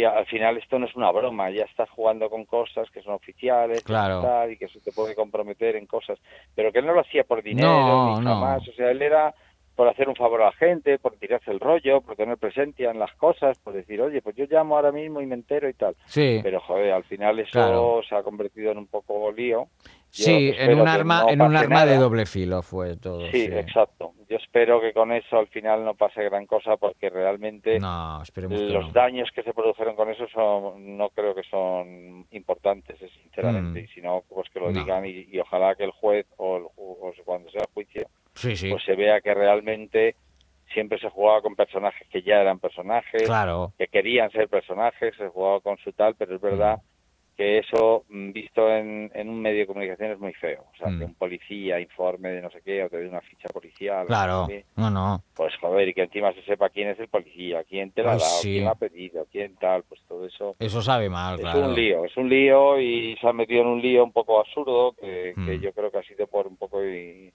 al 0.00 0.26
final 0.26 0.56
esto 0.58 0.78
no 0.78 0.86
es 0.86 0.94
una 0.96 1.10
broma, 1.12 1.50
ya 1.50 1.64
estás 1.64 1.88
jugando 1.90 2.28
con 2.30 2.44
cosas 2.44 2.90
que 2.90 3.02
son 3.02 3.14
oficiales 3.14 3.78
que 3.78 3.84
Claro. 3.84 4.22
tal, 4.22 4.52
y 4.52 4.56
que 4.56 4.64
eso 4.64 4.78
te 4.84 4.92
puede 4.92 5.14
comprometer 5.14 5.76
en 5.76 5.86
cosas. 5.86 6.18
Pero 6.54 6.72
que 6.72 6.78
él 6.80 6.86
no 6.86 6.94
lo 6.94 7.00
hacía 7.00 7.24
por 7.24 7.42
dinero, 7.42 7.68
No, 7.68 8.18
ni 8.18 8.24
no. 8.24 8.30
jamás. 8.34 8.66
O 8.68 8.72
sea, 8.72 8.90
él 8.90 9.02
era 9.02 9.34
por 9.76 9.88
hacer 9.88 10.08
un 10.08 10.16
favor 10.16 10.42
a 10.42 10.46
la 10.46 10.52
gente, 10.52 10.98
por 10.98 11.16
tirarse 11.16 11.50
el 11.50 11.58
rollo, 11.58 12.02
por 12.02 12.14
tener 12.14 12.36
presencia 12.36 12.90
en 12.90 12.98
las 12.98 13.12
cosas, 13.14 13.56
por 13.58 13.72
decir, 13.72 14.02
oye, 14.02 14.20
pues 14.20 14.36
yo 14.36 14.44
llamo 14.50 14.76
ahora 14.76 14.92
mismo 14.92 15.20
y 15.22 15.26
me 15.26 15.34
entero 15.34 15.66
y 15.68 15.72
tal. 15.72 15.96
Sí. 16.04 16.40
Pero, 16.42 16.60
joder, 16.60 16.92
al 16.92 17.04
final 17.04 17.38
eso 17.38 17.52
Claro. 17.52 18.00
se 18.06 18.14
ha 18.14 18.22
convertido 18.22 18.70
en 18.72 18.78
un 18.78 18.86
poco 18.86 19.32
lío. 19.32 19.68
Sí, 20.14 20.52
en 20.58 20.78
un 20.78 20.86
arma, 20.86 21.22
no 21.22 21.30
en 21.30 21.40
un 21.40 21.56
arma 21.56 21.86
de 21.86 21.92
nada. 21.94 22.02
doble 22.04 22.26
filo 22.26 22.60
fue 22.62 22.96
todo. 22.98 23.30
Sí, 23.30 23.44
exacto. 23.50 24.12
Yo 24.28 24.36
espero 24.36 24.78
que 24.80 24.92
con 24.92 25.10
eso 25.10 25.38
al 25.38 25.48
final 25.48 25.84
no 25.86 25.94
pase 25.94 26.22
gran 26.24 26.44
cosa 26.46 26.76
porque 26.76 27.08
realmente 27.08 27.78
No, 27.80 28.22
los 28.36 28.86
no. 28.86 28.92
daños 28.92 29.30
que 29.34 29.42
se 29.42 29.54
produjeron 29.54 29.96
con 29.96 30.10
eso 30.10 30.26
son, 30.28 30.98
no 30.98 31.08
creo 31.10 31.34
que 31.34 31.42
son 31.44 32.26
importantes, 32.30 33.00
eh, 33.00 33.08
sinceramente. 33.22 33.80
Mm. 33.80 33.84
Y 33.84 33.88
si 33.88 34.00
no, 34.02 34.22
pues 34.28 34.50
que 34.50 34.60
lo 34.60 34.70
No. 34.70 34.78
digan 34.80 35.06
y, 35.06 35.26
y 35.30 35.38
ojalá 35.40 35.74
que 35.74 35.84
el 35.84 35.92
juez 35.92 36.26
o, 36.36 36.56
el 36.58 36.64
o 36.76 37.12
cuando 37.24 37.50
sea 37.50 37.62
el 37.62 37.72
juicio, 37.72 38.06
Sí, 38.34 38.54
sí. 38.54 38.70
pues 38.70 38.82
se 38.84 38.94
vea 38.94 39.20
que 39.22 39.32
realmente 39.34 40.14
siempre 40.74 40.98
se 40.98 41.08
jugaba 41.10 41.40
con 41.42 41.54
personajes 41.56 42.06
que 42.08 42.22
ya 42.22 42.40
eran 42.40 42.58
personajes, 42.58 43.22
Claro. 43.24 43.72
que 43.78 43.86
querían 43.88 44.30
ser 44.30 44.48
personajes, 44.48 45.14
se 45.16 45.28
jugaba 45.28 45.60
con 45.60 45.76
su 45.78 45.92
tal, 45.92 46.14
pero 46.16 46.34
es 46.36 46.40
verdad 46.40 46.76
Mm. 46.78 46.91
Que 47.36 47.58
eso 47.58 48.04
mm, 48.08 48.32
visto 48.32 48.68
en, 48.70 49.10
en 49.14 49.28
un 49.28 49.40
medio 49.40 49.60
de 49.60 49.66
comunicación 49.66 50.12
es 50.12 50.18
muy 50.18 50.32
feo. 50.34 50.64
O 50.72 50.76
sea, 50.76 50.88
Mm. 50.88 50.98
que 50.98 51.04
un 51.06 51.14
policía 51.14 51.80
informe 51.80 52.28
de 52.30 52.42
no 52.42 52.50
sé 52.50 52.60
qué 52.64 52.84
o 52.84 52.88
te 52.88 52.98
dé 52.98 53.08
una 53.08 53.20
ficha 53.22 53.48
policial. 53.48 54.06
Claro. 54.06 54.46
no 54.76 54.90
No, 54.90 54.90
no. 54.90 55.22
pues 55.34 55.54
joder, 55.60 55.88
y 55.88 55.94
que 55.94 56.02
encima 56.02 56.32
se 56.34 56.42
sepa 56.42 56.68
quién 56.68 56.88
es 56.88 56.98
el 57.00 57.08
policía, 57.08 57.64
quién 57.64 57.90
te 57.92 58.02
la 58.02 58.12
ha 58.12 58.16
dado, 58.18 58.40
sí. 58.42 58.52
quién 58.52 58.64
la 58.64 58.72
ha 58.72 58.74
pedido, 58.74 59.26
quién 59.32 59.56
tal, 59.56 59.82
pues 59.84 60.00
todo 60.06 60.26
eso 60.26 60.56
Eso 60.58 60.82
sabe 60.82 61.08
mal, 61.08 61.36
es 61.36 61.40
claro. 61.40 61.66
un 61.68 61.74
lío, 61.74 62.04
es 62.04 62.16
un 62.16 62.28
lío 62.28 62.78
y 62.80 63.16
se 63.20 63.26
ha 63.26 63.32
metido 63.32 63.62
en 63.62 63.68
un 63.68 63.80
lío 63.82 64.04
un 64.04 64.12
poco 64.12 64.38
absurdo 64.40 64.92
que, 65.00 65.32
que 65.34 65.58
Mm. 65.58 65.60
yo 65.60 65.72
creo 65.72 65.90
que 65.90 65.98
ha 65.98 66.02
sido 66.02 66.26
por 66.26 66.46
un 66.46 66.56
poco 66.56 66.84
y, 66.84 67.32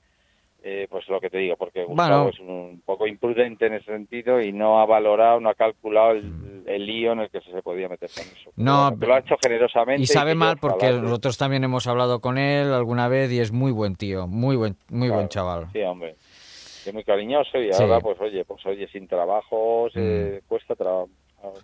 eh, 0.69 0.85
pues 0.89 1.07
lo 1.07 1.21
que 1.21 1.29
te 1.29 1.37
digo, 1.37 1.55
porque 1.55 1.85
Bueno. 1.85 2.25
Gustavo 2.25 2.29
es 2.29 2.39
un 2.41 2.81
poco 2.85 3.07
imprudente 3.07 3.67
en 3.67 3.75
ese 3.75 3.85
sentido 3.85 4.41
y 4.41 4.51
no 4.51 4.81
ha 4.81 4.85
valorado, 4.85 5.39
no 5.39 5.47
ha 5.49 5.53
calculado 5.53 6.11
el, 6.11 6.63
el 6.65 6.85
lío 6.85 7.13
en 7.13 7.21
el 7.21 7.29
que 7.29 7.39
se 7.39 7.61
podía 7.61 7.87
meter 7.87 8.09
con 8.13 8.25
eso. 8.27 8.51
No, 8.57 8.89
bueno, 8.91 9.07
lo 9.07 9.13
ha 9.13 9.19
hecho 9.19 9.37
generosamente. 9.41 10.01
Y 10.01 10.07
sabe 10.07 10.35
mal 10.35 10.57
porque 10.57 10.91
nosotros 10.91 11.37
también 11.37 11.63
hemos 11.63 11.87
hablado 11.87 12.19
con 12.19 12.37
él 12.37 12.73
alguna 12.73 13.07
vez 13.07 13.31
y 13.31 13.39
es 13.39 13.53
muy 13.53 13.71
buen 13.71 13.95
tío, 13.95 14.27
muy 14.27 14.57
buen, 14.57 14.75
muy 14.89 15.09
buen 15.09 15.29
chaval. 15.29 15.67
Sí, 15.71 15.81
hombre. 15.83 16.15
Es 16.85 16.93
muy 16.93 17.03
cariñoso 17.05 17.57
y 17.59 17.71
Sí. 17.71 17.81
ahora, 17.83 17.99
pues 18.01 18.19
oye, 18.19 18.43
pues 18.45 18.65
oye, 18.65 18.87
sin 18.89 19.07
trabajo 19.07 19.87
se 19.93 20.41
Mm. 20.43 20.47
cuesta 20.49 20.75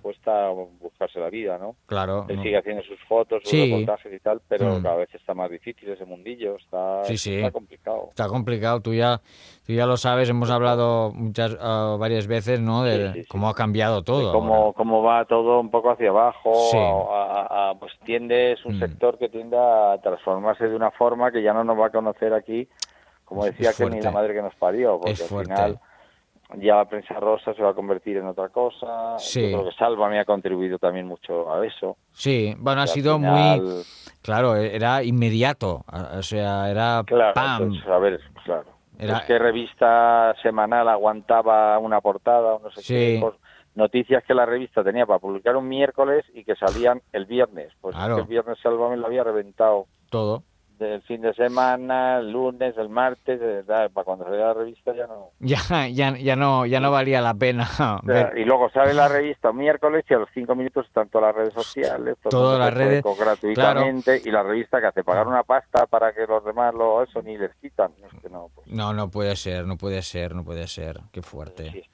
cuesta 0.02 0.50
buscarse 0.50 1.20
la 1.20 1.30
vida, 1.30 1.58
¿no? 1.58 1.76
Claro. 1.86 2.26
Él 2.30 2.38
no. 2.38 2.44
sigue 2.44 2.58
haciendo 2.58 2.84
sus 2.84 3.00
fotos, 3.08 3.42
sus 3.44 3.52
Sí. 3.52 3.72
reportajes 3.72 4.14
y 4.14 4.20
tal, 4.20 4.42
pero 4.48 4.66
Mm. 4.80 4.84
cada 4.84 4.96
vez 4.96 5.14
está 5.16 5.34
más 5.34 5.50
difícil 5.50 5.90
ese 5.90 6.06
mundillo, 6.06 6.56
está, 6.58 7.04
Sí, 7.06 7.18
sí. 7.18 7.36
está 7.36 7.52
complicado. 7.52 8.08
Está 8.10 8.28
complicado, 8.28 8.80
tú 8.82 8.94
ya, 8.94 9.22
tú 9.66 9.74
ya 9.74 9.86
lo 9.86 9.98
sabes, 9.98 10.30
hemos 10.30 10.50
hablado 10.50 11.12
muchas, 11.14 11.58
ah, 11.62 11.96
varias 12.00 12.28
veces, 12.28 12.60
¿no? 12.60 12.84
De 12.84 13.08
Sí, 13.08 13.14
sí, 13.14 13.22
sí. 13.24 13.28
cómo 13.30 13.50
ha 13.50 13.54
cambiado 13.56 14.04
todo. 14.04 14.32
Cómo, 14.34 14.74
cómo 14.74 15.04
va 15.04 15.26
todo 15.26 15.60
un 15.60 15.70
poco 15.72 15.92
hacia 15.92 16.10
abajo, 16.10 16.54
Sí. 16.72 16.78
a- 16.78 17.48
a- 17.50 17.70
a- 17.72 17.76
pues 17.76 17.92
tiende, 18.06 18.54
es 18.54 18.66
un 18.66 18.78
Mm. 18.78 18.80
sector 18.80 19.18
que 19.18 19.30
tiende 19.30 19.58
a 19.58 19.98
transformarse 20.02 20.68
de 20.68 20.76
una 20.76 20.92
forma 20.92 21.32
que 21.32 21.42
ya 21.42 21.54
no 21.54 21.64
nos 21.64 21.80
va 21.80 21.88
a 21.88 21.92
conocer 21.92 22.34
aquí, 22.34 22.68
como 23.26 23.46
decía 23.46 23.72
que 23.78 23.86
ni 23.86 24.02
la 24.02 24.12
madre 24.12 24.34
que 24.34 24.42
nos 24.42 24.56
parió, 24.56 24.98
porque 24.98 25.12
Es 25.12 25.32
al 25.32 25.44
final 25.46 25.80
ya 26.58 26.76
la 26.76 26.86
prensa 26.86 27.16
rosa 27.16 27.54
se 27.54 27.62
va 27.64 27.70
a 27.72 27.74
convertir 27.74 28.18
en 28.18 28.28
otra 28.28 28.50
cosa. 28.50 29.18
Sí. 29.18 29.52
Yo 29.52 29.60
creo 29.60 29.70
que 29.72 29.76
Salva 29.78 30.10
me 30.10 30.20
ha 30.20 30.26
contribuido 30.26 30.78
también 30.78 31.08
mucho 31.08 31.52
a 31.54 31.66
eso. 31.66 31.98
Sí, 32.12 32.54
bueno, 32.60 32.82
ha 32.82 32.88
sido 32.88 33.18
final- 33.18 33.62
muy... 33.62 33.84
Claro, 34.22 34.56
era 34.56 35.04
inmediato, 35.04 35.84
o 36.18 36.22
sea, 36.22 36.70
era 36.70 37.04
Claro, 37.06 37.34
¡pam! 37.34 37.64
entonces, 37.64 37.88
a 37.90 37.98
ver, 37.98 38.20
claro. 38.46 38.66
Era- 39.00 39.18
Es 39.18 39.24
que 39.24 39.40
revista 39.40 40.36
semanal 40.42 40.88
aguantaba 40.88 41.78
una 41.80 42.00
portada 42.00 42.60
no 42.64 42.70
sé 42.72 42.82
Sí. 42.82 42.94
qué, 42.94 43.20
cos- 43.22 43.36
noticias 43.76 44.24
que 44.24 44.36
la 44.36 44.46
revista 44.46 44.84
tenía 44.84 45.06
para 45.08 45.18
publicar 45.20 45.56
un 45.58 45.68
miércoles 45.68 46.24
y 46.36 46.44
que 46.44 46.56
salían 46.56 47.02
el 47.12 47.26
viernes. 47.26 47.72
Pues 47.82 47.96
es 47.96 48.00
Claro. 48.00 48.16
que 48.16 48.22
el 48.22 48.28
viernes 48.28 48.60
Salva 48.62 48.90
me 48.90 48.98
lo 48.98 49.08
había 49.08 49.24
reventado 49.24 49.88
Todo. 50.12 50.44
Del 50.88 51.02
fin 51.04 51.22
de 51.22 51.34
semana, 51.34 52.20
el 52.20 52.32
lunes, 52.32 52.78
el 52.78 52.90
martes, 52.90 53.40
para 53.66 53.90
cuando 54.06 54.26
salía 54.26 54.46
la 54.48 54.54
revista 54.54 54.94
ya 54.96 55.08
no. 55.08 55.30
Ya, 55.40 55.88
ya, 55.88 56.18
ya, 56.18 56.36
no, 56.36 56.66
ya 56.66 56.80
no 56.80 56.92
valía 56.92 57.22
la 57.22 57.34
pena 57.34 57.68
ver- 58.04 58.38
y 58.38 58.44
luego 58.46 58.70
sale 58.70 58.94
la 58.94 59.08
revista 59.08 59.52
miércoles 59.52 60.06
y 60.10 60.14
a 60.14 60.18
los 60.20 60.30
cinco 60.34 60.56
minutos 60.56 60.86
están 60.88 61.10
todas 61.10 61.28
las 61.28 61.36
redes 61.36 61.54
sociales, 61.54 62.18
el 62.24 62.30
Todas 62.30 62.60
las 62.60 62.74
redes, 62.74 63.04
gratuitamente 63.20 64.22
y 64.24 64.32
la 64.32 64.44
revista 64.44 64.80
que 64.80 64.88
hace 64.88 65.04
pagar 65.04 65.28
una 65.28 65.44
pasta 65.44 65.86
para 65.88 66.14
que 66.14 66.26
los 66.28 66.44
demás 66.46 66.74
lo 66.74 67.04
eso 67.04 67.22
ni 67.22 67.38
les 67.38 67.54
quitan. 67.56 67.92
Es 68.06 68.22
que 68.22 68.30
no, 68.30 68.50
pues, 68.54 68.68
No, 68.68 68.94
no 68.94 69.10
puede 69.10 69.36
ser, 69.36 69.66
no 69.66 69.78
puede 69.78 70.02
ser, 70.02 70.36
no 70.36 70.44
puede 70.44 70.68
ser. 70.68 71.00
Qué 71.12 71.22
fuerte. 71.22 71.90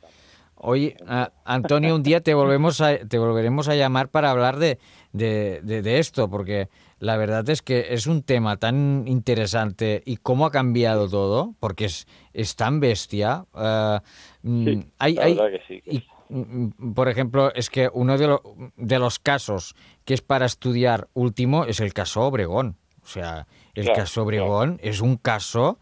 Oye, 0.61 0.97
ah, 1.07 1.31
Antonio, 1.45 1.95
un 1.95 2.03
día 2.03 2.21
te 2.21 2.33
volvemos 2.33 2.81
a, 2.81 2.97
te 2.97 3.17
volveremos 3.17 3.69
a 3.69 3.75
llamar 3.75 4.09
para 4.09 4.29
hablar 4.29 4.57
de, 4.57 4.77
de, 5.13 5.61
de- 5.63 5.81
de 5.81 5.99
esto, 5.99 6.29
porque 6.29 6.67
la 6.99 7.15
verdad 7.15 7.49
es 7.49 7.61
que 7.61 7.93
es 7.93 8.07
un 8.07 8.23
tema 8.23 8.57
tan 8.57 9.05
interesante 9.07 10.03
y 10.05 10.17
cómo 10.17 10.45
ha 10.45 10.51
cambiado 10.51 11.07
todo, 11.09 11.55
porque 11.61 11.85
es, 11.85 12.07
es 12.33 12.57
tan 12.57 12.81
bestia. 12.81 13.45
ah, 13.53 14.01
mm, 14.43 14.65
Sí, 14.65 14.85
hay, 14.99 15.13
la 15.15 15.23
hay- 15.23 15.35
que 15.37 15.61
sí, 15.65 15.81
y, 15.85 16.03
mm, 16.27 16.91
por 16.93 17.07
ejemplo, 17.07 17.53
es 17.55 17.69
que 17.69 17.89
uno 17.93 18.17
de, 18.17 18.27
lo- 18.27 18.43
de 18.75 18.99
los 18.99 19.17
casos 19.19 19.75
que 20.03 20.13
es 20.13 20.21
para 20.21 20.45
estudiar 20.45 21.07
último 21.13 21.63
es 21.63 21.79
el 21.79 21.93
caso 21.93 22.21
Obregón. 22.23 22.75
O 23.01 23.07
sea, 23.07 23.47
el 23.75 23.85
Claro, 23.85 24.01
caso 24.01 24.23
Obregón 24.23 24.77
es 24.83 24.99
un 24.99 25.15
caso 25.15 25.79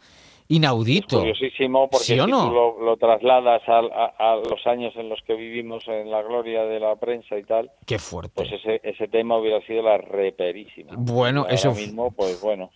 inaudito. 0.49 1.19
Curiosísimo 1.19 1.89
porque 1.89 2.05
¿Sí 2.05 2.19
o 2.19 2.25
si 2.25 2.31
no? 2.31 2.47
tú 2.47 2.53
lo, 2.53 2.81
lo 2.85 2.97
trasladas 2.97 3.61
a, 3.67 3.79
a 4.17 4.35
los 4.37 4.65
años 4.65 4.93
en 4.95 5.09
los 5.09 5.19
que 5.23 5.33
vivimos 5.35 5.83
en 5.87 6.09
la 6.09 6.21
gloria 6.21 6.63
de 6.63 6.79
la 6.79 6.95
prensa 6.95 7.37
y 7.37 7.43
tal, 7.43 7.71
Qué 7.85 7.99
fuerte. 7.99 8.31
pues 8.35 8.51
ese, 8.51 8.79
ese 8.83 9.07
tema 9.07 9.37
hubiera 9.37 9.59
sido 9.65 9.81
la 9.83 9.97
reperísima. 9.97 10.93
Bueno, 10.97 11.41
Ahora 11.41 11.53
eso 11.53 11.73
mismo, 11.73 12.11
pues 12.11 12.39
bueno, 12.41 12.71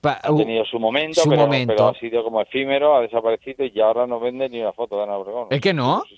Pa- 0.00 0.20
ha 0.22 0.36
tenido 0.36 0.64
su 0.64 0.78
momento, 0.78 1.20
su 1.22 1.28
pero, 1.28 1.42
momento. 1.42 1.74
pero 1.76 1.88
ha 1.88 1.94
sido 1.94 2.22
como 2.22 2.40
efímero, 2.40 2.96
ha 2.96 3.00
desaparecido 3.00 3.64
y 3.64 3.80
ahora 3.80 4.06
no 4.06 4.20
vende 4.20 4.48
ni 4.48 4.60
una 4.60 4.72
foto 4.72 4.96
de 4.96 5.02
Ana 5.04 5.16
Obregón. 5.16 5.48
¿Es 5.50 5.60
que 5.60 5.74
no? 5.74 6.02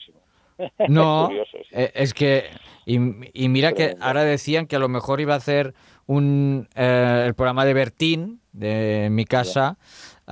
No, 0.89 1.25
Curioso, 1.29 1.57
sí. 1.63 1.69
eh, 1.73 1.91
es 1.95 2.13
que, 2.13 2.45
y, 2.85 2.97
y 3.33 3.49
mira 3.49 3.73
que 3.73 3.95
ahora 3.99 4.25
decían 4.25 4.67
que 4.67 4.77
a 4.77 4.79
lo 4.79 4.91
mejor 4.91 5.19
iba 5.23 5.33
a 5.33 5.39
hacer 5.39 5.73
un, 6.07 6.69
eh, 6.75 7.23
el 7.27 7.35
programa 7.35 7.65
de 7.65 7.73
Bertín, 7.73 8.41
de 8.53 9.09
mi 9.11 9.25
casa, 9.25 9.79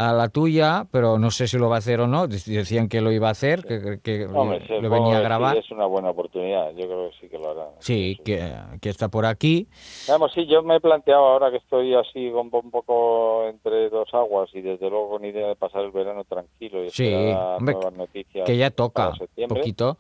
a 0.01 0.13
la 0.13 0.29
tuya, 0.29 0.87
pero 0.93 1.19
no 1.19 1.33
sé 1.33 1.49
si 1.49 1.59
lo 1.59 1.69
va 1.69 1.75
a 1.75 1.79
hacer 1.79 2.01
o 2.01 2.07
no. 2.07 2.29
Dec- 2.29 2.45
Decían 2.45 2.89
que 2.89 3.01
lo 3.01 3.11
iba 3.11 3.27
a 3.27 3.33
hacer, 3.33 3.65
que, 3.65 3.99
que 4.01 4.27
Hombre, 4.27 4.65
lo 4.81 4.89
venía 4.91 5.17
a 5.17 5.19
sí, 5.19 5.25
grabar. 5.25 5.57
es 5.57 5.69
una 5.73 5.87
buena 5.87 6.11
oportunidad, 6.11 6.71
yo 6.77 6.87
creo 6.87 7.11
que 7.11 7.17
sí 7.21 7.29
que 7.29 7.37
lo 7.37 7.51
hará. 7.51 7.71
Sí, 7.81 8.17
que, 8.25 8.49
que 8.81 8.91
está 8.91 9.09
por 9.09 9.27
aquí. 9.27 9.67
Vamos, 10.07 10.31
sí, 10.35 10.47
yo 10.47 10.63
me 10.63 10.77
he 10.77 10.81
planteado 10.81 11.25
ahora 11.27 11.51
que 11.51 11.57
estoy 11.57 11.97
así 11.97 12.29
un, 12.29 12.49
po- 12.49 12.61
un 12.61 12.71
poco 12.71 13.49
entre 13.49 13.91
dos 13.91 14.09
aguas 14.15 14.49
y 14.55 14.61
desde 14.61 14.89
luego 14.89 15.11
con 15.11 15.25
idea 15.25 15.49
de 15.49 15.57
pasar 15.57 15.83
el 15.83 15.91
verano 15.91 16.23
tranquilo 16.23 16.85
y 16.85 16.91
Sí, 16.91 17.05
esperar 17.05 17.57
hombre, 17.59 17.75
nuevas 17.75 17.95
noticias. 17.95 18.47
que 18.47 18.57
ya 18.57 18.71
toca 18.71 19.17
septiembre. 19.17 19.59
poquito. 19.61 19.99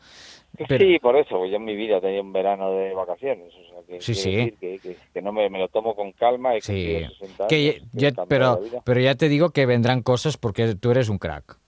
Pero- 0.66 0.84
Sí, 0.84 0.98
por 0.98 1.16
eso, 1.16 1.46
yo 1.46 1.56
en 1.56 1.64
mi 1.64 1.76
vida 1.76 2.00
tenía 2.00 2.20
un 2.20 2.32
verano 2.32 2.72
de 2.72 2.94
vacaciones. 2.94 3.52
O 3.54 3.68
sea, 3.70 3.78
que 3.86 4.00
Sí, 4.00 4.14
sí. 4.14 4.34
decir 4.34 4.54
que, 4.58 4.78
que- 4.80 4.96
que 5.14 5.22
no 5.22 5.32
me, 5.32 5.48
me 5.50 5.58
lo 5.58 5.68
tomo 5.68 5.94
con 5.94 6.12
calma 6.12 6.56
y 6.56 6.60
Sí, 6.60 6.72
que 6.72 7.08
60 7.18 7.46
que 7.46 7.70
años, 7.78 7.88
ya- 7.92 8.12
pero, 8.28 8.60
pero 8.84 9.00
ya 9.00 9.14
te 9.14 9.28
digo 9.28 9.50
que 9.50 9.66
vendrán 9.66 10.02
cosas 10.02 10.36
porque 10.36 10.74
tú 10.74 10.90
eres 10.90 11.08
un 11.08 11.18
crack. 11.18 11.58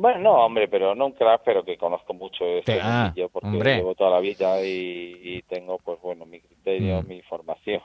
Bueno, 0.00 0.20
no, 0.20 0.44
hombre, 0.46 0.68
pero 0.68 0.94
no 0.94 1.06
un 1.06 1.12
crack, 1.12 1.42
pero 1.44 1.64
que 1.64 1.76
conozco 1.76 2.14
mucho 2.14 2.44
este 2.44 2.74
Te- 2.74 2.80
ah, 2.80 3.06
mundillo 3.06 3.28
porque 3.30 3.48
hombre. 3.48 3.76
llevo 3.78 3.96
toda 3.96 4.10
la 4.10 4.20
vida 4.20 4.64
y, 4.64 5.18
y 5.24 5.42
tengo, 5.42 5.78
pues 5.78 6.00
bueno, 6.00 6.24
mi 6.24 6.38
criterio, 6.40 7.02
Mm. 7.02 7.08
mi 7.08 7.20
formación 7.22 7.80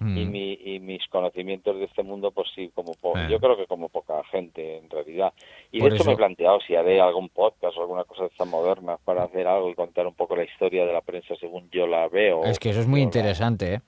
y, 0.00 0.04
Mm. 0.04 0.30
mi, 0.30 0.52
y 0.62 0.78
mis 0.80 1.08
conocimientos 1.08 1.78
de 1.78 1.86
este 1.86 2.02
mundo, 2.02 2.32
pues 2.32 2.48
sí, 2.54 2.70
como 2.74 2.92
po- 2.92 3.16
Eh. 3.16 3.28
yo 3.30 3.40
creo 3.40 3.56
que 3.56 3.66
como 3.66 3.88
poca 3.88 4.22
gente 4.24 4.76
en 4.76 4.90
realidad. 4.90 5.32
Y 5.72 5.80
Por 5.80 5.88
de 5.88 5.96
hecho 5.96 6.02
eso- 6.02 6.10
me 6.10 6.14
he 6.14 6.18
planteado 6.18 6.60
si 6.60 6.76
haré 6.76 7.00
algún 7.00 7.30
podcast 7.30 7.78
o 7.78 7.80
alguna 7.80 8.04
cosa 8.04 8.24
de 8.24 8.28
estas 8.28 8.46
modernas 8.46 9.00
para 9.02 9.22
hacer 9.22 9.46
algo 9.46 9.70
y 9.70 9.74
contar 9.74 10.06
un 10.06 10.14
poco 10.14 10.36
la 10.36 10.44
historia 10.44 10.84
de 10.84 10.92
la 10.92 11.00
prensa 11.00 11.34
según 11.36 11.70
yo 11.70 11.86
la 11.86 12.08
veo. 12.08 12.44
Es 12.44 12.58
que 12.58 12.68
eso 12.68 12.80
es 12.80 12.86
muy 12.86 13.00
Yo 13.00 13.04
la- 13.04 13.08
interesante, 13.08 13.74
¿eh? 13.74 13.80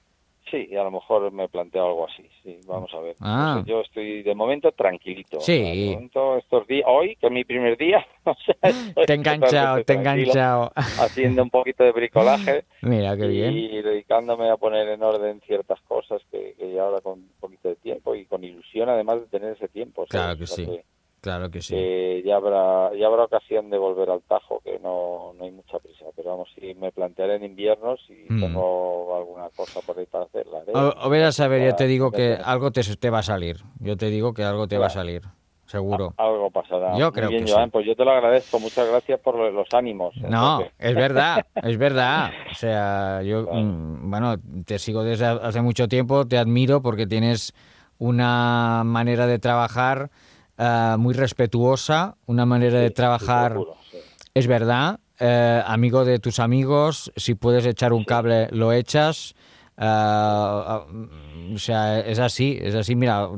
Sí, 0.50 0.76
a 0.76 0.84
lo 0.84 0.92
mejor 0.92 1.32
me 1.32 1.48
planteo 1.48 1.86
algo 1.86 2.06
así, 2.06 2.22
sí, 2.42 2.60
vamos 2.66 2.92
a 2.94 3.00
ver. 3.00 3.16
Ah. 3.20 3.64
Yo 3.66 3.80
estoy 3.80 4.22
de 4.22 4.34
momento 4.34 4.70
tranquilito. 4.70 5.40
Sí. 5.40 5.58
De 5.88 5.94
momento 5.94 6.36
estos 6.36 6.66
días, 6.68 6.84
hoy, 6.86 7.16
que 7.16 7.26
es 7.26 7.32
mi 7.32 7.44
primer 7.44 7.76
día, 7.76 8.06
o 8.24 8.34
sea, 8.34 9.04
Te 9.06 9.12
he 9.12 9.16
enganchado, 9.16 9.82
te 9.82 9.92
he 9.92 9.96
enganchado. 9.96 10.70
Haciendo 10.76 11.42
un 11.42 11.50
poquito 11.50 11.82
de 11.82 11.90
bricolaje 11.92 12.64
Mira, 12.82 13.16
qué 13.16 13.24
y 13.26 13.28
bien. 13.28 13.82
dedicándome 13.82 14.48
a 14.48 14.56
poner 14.56 14.88
en 14.88 15.02
orden 15.02 15.40
ciertas 15.46 15.80
cosas 15.82 16.22
que, 16.30 16.54
que 16.56 16.72
ya 16.72 16.84
ahora 16.84 17.00
con 17.00 17.14
un 17.14 17.30
poquito 17.40 17.68
de 17.68 17.76
tiempo 17.76 18.14
y 18.14 18.24
con 18.26 18.44
ilusión 18.44 18.88
además 18.88 19.20
de 19.22 19.26
tener 19.26 19.56
ese 19.56 19.66
tiempo. 19.68 20.06
¿sabes? 20.08 20.10
Claro 20.10 20.36
que 20.38 20.44
O 20.44 20.46
sea, 20.46 20.56
sí, 20.64 20.66
que- 20.70 20.84
claro 21.26 21.50
que 21.50 21.60
sí. 21.60 21.74
que 21.74 22.22
ya 22.24 22.36
habrá 22.36 22.94
ya 22.96 23.06
habrá 23.08 23.24
ocasión 23.24 23.68
de 23.70 23.78
volver 23.78 24.08
al 24.10 24.22
Tajo, 24.22 24.60
que 24.64 24.78
no, 24.78 25.32
no 25.36 25.44
hay 25.44 25.50
mucha 25.50 25.78
prisa, 25.80 26.04
pero 26.14 26.30
vamos, 26.30 26.48
si 26.54 26.74
me 26.74 26.92
plantearé 26.92 27.34
en 27.36 27.44
inviernos 27.44 28.00
y 28.08 28.32
Mm. 28.32 28.40
tengo 28.40 29.16
alguna 29.16 29.48
cosa 29.56 29.80
por 29.80 29.98
ahí 29.98 30.06
para 30.06 30.24
hacerla. 30.24 30.58
haré. 30.60 30.72
O, 30.74 30.94
o 31.06 31.10
verás 31.10 31.40
a 31.40 31.48
ver, 31.48 31.68
ya 31.68 31.74
te 31.76 31.86
digo 31.86 32.10
que 32.12 32.38
algo 32.42 32.70
te, 32.70 32.82
te 32.96 33.10
va 33.10 33.18
a 33.18 33.22
salir. 33.22 33.56
Yo 33.80 33.96
te 33.96 34.06
digo 34.06 34.32
que 34.34 34.44
algo 34.44 34.68
te 34.68 34.78
va 34.78 34.86
a 34.86 34.90
salir, 34.90 35.22
seguro. 35.66 36.14
Algo 36.16 36.50
pasará. 36.50 36.96
Yo 36.96 37.10
creo 37.12 37.28
bien, 37.28 37.44
que 37.44 37.52
Joan, 37.52 37.64
sí. 37.66 37.70
pues 37.72 37.86
yo 37.86 37.96
te 37.96 38.04
lo 38.04 38.12
agradezco. 38.12 38.60
Muchas 38.60 38.88
gracias 38.88 39.18
por 39.20 39.34
lo- 39.36 39.50
los 39.50 39.66
ánimos. 39.72 40.14
No, 40.18 40.60
Entonces, 40.60 40.72
es 40.78 40.94
verdad, 40.94 41.46
es 41.62 41.76
verdad. 41.78 42.30
O 42.50 42.54
sea, 42.54 43.22
yo, 43.22 43.42
mm, 43.52 44.10
bueno, 44.10 44.36
te 44.64 44.78
sigo 44.78 45.02
desde 45.02 45.26
hace 45.26 45.60
mucho 45.60 45.88
tiempo, 45.88 46.26
te 46.26 46.38
admiro 46.38 46.80
porque 46.82 47.06
tienes 47.06 47.52
una 47.98 48.82
manera 48.84 49.26
de 49.26 49.38
trabajar 49.38 50.10
ah, 50.58 50.96
muy 50.98 51.14
respetuosa, 51.14 52.16
una 52.26 52.46
manera 52.46 52.78
de 52.78 52.90
trabajar, 52.90 53.52
procuro, 53.52 53.76
sí. 53.90 53.98
es 54.34 54.46
verdad, 54.46 55.00
eh, 55.18 55.62
amigo 55.66 56.04
de 56.04 56.18
tus 56.18 56.38
amigos, 56.38 57.12
si 57.16 57.34
puedes 57.34 57.64
echar 57.66 57.92
un 57.92 58.04
cable, 58.04 58.48
lo 58.50 58.72
echas. 58.72 59.34
Ah, 59.78 60.84
mm, 60.88 61.54
o 61.54 61.58
sea, 61.58 62.00
es 62.00 62.18
así, 62.18 62.58
es 62.60 62.74
así. 62.74 62.96
Mira, 62.96 63.28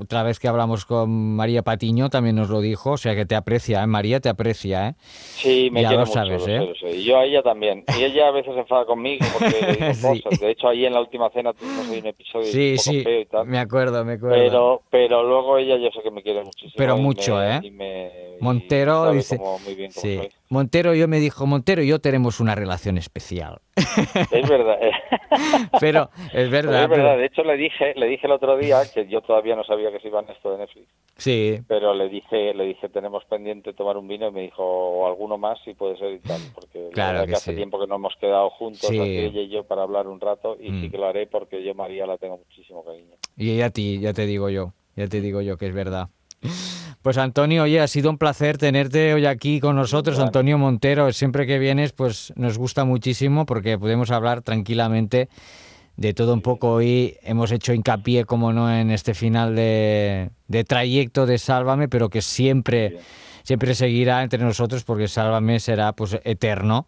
otra 0.00 0.22
vez 0.22 0.38
que 0.38 0.48
hablamos 0.48 0.84
con 0.84 1.34
María 1.36 1.62
Patiño 1.62 2.10
también 2.10 2.36
nos 2.36 2.50
lo 2.50 2.60
dijo, 2.60 2.92
o 2.92 2.96
sea 2.96 3.14
que 3.14 3.24
te 3.26 3.34
aprecia, 3.34 3.82
¿eh? 3.82 3.86
María 3.86 4.20
te 4.20 4.28
aprecia, 4.28 4.88
¿eh? 4.88 4.94
Sí, 4.98 5.68
me 5.72 5.82
Ya 5.82 5.88
quiere 5.88 6.02
lo 6.02 6.06
mucho, 6.06 6.18
sabes, 6.18 6.42
lo 6.46 6.48
¿eh? 6.52 6.58
sé, 6.58 6.66
lo 6.66 6.74
sé. 6.90 6.96
Y 6.96 7.04
yo 7.04 7.18
a 7.18 7.24
ella 7.24 7.42
también. 7.42 7.84
Y 7.98 8.02
ella 8.04 8.28
a 8.28 8.30
veces 8.30 8.54
se 8.54 8.60
enfada 8.60 8.84
conmigo 8.84 9.24
porque 9.32 9.60
le 9.60 9.72
digo 9.76 9.94
Sí. 10.14 10.22
cosas. 10.22 10.40
De 10.40 10.50
hecho, 10.50 10.68
ahí 10.68 10.84
en 10.86 10.92
la 10.94 11.00
última 11.00 11.30
cena 11.30 11.52
tuvimos 11.52 11.86
un 11.88 12.06
episodio 12.06 12.46
Sí, 12.46 12.70
un 12.72 12.76
poco 12.76 12.90
sí, 12.90 13.02
feo 13.02 13.20
y 13.20 13.26
tal. 13.26 13.46
me 13.46 13.58
acuerdo, 13.58 14.04
me 14.04 14.12
acuerdo. 14.14 14.36
Pero, 14.36 14.82
pero 14.90 15.22
luego 15.22 15.58
ella 15.58 15.76
yo 15.76 15.90
sé 15.90 16.02
que 16.02 16.10
me 16.10 16.22
quiere 16.22 16.42
muchísimo. 16.44 16.74
Pero 16.76 16.96
y 16.98 17.00
mucho, 17.00 17.36
me- 17.36 17.56
¿eh? 17.56 17.60
y 17.62 17.70
me- 17.70 18.10
y 18.38 18.42
Montero 18.42 19.04
sabe 19.04 19.16
dice, 19.16 19.38
cómo- 19.38 19.58
muy 19.60 19.74
bien 19.74 19.92
cómo 19.92 20.02
sí. 20.06 20.16
soy. 20.18 20.28
Montero 20.50 20.94
yo 20.94 21.08
me 21.08 21.18
dijo, 21.18 21.46
Montero 21.46 21.82
y 21.82 21.86
yo 21.88 21.98
tenemos 22.00 22.40
una 22.40 22.54
relación 22.54 22.98
especial. 22.98 23.60
Es 24.30 24.48
verdad. 24.48 24.78
Pero 25.80 26.08
es 26.32 26.48
Pero 26.48 26.50
verdad, 26.50 26.84
es 26.84 26.88
verdad. 26.88 26.88
pero- 26.90 27.16
De 27.18 27.26
hecho, 27.26 27.42
le 27.44 27.56
dije, 27.56 27.92
le 27.96 28.06
dije 28.06 28.26
el 28.26 28.32
otro 28.32 28.56
día 28.56 28.76
que 28.92 29.06
yo 29.08 29.20
todavía 29.22 29.56
no 29.56 29.64
sabía 29.64 29.90
que 29.90 30.00
se 30.00 30.08
iba 30.08 30.20
en 30.20 30.30
esto 30.30 30.50
de 30.52 30.58
Netflix. 30.58 30.88
sí, 31.16 31.58
pero 31.68 31.94
le 31.94 32.08
dije 32.08 32.52
le 32.54 32.64
dije 32.66 32.88
tenemos 32.88 33.24
pendiente 33.26 33.72
tomar 33.72 33.96
un 33.96 34.08
vino 34.08 34.28
y 34.28 34.32
me 34.32 34.40
dijo 34.42 34.62
o 34.64 35.06
alguno 35.06 35.38
más 35.38 35.58
si 35.64 35.74
puede 35.74 35.96
ser 35.96 36.12
y 36.12 36.18
tal 36.20 36.40
porque 36.54 36.78
la 36.86 36.90
Claro 36.90 37.12
verdad 37.12 37.24
que 37.26 37.30
que 37.30 37.36
hace 37.36 37.50
sí. 37.52 37.56
tiempo 37.56 37.78
que 37.80 37.86
no 37.86 37.94
hemos 37.96 38.14
quedado 38.16 38.50
juntos 38.50 38.90
Sí. 38.90 38.98
ella 39.00 39.40
y 39.40 39.48
yo 39.48 39.64
para 39.64 39.82
hablar 39.82 40.08
un 40.08 40.20
rato 40.20 40.56
y 40.60 40.70
Mm. 40.70 40.80
sí 40.80 40.90
que 40.90 40.98
lo 40.98 41.06
haré 41.06 41.26
porque 41.26 41.62
yo 41.62 41.74
María 41.74 42.06
la 42.06 42.18
tengo 42.18 42.38
muchísimo 42.38 42.84
cariño 42.84 43.14
y 43.36 43.60
a 43.60 43.70
ti, 43.70 44.00
ya 44.00 44.12
te 44.12 44.26
digo 44.26 44.48
yo, 44.50 44.72
ya 44.96 45.06
te 45.08 45.20
digo 45.20 45.40
yo 45.40 45.56
que 45.56 45.66
es 45.66 45.74
verdad. 45.74 46.08
Pues 47.02 47.18
Antonio, 47.18 47.64
oye, 47.64 47.80
ha 47.80 47.86
sido 47.86 48.08
un 48.08 48.16
placer 48.16 48.56
tenerte 48.56 49.12
hoy 49.12 49.26
aquí 49.26 49.60
con 49.60 49.76
nosotros. 49.76 50.18
Antonio 50.18 50.56
Montero. 50.56 51.12
Siempre 51.12 51.46
que 51.46 51.58
vienes, 51.58 51.92
pues 51.92 52.32
nos 52.36 52.56
gusta 52.56 52.86
muchísimo 52.86 53.44
porque 53.44 53.78
podemos 53.78 54.10
hablar 54.10 54.40
tranquilamente 54.40 55.28
de 55.96 56.14
todo 56.14 56.32
un 56.32 56.40
poco. 56.40 56.72
Hoy 56.72 57.18
hemos 57.22 57.52
hecho 57.52 57.74
hincapié, 57.74 58.24
como 58.24 58.54
no, 58.54 58.74
en 58.74 58.90
este 58.90 59.12
final 59.12 59.54
de, 59.54 60.30
de 60.48 60.64
trayecto 60.64 61.26
de 61.26 61.36
Sálvame, 61.36 61.88
pero 61.88 62.08
que 62.08 62.22
siempre, 62.22 62.98
siempre 63.42 63.74
seguirá 63.74 64.22
entre 64.22 64.42
nosotros 64.42 64.82
porque 64.84 65.06
Sálvame 65.06 65.60
será 65.60 65.92
pues 65.92 66.18
eterno. 66.24 66.86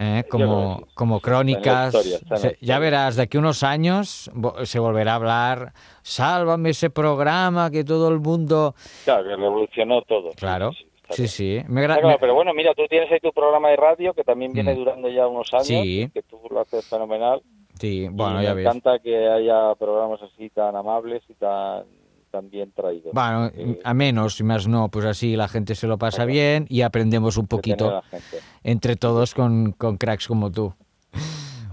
¿Eh? 0.00 0.24
como, 0.28 0.86
como 0.94 1.20
crónicas. 1.20 1.94
Se- 2.36 2.56
ya 2.60 2.78
verás, 2.78 3.16
de 3.16 3.22
aquí 3.22 3.38
unos 3.38 3.62
años 3.62 4.30
se 4.64 4.78
volverá 4.80 5.12
a 5.12 5.16
hablar, 5.16 5.72
sálvame 6.02 6.70
ese 6.70 6.90
programa 6.90 7.70
que 7.70 7.84
todo 7.84 8.08
el 8.08 8.18
mundo... 8.18 8.74
claro 9.04 9.22
que 9.24 9.36
revolucionó 9.36 10.02
todo 10.02 10.30
Claro, 10.36 10.72
Sí, 11.10 11.26
sí, 11.26 11.28
sí. 11.28 11.64
Me 11.68 11.82
gra- 11.84 12.00
claro, 12.00 12.16
pero 12.20 12.34
bueno 12.34 12.52
mira 12.54 12.72
tú 12.74 12.82
tienes 12.88 13.10
ahí 13.12 13.18
tu 13.20 13.32
programa 13.32 13.68
de 13.70 13.76
radio 13.76 14.14
que 14.14 14.22
también 14.24 14.52
viene 14.52 14.74
Mm. 14.74 14.78
durando 14.78 15.08
ya 15.08 15.26
unos 15.26 15.52
años 15.52 15.66
Sí. 15.66 16.08
que 16.14 16.22
tú 16.22 16.38
lo 16.50 16.60
haces 16.60 16.86
fenomenal 16.88 17.42
Sí, 17.80 18.04
y 18.04 18.08
bueno, 18.08 18.42
ya 18.42 18.50
me 18.50 18.56
ves. 18.56 18.66
encanta 18.66 18.98
que 19.00 19.28
haya 19.28 19.74
programas 19.76 20.20
así 20.22 20.50
tan 20.50 20.76
amables 20.76 21.22
y 21.28 21.34
tan 21.34 21.84
tan 22.30 22.48
bien 22.50 22.72
traídos 22.72 23.12
Bueno, 23.12 23.50
que- 23.52 23.80
a 23.82 23.94
menos 23.94 24.38
y 24.40 24.44
más 24.44 24.66
no, 24.68 24.88
pues 24.88 25.04
así 25.04 25.36
la 25.36 25.48
gente 25.48 25.74
se 25.74 25.86
lo 25.86 25.98
pasa 25.98 26.24
bien 26.24 26.66
y 26.68 26.82
aprendemos 26.82 27.36
un 27.36 27.46
poquito 27.46 28.02
entre 28.64 28.96
todos 28.96 29.34
con, 29.34 29.72
con 29.72 29.96
cracks 29.96 30.26
como 30.28 30.50
tú. 30.50 30.72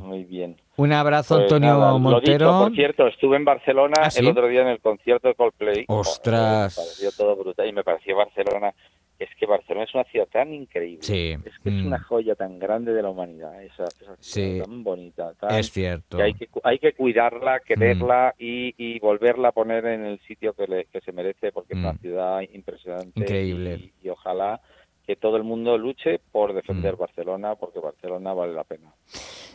muy 0.02 0.24
bien 0.24 0.58
Un 0.78 0.94
abrazo, 0.94 1.36
Pues 1.36 1.44
Antonio 1.46 1.74
nada, 1.74 1.92
lo 1.92 2.00
Montero. 2.00 2.48
dicho, 2.48 2.60
por 2.66 2.76
cierto, 2.76 3.08
estuve 3.08 3.36
en 3.38 3.46
Barcelona 3.46 3.96
¿Ah, 4.02 4.10
sí? 4.12 4.20
el 4.20 4.28
otro 4.28 4.48
día 4.48 4.62
en 4.62 4.68
el 4.68 4.80
concierto 4.80 5.28
de 5.28 5.34
Coldplay. 5.36 5.86
Ostras. 5.88 6.78
Me 6.78 6.84
pareció 6.84 7.12
todo 7.12 7.36
brutal 7.36 7.68
y 7.68 7.74
me 7.74 7.84
pareció 7.84 8.16
Barcelona. 8.16 8.74
Es 9.20 9.30
que 9.40 9.46
Barcelona 9.48 9.86
es 9.86 9.96
una 9.96 10.04
ciudad 10.04 10.28
tan 10.28 10.54
increíble. 10.54 11.02
Sí, 11.02 11.32
Es 11.44 11.58
que 11.64 11.70
es 11.70 11.76
mm. 11.76 11.88
una 11.88 12.00
joya 12.00 12.36
tan 12.36 12.60
grande 12.60 12.94
de 12.94 13.02
la 13.02 13.10
humanidad. 13.10 13.64
Esa, 13.64 13.86
esa 13.86 13.96
ciudad 13.96 14.18
Sí. 14.20 14.60
tan 14.64 14.84
bonita. 14.84 15.34
tan- 15.34 15.56
Es 15.58 15.72
cierto. 15.72 16.18
que 16.18 16.24
hay, 16.24 16.34
que, 16.36 16.48
hay 16.64 16.78
que 16.80 16.94
cuidarla, 16.94 17.60
quererla 17.62 18.36
y, 18.38 18.76
y 18.78 19.00
volverla 19.00 19.48
a 19.50 19.52
poner 19.54 19.86
en 19.86 20.06
el 20.06 20.20
sitio 20.28 20.54
que, 20.54 20.68
le- 20.68 20.86
que 20.86 21.02
se 21.02 21.12
merece 21.12 21.52
porque 21.52 21.74
es 21.74 21.80
Mm. 21.80 21.86
una 21.86 21.98
ciudad 21.98 22.42
impresionante. 22.54 23.20
Increíble. 23.20 23.92
Y, 24.04 24.08
y 24.08 24.10
ojalá 24.10 24.62
que 25.08 25.16
todo 25.16 25.38
el 25.38 25.44
mundo 25.44 25.78
luche 25.78 26.20
por 26.32 26.54
defender 26.54 26.96
Mm. 26.96 27.00
Barcelona 27.00 27.56
porque 27.56 27.80
Barcelona 27.80 28.34
vale 28.34 28.54
la 28.54 28.66
pena. 28.66 28.92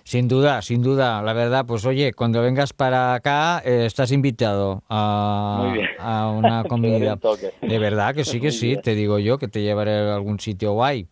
Sin 0.02 0.26
duda, 0.26 0.62
sin 0.62 0.82
duda. 0.82 1.22
La 1.22 1.32
verdad, 1.34 1.64
pues 1.66 1.84
oye, 1.86 2.12
cuando 2.14 2.40
vengas 2.42 2.72
para 2.72 3.14
acá, 3.14 3.62
eh, 3.64 3.84
estás 3.86 4.10
invitado 4.12 4.82
a, 4.88 5.74
a 5.98 6.30
una 6.30 6.64
comida. 6.68 7.18
De 7.60 7.78
verdad 7.78 8.14
que 8.14 8.24
sí, 8.24 8.40
que 8.40 8.50
sí, 8.50 8.76
te 8.82 8.94
digo 8.94 9.18
yo, 9.18 9.36
que 9.38 9.46
te 9.46 9.62
llevaré 9.62 9.92
a 9.92 10.14
algún 10.16 10.40
sitio 10.40 10.72
guay. 10.72 11.06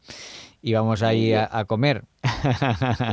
Y 0.63 0.73
vamos 0.75 1.03
ahí 1.03 1.33
a, 1.33 1.49
a 1.51 1.65
comer. 1.65 2.03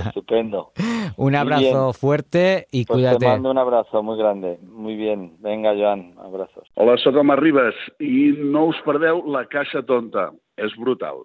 Estupendo. 0.07 0.71
Un 1.17 1.35
abrazo 1.35 1.93
fuerte 1.93 2.67
y 2.71 2.85
Pues 2.85 2.87
te 2.87 2.93
cuídate. 2.93 3.25
mando 3.27 3.51
un 3.51 3.57
abrazo 3.57 4.03
muy 4.03 4.17
grande. 4.17 4.59
Muy 4.61 4.95
bien. 4.95 5.35
Venga, 5.39 5.73
Joan, 5.75 6.13
abrazos. 6.19 6.67
Hola, 6.75 6.97
sóc 6.97 7.15
Home 7.15 7.35
Ribes 7.35 7.75
i 7.99 8.33
no 8.37 8.65
us 8.67 8.77
perdeu 8.85 9.23
La 9.25 9.45
Caixa 9.47 9.81
Tonta. 9.83 10.31
És 10.57 10.73
brutal. 10.77 11.23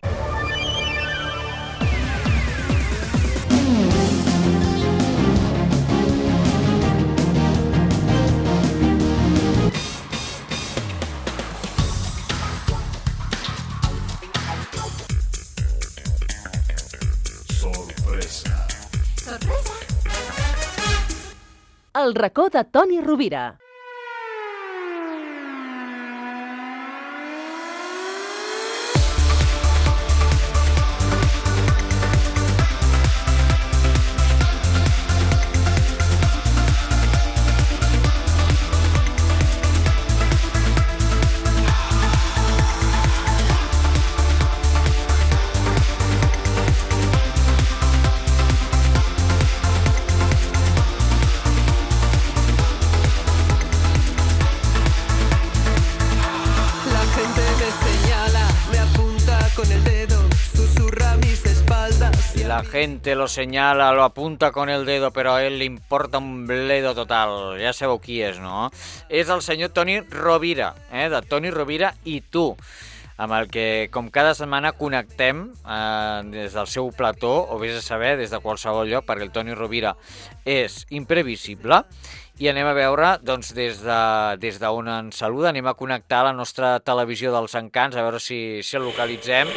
El 21.94 22.14
racó 22.14 22.48
de 22.48 22.64
Toni 22.64 23.02
Rovira. 23.02 23.58
Gente 62.82 63.14
lo 63.14 63.28
señala, 63.28 63.92
lo 63.92 64.02
apunta 64.02 64.50
con 64.50 64.68
el 64.68 64.84
dedo, 64.84 65.12
però 65.12 65.36
a 65.36 65.44
ell 65.46 65.60
li 65.60 65.68
importa 65.70 66.18
un 66.18 66.48
bledo 66.48 66.96
total. 66.98 67.54
Ja 67.62 67.70
sabeu 67.70 68.00
qui 68.02 68.16
és, 68.26 68.40
no? 68.42 68.72
És 69.06 69.28
el 69.30 69.38
senyor 69.38 69.70
Toni 69.70 70.00
Rovira, 70.10 70.72
eh? 70.90 71.06
de 71.06 71.20
Toni 71.22 71.52
Rovira 71.54 71.92
i 72.02 72.18
tu, 72.26 72.48
amb 73.22 73.36
el 73.36 73.46
que, 73.54 73.86
com 73.94 74.08
cada 74.10 74.32
setmana, 74.34 74.72
connectem 74.74 75.44
eh, 75.62 76.18
des 76.32 76.56
del 76.58 76.66
seu 76.66 76.90
plató, 76.90 77.30
o 77.54 77.60
vés 77.62 77.76
a 77.78 77.84
saber, 77.84 78.16
des 78.18 78.34
de 78.34 78.40
qualsevol 78.42 78.90
lloc, 78.90 79.06
perquè 79.06 79.28
el 79.28 79.30
Toni 79.30 79.54
Rovira 79.54 79.94
és 80.42 80.80
imprevisible, 80.90 81.84
i 82.42 82.50
anem 82.50 82.66
a 82.66 82.74
veure, 82.74 83.12
doncs, 83.22 83.52
des 83.54 83.78
d'on 83.78 84.42
de, 84.42 84.42
des 84.42 84.58
ens 84.58 85.22
saluda, 85.22 85.52
anem 85.54 85.70
a 85.70 85.76
connectar 85.78 86.24
a 86.24 86.32
la 86.32 86.34
nostra 86.34 86.80
televisió 86.80 87.30
dels 87.30 87.54
encants, 87.54 87.94
a 87.94 88.02
veure 88.02 88.18
si, 88.18 88.58
si 88.66 88.74
el 88.74 88.82
localitzem. 88.90 89.54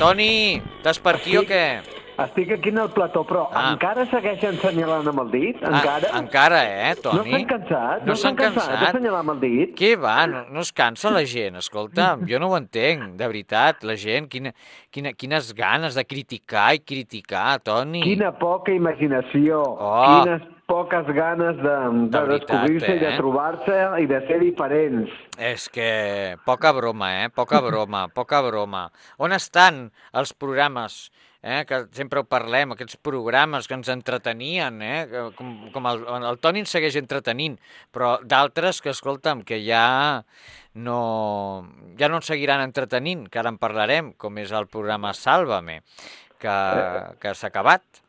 Toni, 0.00 0.56
estàs 0.78 1.04
per 1.04 1.18
aquí 1.18 1.36
o 1.36 1.44
què? 1.44 1.95
Estic 2.16 2.50
aquí 2.54 2.70
en 2.70 2.78
el 2.78 2.88
plató, 2.90 3.24
però 3.28 3.48
Ah. 3.52 3.72
encara 3.74 4.06
segueixen 4.08 4.56
senyalant 4.62 5.06
amb 5.08 5.20
el 5.20 5.30
dit? 5.30 5.56
Encara? 5.62 6.08
Ah, 6.12 6.18
encara, 6.18 6.60
eh, 6.90 6.94
Toni? 6.96 7.18
No 7.18 7.24
s'han 7.36 7.44
cansat? 7.46 8.00
No 8.00 8.06
No 8.06 8.16
s'han 8.16 8.36
cansat 8.36 8.70
cansat? 8.70 8.92
senyalar 8.96 9.20
amb 9.20 9.30
el 9.34 9.40
dit? 9.40 9.74
Què 9.76 9.96
va? 10.00 10.26
No, 10.26 10.44
no 10.48 10.60
es 10.60 10.72
cansa 10.72 11.10
la 11.10 11.24
gent, 11.26 11.56
escolta, 11.56 12.16
jo 12.26 12.38
no 12.38 12.48
ho 12.48 12.56
entenc, 12.56 13.16
de 13.16 13.26
veritat, 13.26 13.84
la 13.84 13.96
gent, 13.96 14.28
quina, 14.30 14.54
quina, 14.90 15.12
quines 15.12 15.52
ganes 15.54 15.94
de 15.94 16.04
criticar 16.06 16.74
i 16.74 16.78
criticar, 16.80 17.60
Toni. 17.60 18.02
Quina 18.02 18.32
poca 18.38 18.72
imaginació, 18.72 19.60
Oh. 19.62 20.22
quines 20.24 20.42
poques 20.66 21.06
ganes 21.14 21.56
de, 21.58 21.62
de, 21.62 22.08
De 22.08 22.26
descobrir-se 22.38 22.96
i 22.96 22.98
de 22.98 23.12
eh? 23.12 23.16
trobar-se 23.18 24.02
i 24.02 24.06
de 24.06 24.26
ser 24.26 24.40
diferents. 24.40 25.10
És 25.38 25.68
que 25.68 26.36
poca 26.44 26.72
broma, 26.72 27.24
eh? 27.24 27.28
Poca 27.28 27.60
broma, 27.60 28.08
poca 28.08 28.40
broma. 28.40 28.90
On 29.18 29.32
estan 29.32 29.92
els 30.12 30.32
programes 30.32 31.10
eh? 31.42 31.64
que 31.68 31.82
sempre 31.96 32.20
ho 32.20 32.26
parlem, 32.28 32.72
aquests 32.72 32.98
programes 33.02 33.68
que 33.68 33.76
ens 33.76 33.90
entretenien, 33.92 34.80
eh? 34.82 35.00
com, 35.36 35.52
com 35.74 35.90
el, 35.90 36.04
el 36.30 36.40
Toni 36.42 36.64
ens 36.64 36.72
segueix 36.76 36.98
entretenint, 37.00 37.58
però 37.94 38.16
d'altres 38.22 38.80
que, 38.84 38.94
escolta'm, 38.94 39.44
que 39.46 39.60
ja 39.64 40.22
no, 40.76 41.00
ja 41.98 42.10
no 42.12 42.20
ens 42.20 42.30
seguiran 42.32 42.64
entretenint, 42.64 43.26
que 43.30 43.40
ara 43.42 43.52
en 43.52 43.60
parlarem, 43.62 44.12
com 44.20 44.42
és 44.42 44.52
el 44.56 44.68
programa 44.72 45.14
Sálvame, 45.16 45.80
que, 46.42 46.56
que 47.22 47.34
s'ha 47.34 47.52
acabat. 47.52 48.05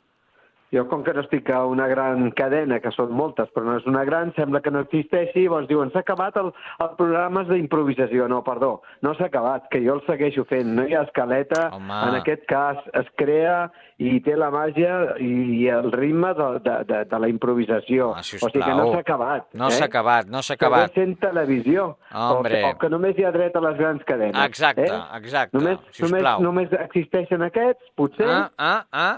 Jo, 0.74 0.84
com 0.92 1.04
que 1.04 1.14
no 1.16 1.22
estic 1.24 1.48
a 1.56 1.62
una 1.66 1.86
gran 1.88 2.30
cadena, 2.36 2.82
que 2.84 2.92
són 2.92 3.14
moltes, 3.16 3.48
però 3.56 3.64
no 3.70 3.78
és 3.80 3.86
una 3.88 4.02
gran, 4.04 4.34
sembla 4.36 4.60
que 4.60 4.72
no 4.74 4.82
existeixi, 4.84 5.46
llavors 5.46 5.68
diuen, 5.70 5.94
s'ha 5.94 6.02
acabat 6.04 6.36
el, 6.42 6.50
el 6.84 6.90
programa 7.00 7.46
d'improvisació. 7.48 8.28
No, 8.28 8.42
perdó, 8.44 8.82
no 9.02 9.14
s'ha 9.16 9.30
acabat, 9.30 9.70
que 9.72 9.80
jo 9.86 9.96
el 9.96 10.02
segueixo 10.08 10.44
fent. 10.50 10.74
No 10.76 10.84
hi 10.84 10.94
ha 10.98 11.04
escaleta, 11.08 11.70
Home. 11.78 12.02
en 12.10 12.18
aquest 12.20 12.44
cas 12.50 12.82
es 13.00 13.08
crea 13.16 13.70
i 13.98 14.20
té 14.26 14.36
la 14.38 14.50
màgia 14.54 15.16
i, 15.24 15.30
i 15.62 15.70
el 15.74 15.88
ritme 15.96 16.34
de, 16.38 16.48
de, 16.66 16.76
de, 16.92 17.00
de 17.14 17.20
la 17.24 17.30
improvisació. 17.32 18.12
Ah, 18.18 18.20
o 18.20 18.28
sigui 18.28 18.60
que 18.60 18.76
no 18.76 18.90
s'ha 18.92 19.00
acabat. 19.06 19.48
No 19.58 19.70
eh? 19.72 19.78
s'ha 19.78 19.88
acabat, 19.88 20.28
no 20.28 20.42
s'ha 20.44 20.58
Segueix 20.58 20.68
acabat. 20.68 20.94
sent 21.00 21.16
televisió. 21.24 21.88
Hombre. 22.12 22.60
O, 22.60 22.68
que, 22.68 22.74
o 22.76 22.82
que 22.84 22.90
només 22.94 23.18
hi 23.18 23.24
ha 23.24 23.32
dret 23.32 23.56
a 23.56 23.64
les 23.70 23.80
grans 23.80 24.04
cadenes. 24.04 24.44
Exacte, 24.46 24.86
eh? 24.92 25.00
exacte, 25.22 25.56
Només, 25.58 25.80
només, 25.80 25.96
sisplau. 25.96 26.44
només 26.44 26.76
existeixen 26.84 27.48
aquests, 27.48 27.88
potser, 27.96 28.28
Ah, 28.28 28.50
ah, 28.58 28.84
ah. 28.92 29.14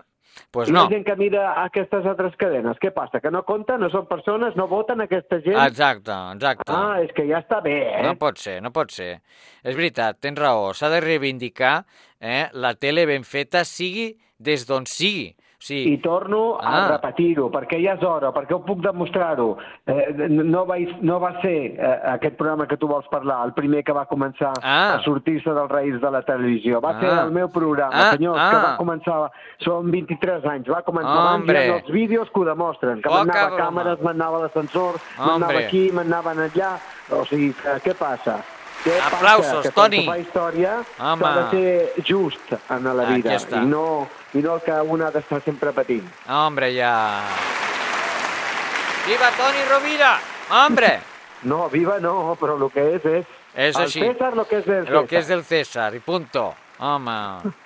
Pues 0.52 0.72
no. 0.72 0.84
la 0.84 0.90
gent 0.90 1.06
que 1.06 1.16
mira 1.20 1.46
aquestes 1.64 2.06
altres 2.10 2.36
cadenes, 2.40 2.80
què 2.82 2.92
passa? 2.96 3.22
Que 3.24 3.32
no 3.34 3.44
compten, 3.48 3.82
no 3.84 3.90
són 3.94 4.08
persones, 4.10 4.56
no 4.60 4.68
voten 4.72 5.04
aquesta 5.06 5.42
gent? 5.46 5.60
Exacte, 5.66 6.16
exacte. 6.36 6.70
Ah, 6.74 7.00
és 7.04 7.12
que 7.16 7.28
ja 7.30 7.42
està 7.44 7.62
bé, 7.66 7.78
eh? 7.92 8.06
No 8.06 8.16
pot 8.22 8.42
ser, 8.42 8.60
no 8.66 8.74
pot 8.76 8.94
ser. 8.96 9.20
És 9.64 9.78
veritat, 9.78 10.20
tens 10.24 10.40
raó, 10.40 10.72
s'ha 10.74 10.92
de 10.94 11.04
reivindicar 11.06 11.84
eh, 12.20 12.48
la 12.54 12.74
tele 12.76 13.06
ben 13.10 13.28
feta, 13.28 13.66
sigui 13.68 14.14
des 14.40 14.66
d'on 14.70 14.88
sigui. 14.90 15.34
Sigui, 15.62 15.92
I 15.94 15.98
torno 16.00 16.56
a 16.56 16.86
Ah. 16.86 16.88
repetir-ho, 16.88 17.50
perquè 17.52 17.82
ja 17.84 17.94
és 17.96 18.04
hora, 18.04 18.32
perquè 18.32 18.54
ho 18.56 18.62
puc 18.64 18.80
demostrar-ho. 18.80 19.58
Eh, 19.86 20.16
no, 20.30 20.66
va, 20.66 20.78
no 21.02 21.20
va 21.20 21.34
ser 21.42 21.76
eh, 21.78 22.00
aquest 22.14 22.38
programa 22.38 22.66
que 22.66 22.78
tu 22.78 22.88
vols 22.88 23.06
parlar 23.12 23.44
el 23.46 23.52
primer 23.54 23.84
que 23.84 23.92
va 23.92 24.06
començar 24.08 24.54
Ah. 24.64 24.94
a 24.96 25.02
sortir-se 25.04 25.50
dels 25.52 25.70
reis 25.70 26.00
de 26.00 26.10
la 26.12 26.22
televisió. 26.22 26.80
Va 26.80 26.92
Ah. 26.92 27.00
ser 27.02 27.10
el 27.26 27.32
meu 27.32 27.50
programa, 27.50 27.92
Ah, 27.94 28.12
senyors, 28.12 28.40
ah. 28.40 28.50
que 28.52 28.58
va 28.58 28.78
començar... 28.78 29.32
Són 29.60 29.92
23 29.92 30.46
anys, 30.46 30.68
va 30.70 30.82
començar 30.82 31.12
abans, 31.12 31.42
Hombre. 31.42 31.58
ha 31.58 31.76
els 31.76 31.90
vídeos 31.92 32.30
que 32.32 32.40
ho 32.40 32.46
demostren, 32.46 33.02
que 33.02 33.10
Poca 33.10 33.26
m'anava 33.26 33.56
a 33.56 33.60
càmeres, 33.60 34.00
m'anava 34.02 34.38
a 34.38 34.42
l'ascensor, 34.44 34.96
m'anava 35.20 35.60
aquí, 35.60 35.92
m'anaven 35.92 36.40
allà... 36.40 36.78
O 37.12 37.26
sigui, 37.26 37.52
que, 37.54 37.70
què 37.90 37.94
passa? 37.96 38.38
Què 38.86 38.96
Aplausos, 39.02 39.52
passa? 39.58 39.62
Que 39.64 39.72
Toni. 39.76 39.98
se 40.06 40.10
fa 40.10 40.18
història 40.20 40.78
s'ha 40.96 41.16
de 41.36 41.50
ser 41.52 42.04
just 42.06 42.54
en 42.70 42.84
la 42.96 43.06
vida 43.12 43.34
i 43.36 43.66
no, 43.66 44.08
i 44.34 44.44
no 44.46 44.56
el 44.56 44.62
que 44.62 44.72
un 44.72 45.02
ha 45.02 45.12
d'estar 45.12 45.42
sempre 45.42 45.72
patint. 45.74 46.06
Hombre, 46.30 46.72
ja... 46.76 46.94
Viva 49.08 49.30
Toni 49.38 49.64
Rovira! 49.70 50.12
Hombre! 50.52 51.00
No, 51.44 51.70
viva 51.70 52.00
no, 52.04 52.36
però 52.40 52.58
el 52.60 52.68
que 52.74 52.84
és 52.98 53.06
és... 53.06 53.26
És 53.56 53.76
el 53.78 53.88
així. 53.88 54.02
César 54.04 54.36
lo 54.38 54.46
que 54.46 54.60
és 54.60 54.66
del 54.68 54.86
Lo 54.94 55.06
que 55.08 55.18
César. 55.18 55.22
és 55.22 55.28
del 55.32 55.44
César, 55.46 55.96
i 55.96 56.00
punto. 56.04 56.54
Home, 56.80 57.16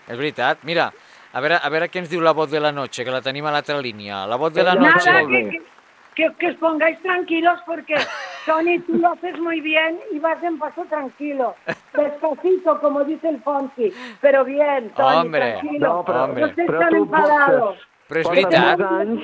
és 0.07 0.16
veritat. 0.18 0.64
Mira, 0.64 0.88
a 1.34 1.41
veure, 1.41 1.57
a 1.61 1.70
veure 1.74 1.89
què 1.91 1.99
ens 2.01 2.09
diu 2.09 2.22
la 2.24 2.32
voz 2.34 2.49
de 2.51 2.61
la 2.64 2.72
noche, 2.72 3.03
que 3.03 3.11
la 3.11 3.22
tenim 3.22 3.45
a 3.45 3.51
l'altra 3.51 3.80
línia. 3.82 4.24
La 4.30 4.38
voz 4.38 4.53
de 4.53 4.64
la 4.64 4.76
noche. 4.76 5.11
Nada, 5.11 5.26
que, 5.28 5.41
que, 5.49 5.61
que, 6.16 6.30
que 6.39 6.51
os 6.53 6.55
pongáis 6.61 7.01
tranquilos 7.01 7.59
porque, 7.66 7.97
Tony, 8.46 8.80
tú 8.80 8.94
lo 8.98 9.10
haces 9.14 9.39
muy 9.39 9.62
bien 9.62 10.00
y 10.12 10.20
vas 10.20 10.41
en 10.44 10.58
paso 10.60 10.84
tranquilo. 10.89 11.56
Despacito, 11.96 12.80
como 12.82 13.04
dice 13.04 13.30
el 13.30 13.41
Fonsi. 13.41 13.91
Pero 14.22 14.44
bien, 14.46 14.89
Tony, 14.96 15.16
Hombre, 15.18 15.54
tranquilo. 15.60 15.88
no, 15.88 16.06
però- 16.06 16.28
no 16.34 16.46
estés 16.48 16.68
però 16.68 16.80
tan 16.80 16.89
tu 16.89 16.96
enfadado. 17.04 17.76
Però 18.10 18.20
és 18.20 18.30
veritat, 18.30 18.82
anys- 18.82 19.24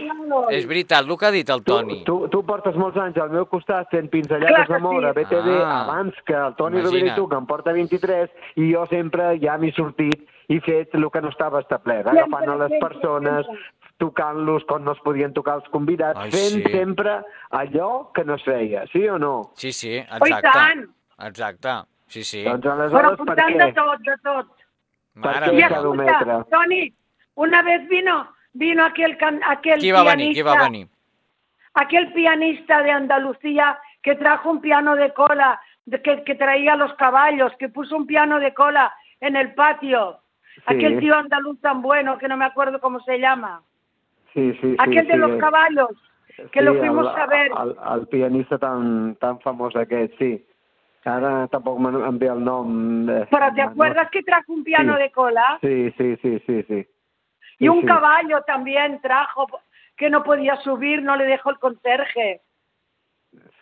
és 0.52 0.66
veritat, 0.66 1.04
el 1.06 1.18
que 1.18 1.26
ha 1.26 1.32
dit 1.32 1.50
el 1.50 1.64
Toni. 1.64 2.04
Tu, 2.06 2.28
tu 2.30 2.46
portes 2.46 2.76
molts 2.76 2.98
anys 2.98 3.18
al 3.18 3.30
meu 3.30 3.46
costat 3.46 3.90
fent 3.92 4.08
pinzellades 4.10 4.68
d'amor 4.70 5.06
a 5.06 5.14
sí. 5.14 5.20
BTV 5.20 5.58
Ah. 5.64 5.84
abans 5.84 6.16
que 6.26 6.34
el 6.34 6.56
Toni. 6.56 6.82
Rovira 6.82 7.12
i 7.12 7.16
tu, 7.16 7.28
que 7.28 7.36
em 7.36 7.46
porta 7.46 7.74
23, 7.74 8.30
i 8.56 8.72
jo 8.74 8.86
sempre 8.88 9.38
ja 9.40 9.58
m'he 9.58 9.74
sortit 9.74 10.26
i 10.48 10.60
fet 10.62 10.96
el 10.96 11.10
que 11.12 11.22
no 11.22 11.30
estava 11.30 11.60
establert, 11.60 12.06
Sempre, 12.08 12.22
agafant 12.24 12.50
a 12.50 12.56
les 12.56 12.70
sempre, 12.72 12.88
persones, 12.88 13.46
tocant-los 14.00 14.64
quan 14.66 14.84
no 14.88 14.94
es 14.96 15.00
podien 15.06 15.34
tocar 15.36 15.58
els 15.60 15.68
convidats, 15.74 16.18
Ai, 16.20 16.32
fent 16.32 16.64
sí. 16.64 16.72
sempre 16.72 17.20
allò 17.52 18.12
que 18.16 18.24
no 18.26 18.36
es 18.40 18.44
feia, 18.48 18.86
sí 18.94 19.06
o 19.08 19.20
no? 19.20 19.52
Sí, 19.56 19.72
sí, 19.74 19.98
Oh, 20.00 20.16
exacte. 20.24 20.50
tant! 20.54 20.86
Exacte, 21.28 21.74
sí, 22.08 22.24
sí. 22.24 22.44
Doncs 22.48 22.64
Però 22.64 22.74
aleshores, 22.78 23.20
per 23.28 23.36
què? 23.36 23.58
de 23.58 23.72
tot, 23.74 24.00
de 24.08 24.16
tot. 24.24 24.48
Mare 25.20 25.52
què 25.52 25.66
escucha, 25.68 25.96
metro? 26.00 26.38
Tony, 26.50 26.94
una 27.36 27.62
vez 27.62 27.88
vino, 27.90 28.16
vino 28.54 28.86
aquel, 28.86 29.18
can- 29.18 29.42
aquel 29.44 29.80
Qui 29.80 29.92
va 29.92 30.04
pianista, 30.04 30.16
venir, 30.16 30.34
qui 30.36 30.42
va 30.48 30.56
venir? 30.64 30.88
aquel 31.74 32.12
pianista 32.14 32.82
de 32.84 32.92
Andalucía 32.92 33.78
que 34.02 34.16
trajo 34.16 34.50
un 34.50 34.62
piano 34.62 34.96
de 34.96 35.14
cola, 35.14 35.60
que, 36.04 36.24
que 36.24 36.36
traía 36.36 36.76
los 36.78 36.94
caballos, 36.96 37.52
que 37.60 37.68
puso 37.70 37.96
un 37.98 38.06
piano 38.08 38.40
de 38.40 38.54
cola 38.54 38.94
en 39.20 39.36
el 39.36 39.54
patio. 39.54 40.22
aquel 40.66 41.00
tío 41.00 41.16
andaluz 41.16 41.60
tan 41.62 41.82
bueno 41.82 42.18
que 42.18 42.28
no 42.28 42.36
me 42.38 42.46
acuerdo 42.46 42.80
cómo 42.82 43.00
se 43.02 43.18
llama, 43.20 43.62
Sí, 44.40 44.54
sí, 44.62 44.72
sí. 44.72 44.76
aquel 44.80 45.08
de 45.08 45.14
sí, 45.14 45.20
los 45.20 45.32
eh, 45.32 45.38
caballos, 45.38 45.90
que 46.52 46.60
sí, 46.60 46.66
lo 46.66 46.76
fuimos 46.76 47.08
el, 47.14 47.22
a 47.22 47.26
ver. 47.28 47.52
El, 47.52 47.76
el 48.00 48.08
pianista 48.08 48.58
tan, 48.58 49.16
tan 49.16 49.40
famós 49.42 49.76
aquest, 49.76 50.18
sí. 50.18 50.46
Ara 51.10 51.48
tampoc 51.48 51.80
em 51.80 52.18
ve 52.20 52.28
el 52.28 52.44
nom. 52.44 53.10
eh, 53.10 53.26
Pero 53.32 53.54
¿te 53.56 53.64
no- 53.64 53.70
acuerdas 53.72 54.10
que 54.12 54.22
trajo 54.24 54.54
un 54.54 54.64
piano 54.64 54.96
Sí. 54.96 55.02
de 55.02 55.12
cola? 55.12 55.58
Sí, 55.62 55.92
sí, 55.98 56.16
sí, 56.22 56.40
sí, 56.46 56.64
sí. 56.68 56.80
Y 57.60 57.66
Sí, 57.66 57.70
un 57.70 57.82
sí. 57.82 57.88
caballo 57.88 58.42
también 58.46 59.00
trajo 59.02 59.48
que 59.98 60.10
no 60.10 60.24
podía 60.24 60.56
subir, 60.58 61.02
no 61.02 61.16
le 61.16 61.26
dejó 61.26 61.50
el 61.52 61.60
conserje. 61.60 62.42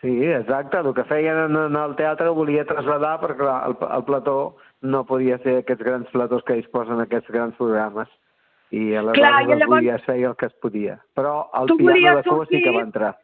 Sí, 0.00 0.24
exacte. 0.24 0.78
El 0.78 0.94
que 0.94 1.04
feien 1.04 1.36
en, 1.36 1.56
en 1.56 1.76
el 1.76 1.96
teatre 1.96 2.28
ho 2.28 2.34
volia 2.34 2.64
traslladar 2.64 3.18
perquè 3.20 3.36
clar, 3.42 3.56
el, 3.70 3.76
el 3.96 4.04
plató 4.04 4.56
no 4.82 5.04
podia 5.04 5.38
ser 5.38 5.58
aquests 5.62 5.84
grans 5.84 6.08
platós 6.14 6.42
que 6.44 6.54
disposen 6.60 7.00
aquests 7.00 7.30
grans 7.30 7.56
programes. 7.56 8.08
I 8.70 8.94
aleshores 8.94 9.14
Clar, 9.18 9.42
i 9.42 9.46
llavors- 9.46 9.68
volia 9.68 9.98
fer 10.04 10.16
el 10.24 10.34
que 10.36 10.46
es 10.46 10.52
podia. 10.54 10.98
Però 11.14 11.48
el 11.60 11.66
Tu 11.68 11.76
piano 11.78 12.16
de 12.16 12.22
cua 12.22 12.46
sí 12.46 12.50
que 12.58 12.64
sortir- 12.64 12.76
va 12.76 12.82
entrar. 12.82 13.18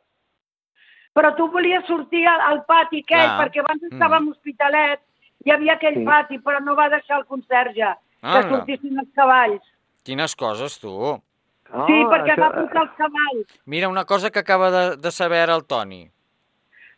Però 1.14 1.34
tu 1.36 1.48
volies 1.48 1.84
sortir 1.86 2.26
al, 2.26 2.40
al 2.40 2.64
pati 2.64 3.02
aquell, 3.04 3.20
Clar. 3.28 3.38
perquè 3.48 3.60
abans 3.60 3.82
estàvem 3.82 4.26
a 4.26 4.30
Hospitalet, 4.32 5.00
hi 5.44 5.50
havia 5.52 5.74
aquell 5.74 5.94
Sí. 6.00 6.04
pati, 6.04 6.38
però 6.38 6.60
no 6.64 6.74
va 6.74 6.88
deixar 6.88 7.18
el 7.18 7.26
conserge 7.26 7.74
que 8.20 8.26
Anda. 8.26 8.48
sortissin 8.48 8.98
els 8.98 9.08
cavalls. 9.14 9.62
Quines 10.02 10.34
coses, 10.34 10.78
tu. 10.80 10.90
Ah, 11.72 11.84
sí, 11.86 11.92
perquè 12.10 12.36
va 12.40 12.50
posar 12.52 12.82
els 12.82 12.92
cavalls. 12.96 13.60
Mira, 13.66 13.88
una 13.88 14.04
cosa 14.04 14.30
que 14.30 14.38
acaba 14.40 14.70
de, 14.70 14.96
de 14.96 15.10
saber 15.10 15.38
ara 15.40 15.54
el 15.56 15.64
Toni. 15.66 16.10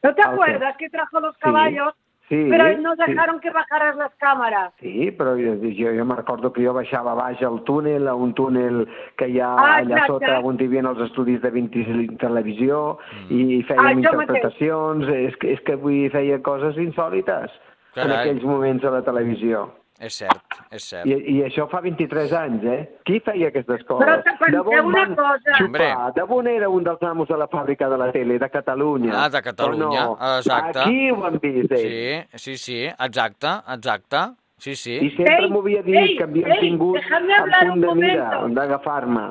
¿No 0.02 0.14
te 0.14 0.22
Ah, 0.22 0.28
ok. 0.28 0.32
acuerdas 0.34 0.76
que 0.78 0.88
trajo 0.88 1.20
los 1.20 1.36
caballos? 1.38 1.92
Sí, 1.94 2.05
pero 2.28 2.78
no 2.78 2.94
sí. 2.96 3.02
dejaron 3.06 3.38
que 3.40 3.50
bajaras 3.50 3.96
las 3.96 4.12
cámaras. 4.16 4.72
Sí, 4.80 5.10
però 5.12 5.36
jo, 5.36 5.54
jo, 5.62 5.92
jo 5.98 6.04
me 6.04 6.16
recordo 6.16 6.52
que 6.52 6.64
jo 6.66 6.72
baixava 6.74 7.14
baix 7.14 7.40
al 7.42 7.62
túnel, 7.64 8.08
a 8.08 8.14
un 8.14 8.34
túnel 8.34 8.88
que 9.16 9.28
hi 9.28 9.38
ha 9.40 9.52
Ah, 9.54 9.76
allà 9.78 10.00
exacte. 10.02 10.26
sota 10.26 10.40
on 10.40 10.58
hi 10.60 10.64
havia 10.66 10.80
els 10.80 11.00
estudis 11.06 11.40
de 11.42 11.50
20 11.50 12.16
Televisió 12.18 12.98
Mm. 13.28 13.30
i 13.30 13.60
Ah, 13.60 13.66
fèiem 13.68 13.86
això 13.86 13.96
interpretacions, 13.98 15.08
és 15.08 15.36
que, 15.36 15.52
és 15.52 15.60
que 15.60 15.76
vull 15.76 16.10
feia 16.10 16.42
coses 16.42 16.76
insòlites 16.76 17.50
en 17.96 18.02
Carai. 18.02 18.16
aquells 18.28 18.42
moments 18.44 18.84
a 18.84 18.90
la 18.90 19.02
televisió. 19.02 19.70
És 19.98 20.18
cert, 20.20 20.56
és 20.76 20.84
cert. 20.84 21.06
I, 21.08 21.14
I 21.32 21.36
això 21.46 21.64
fa 21.72 21.80
23 21.80 22.32
anys, 22.36 22.64
eh? 22.68 22.78
Qui 23.08 23.20
feia 23.24 23.48
aquestes 23.48 23.84
coses? 23.88 24.26
Però 24.42 24.60
on 24.66 24.90
una 24.90 25.04
cosa. 25.16 25.54
xupar? 25.56 26.12
De 26.16 26.26
on 26.36 26.50
era 26.50 26.68
un 26.68 26.84
dels 26.84 27.02
amos 27.08 27.28
de 27.28 27.38
la 27.40 27.46
fàbrica 27.48 27.88
de 27.88 27.96
la 28.02 28.10
tele? 28.12 28.36
De 28.38 28.48
Catalunya? 28.52 29.14
Ah, 29.16 29.28
de 29.32 29.40
Catalunya, 29.42 30.04
no? 30.04 30.18
exacte. 30.36 30.82
Aquí 30.84 31.10
ho 31.10 31.22
han 31.24 31.38
vist, 31.40 31.72
ells. 31.72 32.28
Sí, 32.36 32.42
sí, 32.44 32.56
sí, 32.58 32.82
exacte, 32.86 33.54
exacte. 33.72 34.26
Sí, 34.58 34.74
sí. 34.76 34.98
I 35.04 35.10
sempre 35.16 35.48
m'ho 35.52 35.60
havia 35.60 35.82
dit 35.84 35.96
ei, 36.00 36.14
que 36.16 36.24
havien 36.24 36.52
ei, 36.54 36.60
tingut 36.64 36.96
hablar 37.12 37.42
punt 37.60 37.72
un 37.74 37.80
de 37.80 37.94
mira 38.00 38.28
momento. 38.30 38.54
d'agafar-me. 38.60 39.26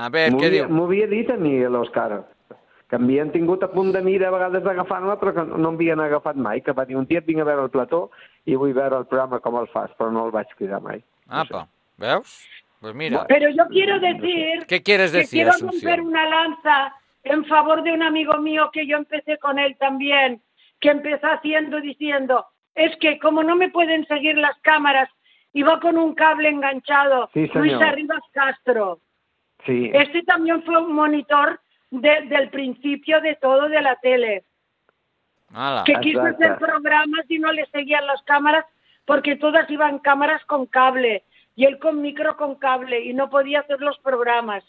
A 0.00 0.06
veure, 0.12 0.38
què 0.40 0.48
diu? 0.54 0.68
M'ho 0.72 0.86
havia 0.88 1.08
dit 1.10 1.28
a 1.32 1.36
mi, 1.36 1.58
l'Òscar, 1.68 2.22
que 2.92 2.98
m'havien 3.00 3.30
tingut 3.32 3.62
a 3.64 3.70
punt 3.72 3.94
de 3.94 4.02
mira 4.04 4.26
a 4.28 4.32
vegades 4.34 4.60
d'agafar-me, 4.66 5.14
però 5.16 5.32
que 5.32 5.42
no 5.48 5.70
m'havien 5.72 6.00
agafat 6.04 6.36
mai, 6.36 6.60
que 6.60 6.74
va 6.76 6.84
dir 6.84 6.98
un 7.00 7.06
dia 7.08 7.22
vinc 7.24 7.40
a 7.40 7.46
veure 7.48 7.62
el 7.64 7.70
plató 7.72 8.02
i 8.44 8.58
vull 8.60 8.74
veure 8.76 8.98
el 9.00 9.06
programa 9.08 9.38
com 9.40 9.56
el 9.56 9.68
fas, 9.72 9.94
però 9.96 10.12
no 10.12 10.26
el 10.26 10.34
vaig 10.34 10.50
cridar 10.58 10.82
mai. 10.84 11.00
Apa, 11.28 11.62
veus? 11.96 12.34
Pues 12.82 12.94
mira. 12.94 13.24
Pero 13.30 13.48
yo 13.48 13.64
quiero 13.70 13.98
decir 14.00 14.66
¿Qué 14.66 14.82
quieres 14.82 15.12
que 15.12 15.18
decir, 15.18 15.38
quiero 15.38 15.52
Asunción? 15.52 15.80
romper 15.80 16.00
una 16.02 16.26
lanza 16.28 16.94
en 17.22 17.46
favor 17.46 17.82
de 17.82 17.92
un 17.94 18.02
amigo 18.02 18.36
mío 18.38 18.68
que 18.74 18.86
yo 18.86 18.98
empecé 18.98 19.38
con 19.38 19.58
él 19.58 19.74
también, 19.78 20.42
que 20.80 20.90
empezó 20.90 21.28
haciendo 21.28 21.80
diciendo, 21.80 22.44
es 22.74 22.94
que 22.96 23.18
como 23.20 23.42
no 23.42 23.56
me 23.56 23.70
pueden 23.70 24.04
seguir 24.06 24.36
las 24.36 24.58
cámaras, 24.60 25.08
iba 25.54 25.80
con 25.80 25.96
un 25.96 26.14
cable 26.14 26.50
enganchado, 26.50 27.30
Sí. 27.32 27.48
Luis 27.54 27.72
Arribas 27.72 28.20
Castro. 28.32 28.98
Sí. 29.64 29.90
Este 29.94 30.22
también 30.24 30.62
fue 30.64 30.76
un 30.76 30.92
monitor 30.92 31.58
de- 31.92 32.22
del 32.22 32.48
principio 32.48 33.20
de 33.20 33.36
todo 33.36 33.68
de 33.68 33.82
la 33.82 33.96
tele, 33.96 34.44
Ala. 35.54 35.84
que 35.84 35.94
quiso 36.00 36.22
hacer 36.22 36.56
programas 36.58 37.24
y 37.28 37.38
no 37.38 37.52
le 37.52 37.66
seguían 37.66 38.06
las 38.06 38.22
cámaras 38.22 38.64
porque 39.04 39.36
todas 39.36 39.68
iban 39.70 39.98
cámaras 39.98 40.42
con 40.46 40.64
cable 40.66 41.22
y 41.54 41.66
él 41.66 41.78
con 41.78 42.00
micro 42.00 42.36
con 42.38 42.54
cable 42.54 43.00
y 43.04 43.12
no 43.12 43.28
podía 43.28 43.60
hacer 43.60 43.80
los 43.80 43.98
programas. 43.98 44.64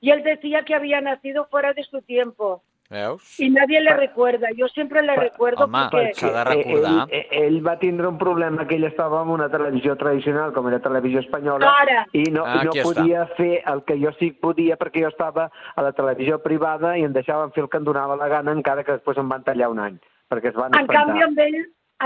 Y 0.00 0.10
él 0.10 0.22
decía 0.22 0.64
que 0.64 0.74
había 0.74 1.00
nacido 1.02 1.46
fuera 1.48 1.74
de 1.74 1.84
su 1.84 2.00
tiempo 2.00 2.62
Veus? 2.92 3.40
y 3.40 3.48
nadie 3.50 3.80
le 3.80 3.94
recuerda. 3.96 4.48
Yo 4.54 4.68
siempre 4.68 5.02
le 5.02 5.16
recuerdo 5.16 5.64
home, 5.64 5.88
porque... 5.90 6.14
s'ha 6.14 6.30
de 6.30 6.44
recordar. 6.44 7.08
Ell, 7.10 7.26
ell 7.30 7.56
va 7.66 7.78
tindre 7.80 8.06
un 8.06 8.18
problema 8.20 8.66
que 8.68 8.76
ell 8.76 8.84
estava 8.84 9.22
en 9.22 9.30
una 9.32 9.48
televisió 9.48 9.96
tradicional, 9.96 10.52
com 10.52 10.68
era 10.68 10.78
televisió 10.84 11.20
espanyola, 11.24 11.70
Ara. 11.80 12.06
i 12.12 12.24
no, 12.30 12.44
Ah, 12.44 12.60
i 12.60 12.66
no 12.66 12.70
aquí 12.74 12.82
està. 12.82 12.88
podia 12.92 13.26
fer 13.38 13.62
el 13.72 13.82
que 13.88 13.96
jo 14.02 14.12
sí 14.18 14.30
podia 14.32 14.76
perquè 14.76 15.02
jo 15.06 15.08
estava 15.08 15.48
a 15.74 15.82
la 15.82 15.92
televisió 15.92 16.38
privada 16.44 16.96
i 16.98 17.04
em 17.08 17.12
deixaven 17.16 17.50
fer 17.56 17.64
el 17.64 17.70
que 17.72 17.78
em 17.80 17.84
donava 17.88 18.16
la 18.16 18.28
gana, 18.28 18.52
encara 18.52 18.84
que 18.84 18.92
després 18.98 19.16
em 19.18 19.28
van 19.28 19.42
tallar 19.42 19.70
un 19.72 19.80
any, 19.80 19.96
perquè 20.28 20.52
es 20.52 20.54
van 20.54 20.74
En 20.74 20.82
espantar. 20.84 21.06
canvi, 21.06 21.22
amb 21.22 21.38
ell, 21.38 21.58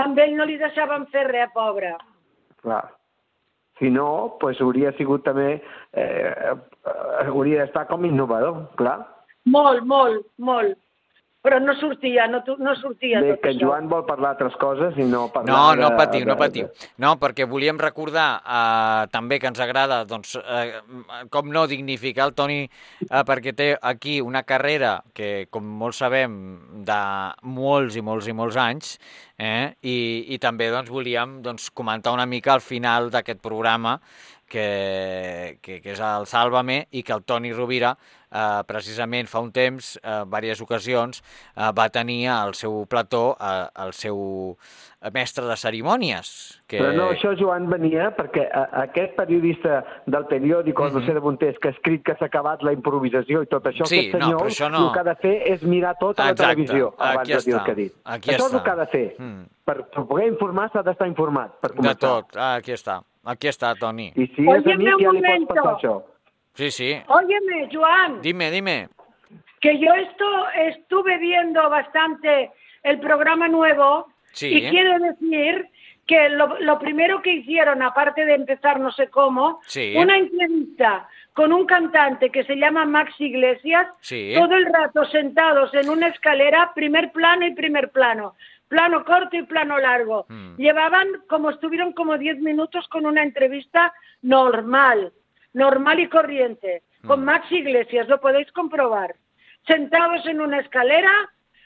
amb 0.05 0.17
ell 0.23 0.35
no 0.37 0.45
li 0.45 0.57
deixaven 0.57 1.05
fer 1.11 1.27
res, 1.27 1.51
pobre. 1.53 1.95
Clar. 2.63 2.85
Si 3.77 3.91
no, 3.91 4.37
pues, 4.39 4.59
hauria 4.61 4.91
sigut 4.97 5.23
també... 5.23 5.61
Eh, 5.93 6.01
eh, 6.01 6.55
hauria 7.27 7.65
d'estar 7.65 7.85
com 7.91 8.05
innovador, 8.05 8.69
clar. 8.79 9.16
Molt, 9.47 9.85
molt, 9.87 10.27
molt. 10.37 10.75
Però 11.47 11.61
no 11.63 11.71
sortia, 11.79 12.25
no, 12.27 12.41
no 12.59 12.73
sortia 12.75 13.21
Bé, 13.23 13.29
tot 13.35 13.43
que 13.45 13.51
en 13.53 13.55
això. 13.55 13.67
Joan 13.69 13.85
vol 13.87 14.01
parlar 14.07 14.33
altres 14.33 14.55
coses 14.59 14.97
i 14.99 15.05
no 15.07 15.29
parlar 15.31 15.53
No, 15.53 15.75
no 15.79 15.89
de- 15.93 15.95
patiu, 15.95 16.25
no 16.27 16.33
de- 16.33 16.39
patiu. 16.41 16.65
No, 16.99 17.13
perquè 17.21 17.45
volíem 17.47 17.77
recordar 17.79 18.41
eh, 18.41 19.05
també 19.13 19.37
que 19.39 19.47
ens 19.47 19.61
agrada, 19.63 20.01
doncs, 20.09 20.33
eh, 20.35 20.81
com 21.31 21.47
no 21.53 21.63
dignificar 21.71 22.25
el 22.27 22.33
Toni, 22.35 22.65
eh, 22.65 23.23
perquè 23.29 23.53
té 23.55 23.69
aquí 23.79 24.17
una 24.19 24.43
carrera 24.43 24.97
que, 25.13 25.47
com 25.49 25.63
molts 25.63 26.01
sabem, 26.03 26.35
de 26.83 26.99
molts 27.43 27.95
i 27.95 28.01
molts 28.03 28.27
i 28.27 28.33
molts 28.35 28.57
anys, 28.59 28.97
eh? 29.39 29.71
I, 29.87 29.97
i 30.35 30.39
també 30.43 30.67
doncs, 30.73 30.89
volíem 30.91 31.39
doncs, 31.45 31.69
comentar 31.69 32.11
una 32.17 32.25
mica 32.25 32.57
al 32.57 32.65
final 32.65 33.07
d'aquest 33.13 33.39
programa 33.39 34.01
que, 34.49 35.59
que, 35.61 35.79
que 35.83 35.91
és 35.95 35.99
el 36.03 36.25
Sálvame 36.27 36.87
i 36.91 37.03
que 37.03 37.13
el 37.15 37.23
Toni 37.23 37.53
Rovira 37.53 37.95
eh, 38.31 38.63
precisament 38.67 39.27
fa 39.27 39.39
un 39.43 39.51
temps, 39.51 39.97
eh, 40.03 40.23
diverses 40.25 40.61
ocasions, 40.61 41.23
eh, 41.55 41.71
va 41.77 41.89
tenir 41.89 42.27
al 42.29 42.53
seu 42.55 42.85
plató 42.89 43.37
eh, 43.39 43.67
el 43.85 43.93
seu 43.93 44.57
mestre 45.13 45.45
de 45.45 45.55
cerimònies. 45.55 46.29
Que... 46.67 46.79
Però 46.81 46.91
no, 46.95 47.09
això, 47.13 47.33
Joan, 47.37 47.67
venia 47.69 48.09
perquè 48.17 48.47
a, 48.49 48.63
aquest 48.87 49.13
periodista 49.15 49.83
del 50.07 50.25
periòdic, 50.25 50.73
mm 50.73 50.83
-hmm. 50.83 50.93
no 50.93 51.05
sé 51.05 51.13
de 51.13 51.19
on 51.19 51.37
és, 51.39 51.57
que 51.59 51.69
ha 51.69 51.71
escrit 51.71 52.03
que 52.03 52.15
s'ha 52.15 52.25
acabat 52.25 52.63
la 52.63 52.73
improvisació 52.73 53.43
i 53.43 53.45
tot 53.45 53.63
això. 53.65 53.85
Sí, 53.85 53.99
aquest 53.99 54.13
no, 54.13 54.19
senyor 54.19 54.39
però 54.41 54.49
això 54.49 54.71
no. 54.71 54.87
el 54.87 54.93
que 54.93 54.99
ha 54.99 55.03
de 55.03 55.15
fer 55.15 55.35
és 55.53 55.63
mirar 55.63 55.95
tota 55.99 56.23
la 56.23 56.31
Exacte, 56.31 56.55
televisió 56.55 56.93
abans 56.97 57.19
aquí 57.19 57.33
de 57.33 57.39
dir 57.39 57.53
el 57.53 57.59
està, 57.59 57.65
que 57.65 57.71
ha 57.71 57.75
dit. 57.75 57.93
aquí 58.03 58.29
això 58.29 58.45
és 58.45 58.45
està. 58.45 58.57
el 58.57 58.63
que 58.63 58.71
ha 58.71 58.75
de 58.75 58.87
fer. 58.87 59.15
Mm. 59.19 59.43
Per, 59.63 59.83
per 59.83 60.05
poder 60.07 60.27
informar 60.27 60.71
s'ha 60.71 60.81
d'estar 60.83 61.07
informat, 61.07 61.51
per 61.61 61.71
De 61.71 61.77
començar. 61.77 61.99
tot, 61.99 62.25
ah, 62.35 62.55
aquí 62.55 62.71
està, 62.71 63.03
aquí 63.23 63.47
està, 63.47 63.75
Toni. 63.79 64.11
I 64.15 64.27
si 64.35 64.41
és 64.41 64.47
Óyeme 64.47 64.73
amic, 64.73 64.95
un 64.95 65.01
ja 65.01 65.11
li 65.11 65.45
pots 65.45 65.47
passar 65.47 65.75
això. 65.75 66.16
Sí, 66.57 66.71
sí, 66.71 66.97
Óyeme, 67.07 67.69
Joan, 67.71 68.21
dime, 68.21 68.49
dime. 68.51 68.89
que 69.61 69.77
yo 69.79 69.93
esto 69.93 70.25
estuve 70.55 71.17
viendo 71.19 71.69
bastante 71.69 72.51
el 72.83 72.99
programa 72.99 73.47
nuevo 73.47 74.07
Sí. 74.33 74.47
y 74.57 74.69
quiero 74.69 74.97
decir 74.99 75.69
que 76.05 76.29
lo, 76.29 76.59
lo 76.59 76.79
primero 76.79 77.21
que 77.21 77.31
hicieron, 77.33 77.81
aparte 77.83 78.25
de 78.25 78.33
empezar 78.35 78.79
no 78.79 78.91
sé 78.91 79.09
cómo, 79.09 79.59
Sí. 79.67 79.93
una 79.97 80.17
entrevista 80.17 81.07
con 81.33 81.51
un 81.53 81.65
cantante 81.65 82.29
que 82.31 82.43
se 82.45 82.55
llama 82.55 82.85
Max 82.85 83.13
Iglesias, 83.19 83.87
Sí. 84.01 84.33
todo 84.35 84.55
el 84.55 84.65
rato 84.65 85.05
sentados 85.05 85.73
en 85.75 85.89
una 85.89 86.07
escalera, 86.07 86.71
primer 86.73 87.11
plano 87.11 87.45
y 87.45 87.53
primer 87.53 87.91
plano, 87.91 88.35
plano 88.67 89.03
corto 89.05 89.35
y 89.37 89.43
plano 89.43 89.77
largo. 89.77 90.25
Mm. 90.29 90.55
Llevaban 90.57 91.07
como 91.29 91.49
estuvieron 91.51 91.93
como 91.93 92.17
10 92.17 92.39
minutos 92.39 92.87
con 92.89 93.05
una 93.05 93.21
entrevista 93.23 93.93
normal, 94.21 95.11
normal 95.53 95.99
y 95.99 96.07
corriente, 96.09 96.83
con 97.05 97.23
Max 97.25 97.51
Iglesias, 97.51 98.07
lo 98.07 98.19
podéis 98.19 98.51
comprobar. 98.51 99.15
Sentados 99.65 100.25
en 100.27 100.41
una 100.41 100.59
escalera, 100.59 101.11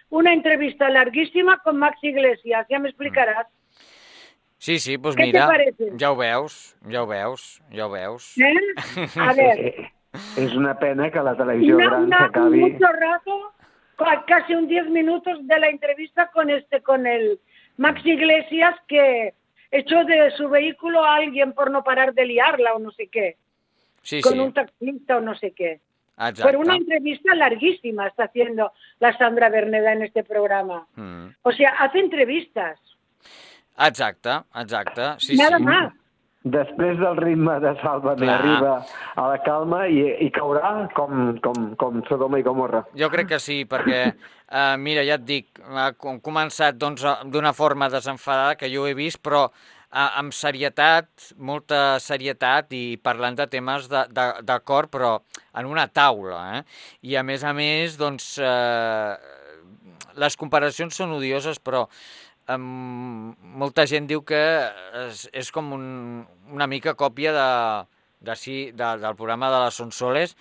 una 0.09 0.33
entrevista 0.33 0.89
larguísima 0.89 1.59
con 1.59 1.77
Max 1.77 1.97
Iglesias, 2.01 2.65
ya 2.69 2.79
me 2.79 2.89
explicarás. 2.89 3.47
Sí, 4.57 4.77
sí, 4.77 4.97
doncs 4.97 5.15
Què 5.17 5.25
mira, 5.25 5.47
parece? 5.49 5.87
ja 5.97 6.11
ho 6.11 6.15
veus, 6.15 6.75
ja 6.87 7.01
ho 7.01 7.07
veus, 7.07 7.61
ja 7.73 7.87
ho 7.87 7.89
veus. 7.89 8.37
¿Eh? 8.37 8.53
A 9.17 9.33
ver, 9.39 9.91
És 10.37 10.53
una 10.53 10.75
pena 10.77 11.09
que 11.09 11.21
la 11.23 11.33
televisió 11.37 11.77
una- 11.77 11.87
gran 11.87 12.09
s'acabi... 12.09 12.59
mucho 12.59 12.85
rato, 12.91 13.53
ca- 13.97 14.23
casi 14.27 14.53
un 14.53 14.67
10 14.67 14.89
minutos 14.89 15.39
de 15.47 15.57
la 15.59 15.69
entrevista 15.69 16.29
con 16.31 16.49
este, 16.51 16.81
con 16.81 17.07
el 17.07 17.39
Max 17.77 18.05
Iglesias 18.05 18.75
que 18.87 19.33
echó 19.71 20.03
de 20.03 20.29
su 20.37 20.49
vehículo 20.49 21.03
a 21.05 21.15
alguien 21.15 21.53
por 21.53 21.71
no 21.71 21.83
parar 21.83 22.13
de 22.13 22.25
liarla 22.25 22.73
o 22.75 22.79
no 22.79 22.91
sé 22.91 23.07
qué, 23.07 23.37
Sí, 24.01 24.21
con 24.21 24.33
sí, 24.33 24.39
un 24.39 24.53
taxista 24.53 25.17
o 25.17 25.21
no 25.21 25.35
sé 25.35 25.51
qué. 25.51 25.79
exacte. 26.17 26.43
Pero 26.43 26.59
una 26.59 26.75
entrevista 26.75 27.33
larguísima 27.35 28.07
está 28.07 28.25
haciendo 28.25 28.71
la 28.99 29.15
Sandra 29.17 29.49
Berneda 29.49 29.93
en 29.93 30.03
este 30.03 30.23
programa. 30.23 30.85
Mm. 30.95 31.27
O 31.43 31.51
sea, 31.51 31.71
hace 31.79 31.99
entrevistas, 31.99 32.79
Exacte, 33.77 34.29
exacte, 34.55 35.01
sí, 35.19 35.35
nada 35.37 35.57
sí. 35.57 35.63
más. 35.63 35.93
després 36.43 36.97
del 36.97 37.17
ritme 37.17 37.59
de 37.61 37.75
Sálvame 37.83 38.17
Clar. 38.25 38.39
arriba 38.41 38.85
a 39.15 39.27
la 39.29 39.37
calma 39.45 39.83
i, 39.87 39.99
i 40.25 40.31
caurà 40.33 40.87
com, 40.97 41.35
com, 41.37 41.75
com 41.77 41.99
Sodoma 42.09 42.39
i 42.39 42.43
Gomorra. 42.43 42.79
Jo 42.97 43.11
crec 43.13 43.27
que 43.29 43.37
sí, 43.39 43.59
perquè, 43.69 43.99
eh, 44.49 44.77
mira, 44.81 45.03
ja 45.05 45.19
et 45.19 45.25
dic, 45.27 45.61
ha 45.69 45.91
com- 45.93 46.17
començat 46.19 46.79
doncs, 46.81 47.05
d'una 47.29 47.53
forma 47.53 47.91
desenfadada, 47.93 48.55
que 48.57 48.71
jo 48.73 48.81
ho 48.81 48.87
he 48.89 48.95
vist, 48.97 49.21
però 49.21 49.51
amb 49.91 50.33
serietat, 50.33 51.33
molta 51.37 51.99
serietat 51.99 52.71
i 52.73 52.97
parlant 53.03 53.35
de 53.35 53.47
temes 53.51 53.89
de, 53.91 54.05
de, 54.15 54.25
de 54.47 54.57
cor, 54.63 54.87
però 54.91 55.17
en 55.59 55.67
una 55.67 55.87
taula. 55.91 56.41
Eh? 56.57 56.63
I 57.11 57.17
a 57.19 57.23
més 57.27 57.43
a 57.43 57.51
més, 57.53 57.97
doncs, 57.99 58.37
eh, 58.39 59.15
les 60.15 60.37
comparacions 60.39 60.95
són 60.95 61.15
odioses, 61.17 61.59
però 61.59 61.85
um, 62.55 63.31
molta 63.59 63.85
gent 63.87 64.07
diu 64.07 64.23
que 64.27 64.41
és, 65.07 65.27
és 65.33 65.51
com 65.51 65.73
un, 65.75 65.87
una 66.51 66.67
mica 66.71 66.95
còpia 66.95 67.33
de, 67.35 67.49
de, 68.21 68.35
sí, 68.35 68.59
de, 68.71 68.93
del 69.01 69.17
programa 69.19 69.51
de 69.51 69.63
les 69.65 69.81
Sonsoles 69.81 70.35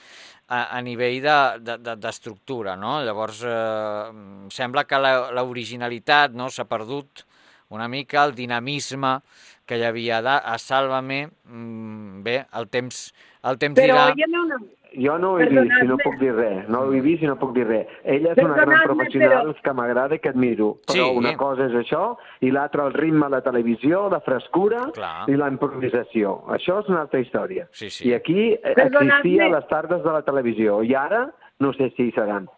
a, 0.46 0.76
a 0.76 0.80
nivell 0.82 1.18
d'estructura, 1.22 2.74
de, 2.74 2.78
de, 2.78 2.84
no? 2.86 3.00
Llavors, 3.06 3.42
eh, 3.46 4.46
sembla 4.54 4.86
que 4.86 4.98
l'originalitat 5.00 6.34
no 6.38 6.50
s'ha 6.50 6.66
perdut 6.70 7.24
una 7.70 7.88
mica, 7.88 8.24
el 8.24 8.34
dinamisme 8.34 9.20
que 9.66 9.78
hi 9.78 9.84
havia 9.86 10.20
de, 10.22 10.36
a 10.42 10.58
Sálvame, 10.58 11.28
mm, 11.46 12.22
bé, 12.26 12.44
el 12.58 12.68
temps, 12.68 13.12
el 13.46 13.58
temps 13.58 13.78
Però 13.78 13.96
dirà... 14.14 14.28
una... 14.44 14.60
Jo 14.90 15.12
no 15.22 15.36
ho 15.36 15.38
he 15.38 15.44
vist 15.46 15.70
i 15.84 15.86
no 15.86 15.94
puc 16.02 16.16
dir 16.18 16.32
res. 16.34 16.64
No 16.68 16.80
ho 16.82 16.92
he 16.92 16.98
vist 17.00 17.22
i 17.22 17.28
no 17.30 17.36
puc 17.38 17.52
dir 17.54 17.62
res. 17.68 17.86
Ella 18.02 18.32
és 18.32 18.40
una 18.42 18.56
gran 18.58 18.80
professional 18.88 19.52
però- 19.52 19.62
que 19.62 19.74
m'agrada 19.78 20.16
i 20.16 20.18
que 20.18 20.32
admiro. 20.32 20.72
Però 20.88 21.04
Sí. 21.12 21.16
una 21.20 21.36
cosa 21.38 21.68
és 21.68 21.76
això 21.78 22.16
i 22.40 22.50
l'altra 22.50 22.88
el 22.88 22.92
ritme 22.98 23.26
de 23.28 23.36
la 23.36 23.40
televisió, 23.40 24.08
la 24.10 24.18
frescura 24.20 24.88
Clar. 24.92 25.28
i 25.30 25.36
la 25.38 25.46
improvisació. 25.46 26.40
Això 26.48 26.80
és 26.82 26.88
una 26.90 27.02
altra 27.02 27.20
història. 27.20 27.68
Sí, 27.70 27.88
sí. 27.88 28.08
I 28.08 28.14
aquí 28.14 28.52
eh, 28.54 28.74
existia 28.74 29.48
les 29.48 29.68
tardes 29.68 30.02
de 30.02 30.10
la 30.10 30.22
televisió 30.22 30.82
i 30.82 30.92
ara 30.98 31.28
no 31.60 31.72
sé 31.72 31.92
si 31.96 32.08
hi 32.08 32.12
seran. 32.18 32.48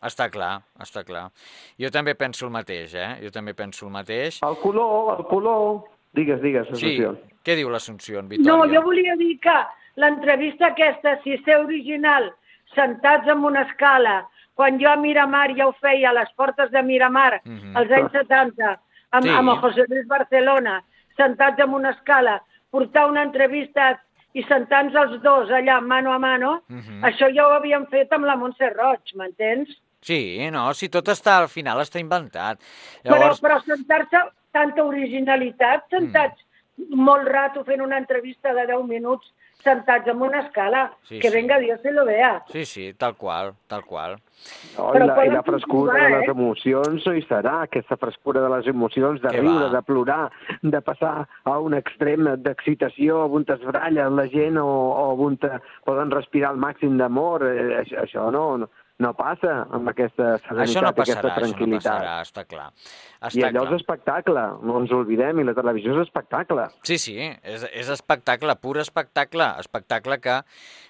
Està 0.00 0.28
clar, 0.30 0.60
està 0.78 1.02
clar. 1.04 1.30
Jo 1.80 1.90
també 1.90 2.14
penso 2.14 2.46
el 2.46 2.52
mateix, 2.54 2.94
eh? 2.94 3.16
Jo 3.24 3.30
també 3.34 3.54
penso 3.54 3.86
el 3.86 3.92
mateix. 3.92 4.40
El 4.46 4.56
color, 4.62 5.18
el 5.18 5.24
color... 5.26 5.84
Digues, 6.14 6.40
digues, 6.40 6.66
Sí, 6.68 6.96
Assumpció. 6.96 7.10
què 7.44 7.54
diu 7.58 7.68
l'Assumpció, 7.68 8.22
No, 8.22 8.28
Vitòria? 8.28 8.74
jo 8.74 8.82
volia 8.82 9.16
dir 9.16 9.38
que 9.40 9.56
l'entrevista 9.96 10.68
aquesta, 10.68 11.18
si 11.22 11.36
ser 11.44 11.56
original, 11.64 12.30
sentats 12.74 13.26
en 13.28 13.44
una 13.44 13.62
escala, 13.62 14.26
quan 14.54 14.78
jo 14.80 14.88
a 14.90 14.96
Miramar 14.96 15.50
ja 15.56 15.66
ho 15.68 15.72
feia 15.80 16.10
a 16.10 16.12
les 16.12 16.30
portes 16.36 16.70
de 16.70 16.82
Miramar, 16.82 17.40
Mhm. 17.44 17.76
als 17.76 17.90
anys 17.90 18.12
70, 18.12 18.80
amb, 19.10 19.24
Sí. 19.24 19.30
amb 19.30 19.48
el 19.50 19.56
José 19.56 19.84
Luis 19.88 20.06
Barcelona, 20.06 20.82
sentats 21.16 21.58
en 21.60 21.74
una 21.74 21.90
escala, 21.90 22.42
portar 22.70 23.06
una 23.10 23.22
entrevista 23.22 24.00
i 24.34 24.42
sentar-nos 24.44 24.94
els 24.94 25.22
dos 25.22 25.50
allà, 25.50 25.80
mano 25.80 26.12
a 26.12 26.18
mano, 26.18 26.62
Mhm. 26.68 27.02
això 27.04 27.32
ja 27.34 27.46
ho 27.46 27.52
havíem 27.52 27.86
fet 27.88 28.12
amb 28.12 28.24
la 28.24 28.36
Montse 28.36 28.70
Roig, 28.70 29.00
m'entens? 29.14 29.68
Sí, 30.00 30.38
no, 30.54 30.72
si 30.74 30.88
tot 30.88 31.08
està 31.10 31.38
al 31.42 31.48
final 31.48 31.80
està 31.82 32.00
inventat. 32.00 32.60
Llavors... 33.04 33.40
Però, 33.40 33.58
però 33.58 33.62
sentar-se 33.66 34.22
tanta 34.54 34.84
originalitat, 34.84 35.88
sentats 35.90 36.44
molt 36.94 37.26
rato 37.28 37.64
fent 37.66 37.82
una 37.82 37.98
entrevista 37.98 38.54
de 38.54 38.66
10 38.70 38.86
minuts, 38.86 39.32
sentats 39.64 40.06
en 40.06 40.20
una 40.22 40.44
escala, 40.44 40.92
Sí, 41.02 41.18
que 41.18 41.28
sí. 41.30 41.34
venga 41.34 41.58
Dios 41.58 41.80
se 41.82 41.90
lo 41.90 42.04
vea. 42.04 42.44
sí, 42.48 42.64
sí, 42.64 42.94
tal 42.94 43.16
qual, 43.16 43.54
tal 43.66 43.84
qual. 43.84 44.16
No, 44.76 44.92
Però 44.92 45.04
i, 45.04 45.08
la, 45.08 45.24
I 45.26 45.30
la 45.34 45.42
frescura 45.42 45.94
de 45.94 45.98
comprovar, 45.98 46.20
les 46.20 46.28
eh? 46.28 46.30
emocions 46.30 47.06
no 47.08 47.14
hi 47.16 47.24
serà, 47.26 47.54
aquesta 47.66 47.96
frescura 47.98 48.40
de 48.44 48.50
les 48.52 48.68
emocions, 48.70 49.20
de 49.20 49.32
Què 49.34 49.40
riure, 49.40 49.64
va? 49.66 49.72
de 49.74 49.82
plorar, 49.82 50.30
de 50.62 50.80
passar 50.86 51.14
a 51.42 51.56
un 51.58 51.74
extrem 51.74 52.28
d'excitació, 52.44 53.24
on 53.34 53.44
es 53.50 53.64
bralla 53.66 54.06
la 54.14 54.28
gent 54.30 54.60
o, 54.62 54.68
o 54.68 55.26
on 55.26 55.40
poden 55.84 56.14
respirar 56.14 56.52
al 56.52 56.62
màxim 56.62 56.94
d'amor. 56.96 57.42
Eh, 57.50 57.80
això, 57.82 58.04
això 58.06 58.28
no, 58.30 58.44
no, 58.62 58.70
no 58.98 59.12
passa 59.14 59.52
amb 59.70 59.88
aquesta 59.92 60.32
serenitat 60.42 60.64
Això 60.64 60.80
no 60.82 60.88
i 60.88 60.94
aquesta 60.94 61.20
passarà, 61.20 61.28
això 61.28 61.44
no 61.46 61.52
tranquil·litat. 61.52 61.84
passarà, 61.86 62.14
està 62.26 62.44
clar. 62.50 62.66
I 62.72 63.28
Està 63.28 63.46
allò 63.50 63.62
clar. 63.62 63.72
és 63.72 63.76
espectacle, 63.80 64.44
no 64.66 64.80
ens 64.80 64.92
oblidem, 64.96 65.38
i 65.38 65.46
la 65.46 65.54
televisió 65.54 65.94
és 65.94 66.02
espectacle. 66.08 66.66
Sí, 66.82 66.98
sí, 66.98 67.16
és, 67.42 67.64
és 67.72 67.88
espectacle, 67.94 68.56
pur 68.62 68.76
espectacle, 68.82 69.46
espectacle 69.62 70.18
que, 70.24 70.40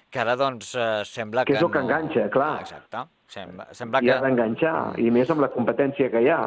que 0.09 0.23
ara 0.23 0.35
doncs 0.39 0.73
eh, 0.75 0.89
sembla 1.05 1.45
Que 1.45 1.53
que 1.53 1.59
és 1.59 1.63
el 1.63 1.71
que 1.71 1.83
no... 1.83 1.85
enganxa, 1.89 2.25
clar. 2.33 2.51
Exacte, 2.65 3.05
sembla, 3.29 3.67
sembla 3.77 4.01
I 4.01 4.09
que... 4.09 4.15
ha 4.17 4.21
d'enganxar, 4.25 4.75
i 4.97 5.11
més 5.13 5.29
amb 5.29 5.45
la 5.45 5.51
competència 5.53 6.09
que 6.09 6.21
hi 6.25 6.29
ha. 6.33 6.41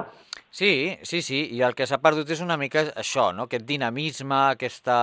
Sí, 0.53 0.99
sí, 1.03 1.23
sí, 1.23 1.47
i 1.57 1.63
el 1.65 1.73
que 1.79 1.87
s'ha 1.89 1.97
perdut 2.03 2.29
és 2.35 2.43
una 2.45 2.59
mica 2.61 2.83
això, 3.01 3.31
no? 3.33 3.47
aquest 3.49 3.65
dinamisme, 3.65 4.35
aquesta... 4.59 4.99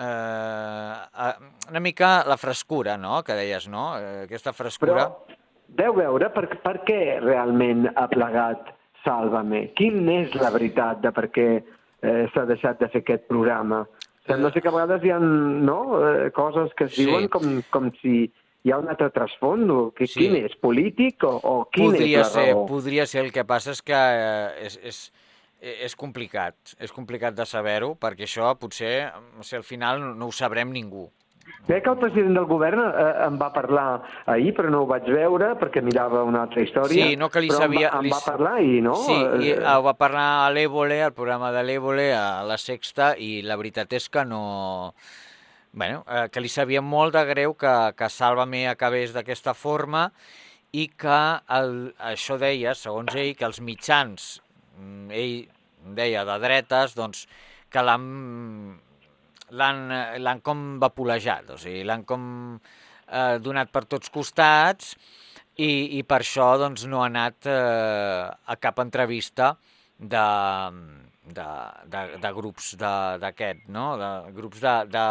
Eh, 0.00 0.94
eh, 1.26 1.34
una 1.70 1.80
mica 1.80 2.24
la 2.26 2.36
frescura, 2.40 2.96
no?, 2.96 3.22
que 3.22 3.36
deies, 3.36 3.68
no? 3.68 3.92
Eh, 3.98 4.24
aquesta 4.24 4.52
frescura... 4.56 4.94
Però 4.96 5.38
deu 5.76 5.94
veure 5.94 6.30
per, 6.34 6.46
per 6.64 6.80
què 6.86 7.20
realment 7.22 7.84
ha 7.94 8.08
plegat 8.10 8.72
Sálvame. 9.04 9.70
Quin 9.78 10.08
és 10.12 10.34
la 10.36 10.50
veritat 10.52 10.98
de 11.04 11.12
per 11.16 11.28
què 11.32 11.46
eh, 11.60 12.24
s'ha 12.34 12.44
deixat 12.48 12.80
de 12.82 12.88
fer 12.92 13.00
aquest 13.04 13.28
programa? 13.30 13.84
Sembla 14.28 14.50
ser 14.52 14.60
que 14.64 14.68
a 14.68 14.74
vegades 14.74 15.04
hi 15.04 15.12
ha 15.14 15.18
no, 15.20 15.78
eh, 16.04 16.30
coses 16.36 16.72
que 16.76 16.84
es 16.90 16.94
Sí. 16.96 17.06
diuen 17.06 17.28
com, 17.32 17.62
com 17.70 17.88
si 18.02 18.26
hi 18.64 18.72
ha 18.72 18.78
un 18.78 18.90
altre 18.92 19.08
trasfond. 19.14 19.70
Que, 19.96 20.06
Sí. 20.06 20.20
Quin 20.26 20.36
és? 20.44 20.56
Polític 20.60 21.24
o, 21.24 21.36
o 21.42 21.54
quin 21.72 21.92
podria 21.92 22.20
és 22.20 22.26
la 22.26 22.32
ser, 22.34 22.46
raó? 22.52 22.66
podria 22.68 23.06
ser, 23.06 23.24
el 23.24 23.32
que 23.32 23.44
passa 23.48 23.72
és 23.72 23.80
que 23.82 23.96
eh, 23.96 24.66
és, 24.66 24.80
és, 24.82 25.00
és 25.60 25.94
complicat, 25.96 26.56
és 26.80 26.92
complicat 26.92 27.34
de 27.36 27.44
saber-ho, 27.46 27.94
perquè 28.00 28.24
això 28.24 28.52
potser, 28.58 29.10
o 29.38 29.42
sigui, 29.44 29.58
al 29.60 29.64
final 29.68 30.00
no 30.16 30.26
ho 30.30 30.32
sabrem 30.32 30.70
ningú. 30.72 31.10
Bé 31.66 31.80
que 31.82 31.90
el 31.90 31.98
president 31.98 32.36
del 32.36 32.46
govern 32.46 32.78
eh, 32.80 33.24
em 33.26 33.36
va 33.40 33.48
parlar 33.52 34.02
ahir, 34.30 34.52
però 34.54 34.70
no 34.70 34.84
ho 34.84 34.86
vaig 34.86 35.08
veure 35.10 35.48
perquè 35.58 35.82
mirava 35.82 36.22
una 36.24 36.44
altra 36.46 36.62
història. 36.62 37.08
Sí, 37.10 37.16
no 37.18 37.28
que 37.28 37.40
li 37.42 37.48
però 37.50 37.58
sabia- 37.64 37.88
Em 37.90 37.96
va, 37.96 38.00
em 38.06 38.10
va 38.14 38.20
parlar 38.24 38.52
ahir, 38.60 38.82
no? 38.82 38.94
Sí, 39.02 39.16
i 39.44 39.50
Eh, 39.56 39.58
ho 39.74 39.82
va 39.82 39.94
parlar 39.98 40.46
a 40.46 40.50
l'Évole, 40.54 41.02
al 41.02 41.12
programa 41.12 41.50
de 41.52 41.62
l'Évole, 41.64 42.12
a 42.14 42.42
la 42.46 42.56
Sexta, 42.56 43.14
i 43.18 43.42
la 43.42 43.56
veritat 43.56 43.92
és 43.92 44.08
que 44.08 44.24
no... 44.24 44.94
Bueno, 45.72 46.04
eh, 46.08 46.28
que 46.32 46.40
li 46.40 46.48
sabia 46.48 46.80
molt 46.82 47.14
de 47.14 47.24
greu 47.28 47.54
que, 47.54 47.74
que 47.96 48.08
Sálvame 48.08 48.66
acabés 48.68 49.12
d'aquesta 49.14 49.52
forma 49.54 50.10
i 50.72 50.88
que 50.88 51.18
el, 51.58 51.94
això 51.98 52.38
deia, 52.38 52.74
segons 52.74 53.14
ell, 53.14 53.34
que 53.36 53.44
els 53.46 53.60
mitjans, 53.60 54.40
ell 55.10 55.48
deia 55.96 56.24
de 56.28 56.36
dretes, 56.42 56.94
doncs, 56.98 57.26
que 57.70 57.82
l'han 57.84 58.06
l'han 59.50 60.40
com 60.46 60.78
vapolejat, 60.82 61.50
o 61.54 61.58
sigui, 61.58 61.82
l'han 61.86 62.04
com 62.06 62.22
eh, 63.10 63.38
donat 63.42 63.72
per 63.74 63.84
tots 63.90 64.12
costats 64.14 64.94
i, 65.58 65.98
i 65.98 66.02
per 66.06 66.20
això 66.22 66.52
doncs, 66.60 66.86
no 66.86 67.02
ha 67.02 67.08
anat 67.10 67.48
eh, 67.50 68.26
a 68.30 68.56
cap 68.62 68.78
entrevista 68.84 69.54
de, 69.98 70.26
de, 71.26 71.48
de, 71.92 72.04
de 72.22 72.32
grups 72.36 72.74
d'aquest, 72.80 73.66
no? 73.68 73.92
de 74.00 74.10
grups 74.36 74.62
de, 74.62 74.76
de 74.94 75.06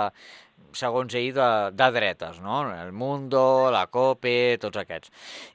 segons 0.78 1.14
ell, 1.18 1.32
de, 1.36 1.50
de 1.76 1.90
dretes, 1.96 2.40
no? 2.44 2.62
El 2.74 2.92
Mundo, 2.92 3.70
la 3.74 3.86
COPE, 3.92 4.58
tots 4.62 4.80
aquests. 4.82 5.12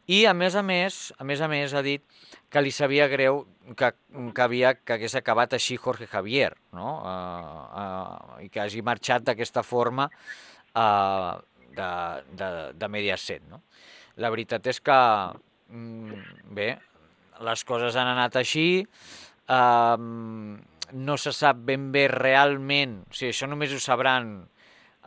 I, 0.06 0.24
a 0.30 0.34
més 0.34 0.56
a 0.56 0.62
més, 0.66 1.12
a 1.18 1.26
més 1.26 1.42
a 1.44 1.48
més, 1.50 1.74
ha 1.74 1.82
dit 1.84 2.04
que 2.50 2.62
li 2.62 2.70
sabia 2.74 3.08
greu 3.10 3.42
que, 3.76 3.90
que, 3.94 4.42
havia, 4.44 4.74
que 4.78 4.96
hagués 4.96 5.16
acabat 5.18 5.56
així 5.56 5.78
Jorge 5.80 6.06
Javier, 6.10 6.52
no? 6.76 7.00
Uh, 7.02 7.64
uh, 7.82 8.42
I 8.44 8.50
que 8.52 8.62
hagi 8.62 8.84
marxat 8.86 9.26
d'aquesta 9.26 9.64
forma 9.66 10.06
uh, 10.06 11.34
de, 11.74 11.90
de, 12.38 12.50
de 12.78 12.90
Mediaset, 12.92 13.42
no? 13.50 13.64
La 14.22 14.30
veritat 14.30 14.66
és 14.70 14.78
que, 14.84 14.98
mm, 15.74 16.52
bé, 16.54 16.68
les 17.42 17.64
coses 17.66 17.96
han 17.98 18.12
anat 18.12 18.38
així, 18.38 18.84
um, 19.50 20.54
no 20.94 21.16
se 21.18 21.32
sap 21.34 21.58
ben 21.66 21.90
bé 21.94 22.06
realment, 22.12 23.00
o 23.08 23.16
sigui, 23.16 23.32
això 23.34 23.48
només 23.50 23.74
ho 23.74 23.80
sabran 23.82 24.36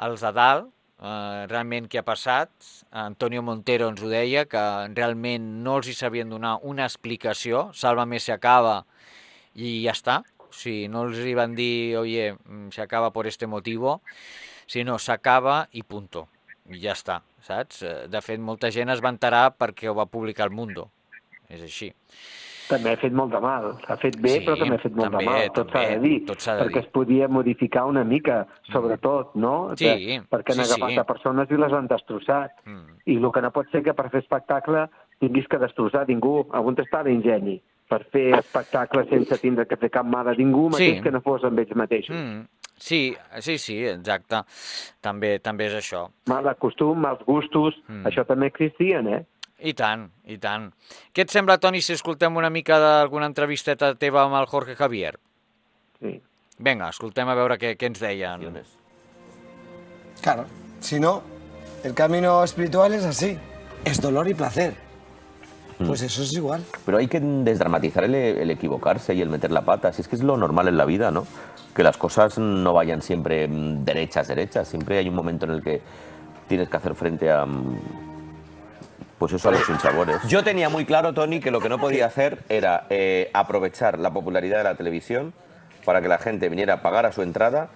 els 0.05 0.21
de 0.21 0.31
dalt, 0.35 0.69
eh, 1.01 1.45
realment 1.49 1.87
què 1.89 2.01
ha 2.01 2.05
passat. 2.05 2.51
Antonio 2.91 3.43
Montero 3.43 3.89
ens 3.91 4.01
ho 4.01 4.09
deia, 4.11 4.45
que 4.45 4.63
realment 4.93 5.63
no 5.63 5.77
els 5.77 5.89
hi 5.89 5.95
sabien 5.97 6.29
donar 6.29 6.57
una 6.61 6.85
explicació, 6.85 7.71
Sálvame 7.73 8.19
se 8.19 8.33
acaba 8.33 8.85
i 9.55 9.83
ja 9.85 9.93
està. 9.97 10.21
O 10.47 10.53
sigui, 10.53 10.87
no 10.87 11.03
els 11.07 11.19
hi 11.19 11.33
van 11.35 11.55
dir, 11.55 11.97
oye, 11.97 12.33
mm, 12.33 12.69
se 12.71 12.81
acaba 12.81 13.11
por 13.11 13.27
este 13.27 13.47
motivo, 13.47 14.01
sinó 14.65 14.97
s'acaba 14.99 15.67
i 15.71 15.83
punto. 15.83 16.27
I 16.67 16.79
ja 16.83 16.93
està, 16.93 17.21
saps? 17.41 17.81
Eh, 17.83 18.07
De 18.07 18.21
fet, 18.21 18.39
molta 18.39 18.71
gent 18.71 18.89
es 18.89 19.03
va 19.03 19.09
enterar 19.09 19.55
perquè 19.57 19.87
ho 19.87 19.95
va 19.95 20.05
publicar 20.05 20.47
el 20.47 20.51
Mundo. 20.51 20.89
És 21.49 21.61
així. 21.61 21.93
També 22.67 22.91
ha 22.91 22.97
fet 22.97 23.13
molt 23.13 23.31
de 23.31 23.39
mal. 23.39 23.69
Ha 23.87 23.95
fet 23.97 24.17
bé, 24.19 24.29
Sí, 24.29 24.45
però 24.45 24.57
també 24.59 24.75
ha 24.75 24.79
fet 24.79 24.91
molt 24.95 25.11
també, 25.11 25.23
de 25.23 25.29
mal. 25.29 25.49
Tot 25.55 25.71
s'ha 25.71 25.83
de 25.87 25.99
dir. 25.99 26.25
tot 26.25 26.37
de 26.37 26.51
perquè 26.63 26.73
dir. 26.73 26.83
es 26.83 26.89
podia 26.91 27.27
modificar 27.27 27.85
una 27.85 28.03
mica, 28.03 28.45
sobretot, 28.71 29.35
no? 29.35 29.71
Sí, 29.77 29.85
Que- 29.85 30.21
perquè 30.29 30.51
han 30.57 30.65
sí, 30.65 30.71
agafat 30.73 30.89
sí. 30.91 30.99
a 30.99 31.03
persones 31.05 31.51
i 31.51 31.57
les 31.57 31.73
han 31.73 31.87
destrossat. 31.87 32.51
Mm. 32.65 32.99
I 33.05 33.15
el 33.15 33.31
que 33.31 33.41
no 33.41 33.51
pot 33.51 33.69
ser 33.71 33.83
que 33.83 33.93
per 33.93 34.09
fer 34.09 34.19
espectacle 34.21 34.89
tinguis 35.19 35.47
que 35.47 35.57
destrossar 35.57 36.07
ningú. 36.07 36.45
On 36.51 36.75
està 36.75 37.03
l'ingeni? 37.03 37.61
Per 37.87 38.03
fer 38.11 38.33
espectacle 38.37 39.05
sense 39.09 39.37
tindre 39.39 39.65
que 39.65 39.77
fer 39.77 39.89
cap 39.89 40.05
mal 40.05 40.27
a 40.27 40.33
ningú, 40.33 40.69
Sí. 40.73 40.89
mateix 40.91 41.03
que 41.03 41.11
no 41.11 41.21
fos 41.21 41.43
amb 41.45 41.57
ells 41.59 41.73
mateixos. 41.75 42.15
Mm. 42.15 42.45
Sí, 42.79 43.15
sí, 43.39 43.57
sí, 43.57 43.77
exacte. 43.87 44.43
També 45.01 45.39
també 45.39 45.65
és 45.67 45.73
això. 45.73 46.09
Mal 46.27 46.55
costum, 46.59 46.99
mals 46.99 47.23
gustos, 47.25 47.73
Mm. 47.87 48.03
això 48.05 48.25
també 48.25 48.47
existien, 48.47 49.07
eh? 49.07 49.25
I 49.59 49.73
tant, 49.73 50.07
i 50.29 50.37
tant. 50.37 50.69
Què 51.13 51.25
et 51.25 51.33
sembla, 51.33 51.57
Toni, 51.57 51.81
si 51.81 51.95
escoltem 51.95 52.35
una 52.37 52.51
mica 52.53 52.77
d'alguna 52.79 53.25
entrevisteta 53.25 53.95
teva 53.97 54.23
amb 54.27 54.37
el 54.37 54.45
Jorge 54.45 54.75
Javier? 54.77 55.15
Sí. 55.99 56.19
Vinga, 56.57 56.89
escoltem 56.93 57.29
a 57.29 57.35
veure 57.37 57.57
què, 57.61 57.73
què 57.77 57.89
ens 57.89 58.01
deien. 58.01 58.45
Claro, 60.21 60.45
si 60.79 60.99
no, 60.99 61.21
el 61.83 61.93
camino 61.93 62.43
espiritual 62.43 62.93
es 62.93 63.05
así, 63.05 63.37
es 63.85 64.01
dolor 64.01 64.27
y 64.27 64.33
placer. 64.33 64.87
Pues 65.85 66.01
eso 66.01 66.23
es 66.23 66.33
igual. 66.33 66.63
Pero 66.85 66.97
hay 66.97 67.07
que 67.07 67.19
desdramatizar 67.19 68.03
el, 68.03 68.15
el 68.15 68.49
equivocarse 68.49 69.13
y 69.13 69.21
el 69.21 69.29
meter 69.29 69.51
la 69.51 69.61
pata. 69.61 69.93
Si 69.93 70.01
es 70.01 70.07
que 70.07 70.15
es 70.15 70.23
lo 70.23 70.35
normal 70.35 70.67
en 70.67 70.77
la 70.77 70.85
vida, 70.85 71.11
¿no? 71.11 71.27
Que 71.75 71.83
las 71.83 71.97
cosas 71.97 72.39
no 72.39 72.73
vayan 72.73 73.03
siempre 73.03 73.47
mm, 73.47 73.85
derechas, 73.85 74.27
derechas. 74.27 74.67
Siempre 74.67 74.97
hay 74.97 75.07
un 75.07 75.13
momento 75.13 75.45
en 75.45 75.51
el 75.51 75.61
que 75.61 75.81
tienes 76.47 76.67
que 76.69 76.77
hacer 76.77 76.95
frente 76.95 77.31
a. 77.31 77.45
Pues 79.17 79.33
eso, 79.33 79.49
a 79.49 79.51
los 79.51 79.65
sinsabores. 79.65 80.17
Yo 80.27 80.43
tenía 80.43 80.69
muy 80.69 80.85
claro, 80.85 81.13
Tony, 81.13 81.39
que 81.39 81.49
lo 81.49 81.59
que 81.59 81.69
no 81.69 81.79
podía 81.79 82.05
hacer 82.05 82.43
era 82.49 82.85
eh, 82.89 83.31
aprovechar 83.33 83.97
la 83.97 84.11
popularidad 84.11 84.59
de 84.59 84.63
la 84.63 84.75
televisión 84.75 85.33
para 85.85 86.01
que 86.01 86.07
la 86.07 86.19
gente 86.19 86.49
viniera 86.49 86.75
a 86.75 86.81
pagar 86.81 87.05
a 87.05 87.11
su 87.11 87.23
entrada 87.23 87.69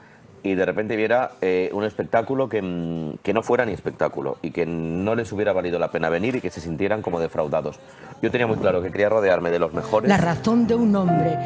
y 0.43 0.55
de 0.55 0.65
repente 0.65 0.95
viera 0.95 1.31
eh, 1.41 1.69
un 1.73 1.83
espectáculo 1.83 2.49
que, 2.49 2.61
mm, 2.61 3.17
que 3.23 3.33
no 3.33 3.43
fuera 3.43 3.65
ni 3.65 3.73
espectáculo 3.73 4.37
y 4.41 4.51
que 4.51 4.65
no 4.65 5.15
les 5.15 5.31
hubiera 5.31 5.53
valido 5.53 5.79
la 5.79 5.91
pena 5.91 6.09
venir 6.09 6.35
y 6.35 6.41
que 6.41 6.49
se 6.49 6.61
sintieran 6.61 7.01
como 7.01 7.19
defraudados. 7.19 7.79
Yo 8.21 8.31
tenía 8.31 8.47
muy 8.47 8.57
claro 8.57 8.81
que 8.81 8.91
quería 8.91 9.09
rodearme 9.09 9.51
de 9.51 9.59
los 9.59 9.73
mejores. 9.73 10.09
La 10.09 10.17
razón 10.17 10.67
de 10.67 10.75
un 10.75 10.95
hombre 10.95 11.37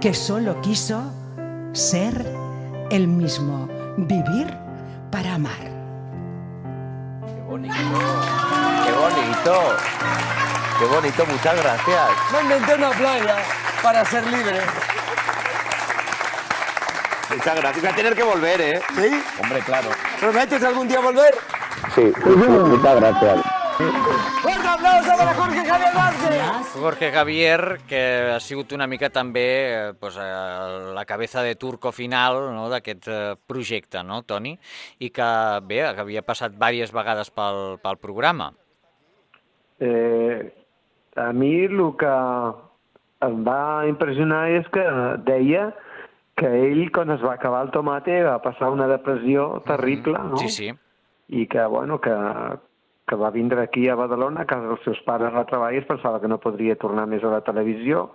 que 0.00 0.14
solo 0.14 0.60
quiso 0.60 1.12
ser 1.72 2.24
el 2.90 3.06
mismo, 3.06 3.68
vivir 3.96 4.48
para 5.10 5.34
amar. 5.34 5.58
¡Qué 7.26 7.42
bonito! 7.48 7.74
¡Qué 9.00 9.06
bonito! 9.06 9.76
¡Qué 10.78 10.84
bonito! 10.84 11.26
Muchas 11.26 11.62
gracias. 11.62 12.10
Me 12.32 12.42
inventé 12.42 12.74
una 12.74 12.90
playa 12.90 13.36
para 13.82 14.04
ser 14.04 14.26
libre. 14.26 14.60
Muchas 17.30 17.56
gracias. 17.56 17.80
Voy 17.82 17.92
a 17.92 17.96
tener 17.96 18.14
que 18.14 18.22
volver, 18.22 18.60
¿eh? 18.60 18.82
¿Sí? 18.94 19.22
Hombre, 19.40 19.60
claro. 19.60 19.88
¿Prometes 20.20 20.62
algún 20.64 20.86
día 20.86 21.00
volver? 21.00 21.34
Sí, 21.94 22.12
muchas 22.26 22.96
gracias. 23.00 23.40
¡Fuerte 24.42 24.68
aplauso 24.68 25.16
para 25.16 25.34
Jorge 25.34 25.64
Javier 25.64 25.94
Vázquez! 25.94 26.72
Jorge 26.74 27.12
Javier, 27.12 27.80
que 27.88 28.32
ha 28.34 28.40
sigut 28.40 28.74
una 28.76 28.86
mica 28.86 29.08
també 29.08 29.46
eh, 29.88 29.94
pues, 29.98 30.18
eh, 30.20 30.92
la 30.92 31.06
cabeza 31.06 31.40
de 31.42 31.54
turco 31.56 31.90
final 31.90 32.50
no, 32.52 32.68
d'aquest 32.68 33.08
eh, 33.08 33.36
projecte, 33.46 34.04
no, 34.04 34.20
Toni? 34.28 34.58
I 34.98 35.08
que, 35.08 35.30
bé, 35.64 35.80
que 35.94 36.04
havia 36.04 36.20
passat 36.20 36.52
diverses 36.52 36.92
vegades 36.92 37.32
pel, 37.32 37.78
pel 37.80 37.96
programa. 37.96 38.52
Eh, 39.80 40.52
a 41.16 41.32
mi 41.32 41.54
el 41.64 41.80
que 41.98 42.16
em 43.26 43.44
va 43.44 43.86
impressionar 43.88 44.44
és 44.54 44.68
que 44.72 44.84
deia 45.26 45.70
que 46.40 46.48
ell, 46.48 46.86
quan 46.94 47.12
es 47.12 47.20
va 47.24 47.34
acabar 47.34 47.66
el 47.66 47.72
tomate, 47.74 48.22
va 48.24 48.38
passar 48.40 48.70
una 48.72 48.88
depressió 48.88 49.62
terrible, 49.66 50.16
no? 50.30 50.40
Sí, 50.40 50.48
sí. 50.48 50.70
I 51.28 51.46
que, 51.46 51.64
bueno, 51.68 52.00
que, 52.00 52.14
que 53.06 53.16
va 53.16 53.30
vindre 53.30 53.60
aquí 53.62 53.88
a 53.88 53.96
Badalona, 53.98 54.42
a 54.42 54.48
casa 54.48 54.70
dels 54.70 54.82
seus 54.86 55.00
pares 55.06 55.36
a 55.36 55.44
treballar, 55.50 55.76
i 55.76 55.82
es 55.82 55.88
pensava 55.88 56.20
que 56.22 56.30
no 56.32 56.40
podria 56.40 56.78
tornar 56.80 57.06
més 57.10 57.24
a 57.24 57.34
la 57.34 57.42
televisió, 57.46 58.08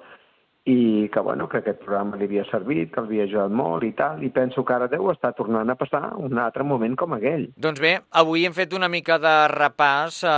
i 0.65 1.09
que, 1.13 1.19
bueno, 1.19 1.45
que 1.47 1.59
aquest 1.59 1.83
programa 1.83 2.17
li 2.17 2.25
havia 2.25 2.43
servit, 2.49 2.89
que 2.93 3.03
l'havia 3.03 3.27
ajudat 3.27 3.53
molt 3.53 3.85
i 3.85 3.91
tal, 3.97 4.23
i 4.25 4.31
penso 4.33 4.63
que 4.65 4.73
ara 4.73 4.87
deu 4.89 5.11
estar 5.11 5.35
tornant 5.37 5.69
a 5.69 5.75
passar 5.77 6.15
un 6.17 6.39
altre 6.41 6.65
moment 6.65 6.95
com 6.97 7.13
aquell. 7.13 7.51
Doncs 7.61 7.81
bé, 7.83 7.91
avui 8.17 8.47
hem 8.47 8.55
fet 8.57 8.73
una 8.73 8.89
mica 8.89 9.19
de 9.21 9.35
repàs 9.53 10.23
eh, 10.25 10.33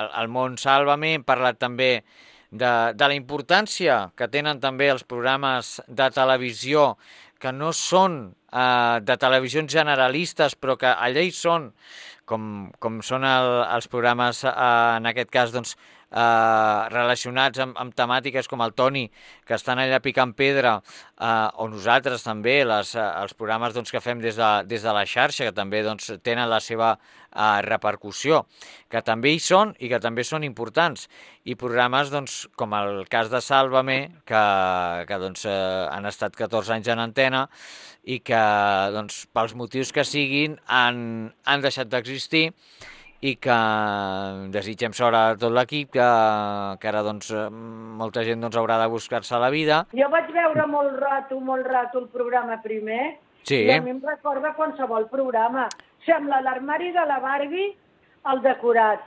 al, 0.00 0.26
món 0.34 0.58
Sálvame, 0.58 1.14
hem 1.14 1.26
parlat 1.26 1.60
també 1.62 1.92
de, 2.50 2.72
de 2.98 3.06
la 3.06 3.14
importància 3.14 4.08
que 4.18 4.26
tenen 4.28 4.58
també 4.58 4.90
els 4.90 5.06
programes 5.06 5.76
de 5.86 6.10
televisió 6.10 6.96
que 7.40 7.54
no 7.54 7.70
són 7.70 8.18
eh, 8.50 8.98
de 9.06 9.18
televisions 9.22 9.70
generalistes, 9.70 10.58
però 10.58 10.74
que 10.80 10.90
allà 10.90 11.22
hi 11.22 11.30
són, 11.30 11.70
com, 12.26 12.72
com 12.82 12.98
són 13.06 13.22
el, 13.22 13.54
els 13.70 13.86
programes, 13.86 14.42
eh, 14.50 14.58
en 14.98 15.06
aquest 15.14 15.30
cas, 15.30 15.54
doncs, 15.54 15.78
eh, 16.10 16.88
relacionats 16.90 17.60
amb, 17.62 17.78
amb 17.78 17.94
temàtiques 17.96 18.48
com 18.50 18.62
el 18.64 18.74
Toni, 18.76 19.06
que 19.46 19.56
estan 19.56 19.80
allà 19.82 20.00
picant 20.02 20.34
pedra, 20.36 20.76
eh, 21.16 21.48
o 21.56 21.68
nosaltres 21.70 22.24
també, 22.26 22.60
les, 22.66 22.94
eh, 22.94 23.06
els 23.22 23.34
programes 23.38 23.74
doncs, 23.76 23.92
que 23.94 24.02
fem 24.02 24.20
des 24.22 24.38
de, 24.38 24.50
des 24.66 24.82
de 24.82 24.94
la 24.96 25.06
xarxa, 25.06 25.46
que 25.48 25.56
també 25.56 25.82
doncs, 25.86 26.10
tenen 26.26 26.50
la 26.50 26.60
seva 26.60 26.92
eh, 26.96 27.60
repercussió, 27.66 28.44
que 28.90 29.02
també 29.06 29.34
hi 29.34 29.40
són 29.42 29.74
i 29.78 29.90
que 29.92 30.00
també 30.02 30.24
són 30.26 30.44
importants. 30.44 31.08
I 31.44 31.56
programes 31.56 32.10
doncs, 32.12 32.42
com 32.58 32.74
el 32.76 33.06
cas 33.10 33.30
de 33.32 33.40
Sálvame, 33.40 34.00
que, 34.28 34.44
que 35.08 35.20
doncs, 35.22 35.46
eh, 35.48 35.86
han 35.90 36.06
estat 36.10 36.36
14 36.36 36.76
anys 36.78 36.90
en 36.92 37.02
antena 37.02 37.46
i 38.04 38.20
que 38.24 38.40
doncs, 38.94 39.26
pels 39.34 39.54
motius 39.54 39.92
que 39.92 40.04
siguin 40.08 40.56
han, 40.66 41.30
han 41.44 41.64
deixat 41.64 41.90
d'existir 41.92 42.50
i 43.20 43.34
que 43.36 43.56
desitgem 44.54 44.94
sort 44.96 45.16
a 45.16 45.24
tot 45.40 45.52
l'equip, 45.52 45.90
que, 45.96 46.06
que 46.80 46.88
ara 46.88 47.02
doncs, 47.04 47.30
eh, 47.36 47.48
molta 48.00 48.24
gent 48.24 48.40
doncs, 48.40 48.56
haurà 48.56 48.78
de 48.80 48.88
buscar-se 48.92 49.38
la 49.40 49.50
vida. 49.52 49.82
Jo 49.92 50.08
vaig 50.12 50.30
veure 50.32 50.66
molt 50.66 50.96
rato, 51.00 51.40
molt 51.40 51.66
rato 51.68 52.00
el 52.00 52.08
programa 52.08 52.60
primer 52.62 53.18
Sí. 53.42 53.62
i 53.64 53.70
a 53.72 53.80
mi 53.80 53.90
em 53.90 54.00
recorda 54.04 54.54
qualsevol 54.56 55.08
programa. 55.08 55.68
Sembla 56.04 56.40
l'armari 56.44 56.92
de 56.92 57.04
la 57.08 57.18
Barbie 57.20 57.74
el 58.32 58.42
decorat 58.44 59.00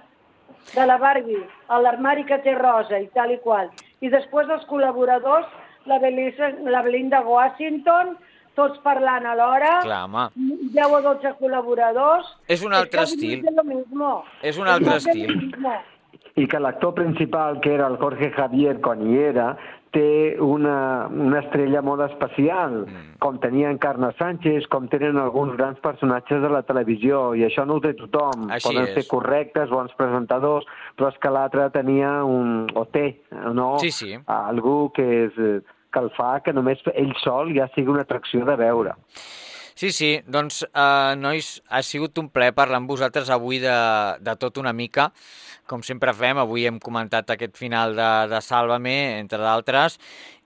de 0.74 0.86
la 0.86 0.98
Barbie, 0.98 1.44
a 1.70 1.80
l'armari 1.82 2.26
que 2.26 2.38
té 2.46 2.54
rosa 2.58 3.00
i 3.00 3.08
tal 3.14 3.32
i 3.32 3.40
qual. 3.44 3.70
I 4.02 4.10
després 4.10 4.50
els 4.50 4.66
col·laboradors, 4.70 5.46
la, 5.86 6.00
Belisa, 6.00 6.50
la 6.66 6.82
Belinda 6.82 7.22
Washington, 7.22 8.16
tots 8.56 8.80
parlant 8.86 9.26
alhora, 9.26 9.80
Clar, 9.84 10.04
home. 10.06 10.28
10 10.74 10.86
o 10.98 11.02
12 11.02 11.36
col·laboradors. 11.40 12.26
És 12.48 12.64
un 12.64 12.74
altre 12.74 13.04
Es 13.04 13.16
que 13.16 13.22
estil. 13.22 13.46
es 13.48 13.56
lo 13.56 13.64
mismo. 13.64 14.24
És 14.42 14.58
un 14.58 14.68
altre 14.68 14.96
Es 14.98 15.06
lo 15.06 15.12
estil. 15.12 15.36
mismo. 15.38 15.74
i 16.36 16.48
que 16.48 16.58
l'actor 16.60 16.96
principal, 16.96 17.60
que 17.62 17.76
era 17.76 17.86
el 17.86 17.98
Jorge 17.98 18.32
Javier 18.34 18.80
quan 18.82 19.04
hi 19.06 19.18
era, 19.22 19.52
té 19.94 20.36
una, 20.42 21.06
una 21.08 21.42
estrella 21.44 21.84
molt 21.86 22.02
especial, 22.02 22.88
mm. 22.88 23.20
com 23.22 23.38
tenia 23.38 23.70
en 23.70 23.78
Carme 23.78 24.10
Sánchez, 24.18 24.66
com 24.68 24.88
tenen 24.90 25.20
alguns 25.22 25.54
grans 25.56 25.78
personatges 25.84 26.42
de 26.42 26.50
la 26.50 26.64
televisió, 26.66 27.36
i 27.38 27.44
això 27.46 27.68
no 27.70 27.76
ho 27.78 27.84
té 27.84 27.94
tothom. 27.94 28.48
Així 28.50 28.66
Poden 28.72 28.88
és. 28.90 28.96
ser 28.96 29.06
correctes, 29.12 29.70
bons 29.70 29.94
presentadors, 29.94 30.66
però 30.98 31.12
és 31.14 31.20
que 31.22 31.30
l'altre 31.30 31.70
tenia 31.70 32.24
un... 32.26 32.66
o 32.74 32.86
té, 32.90 33.22
no? 33.54 33.78
Sí, 33.78 33.92
sí. 33.92 34.18
Algú 34.26 34.90
que, 34.96 35.06
és, 35.28 35.38
eh, 35.38 35.62
que 35.94 36.02
el 36.02 36.12
fa 36.18 36.36
que 36.44 36.54
només 36.54 36.82
ell 36.94 37.14
sol 37.22 37.54
ja 37.56 37.70
sigui 37.76 37.94
una 37.94 38.06
atracció 38.08 38.46
de 38.50 38.58
veure. 38.60 38.98
Sí, 39.74 39.90
sí, 39.90 40.12
doncs, 40.30 40.62
eh, 40.70 41.16
nois, 41.18 41.56
ha 41.70 41.82
sigut 41.82 42.20
un 42.22 42.28
plaer 42.30 42.54
parlar 42.54 42.78
amb 42.78 42.92
vosaltres 42.92 43.32
avui 43.34 43.58
de, 43.60 43.74
de 44.22 44.36
tot 44.38 44.60
una 44.62 44.74
mica, 44.74 45.08
com 45.70 45.82
sempre 45.82 46.14
fem, 46.14 46.38
avui 46.38 46.68
hem 46.70 46.78
comentat 46.80 47.34
aquest 47.34 47.58
final 47.58 47.96
de, 47.98 48.12
de 48.30 48.42
Sálvame, 48.46 48.94
entre 49.18 49.42
d'altres, 49.42 49.98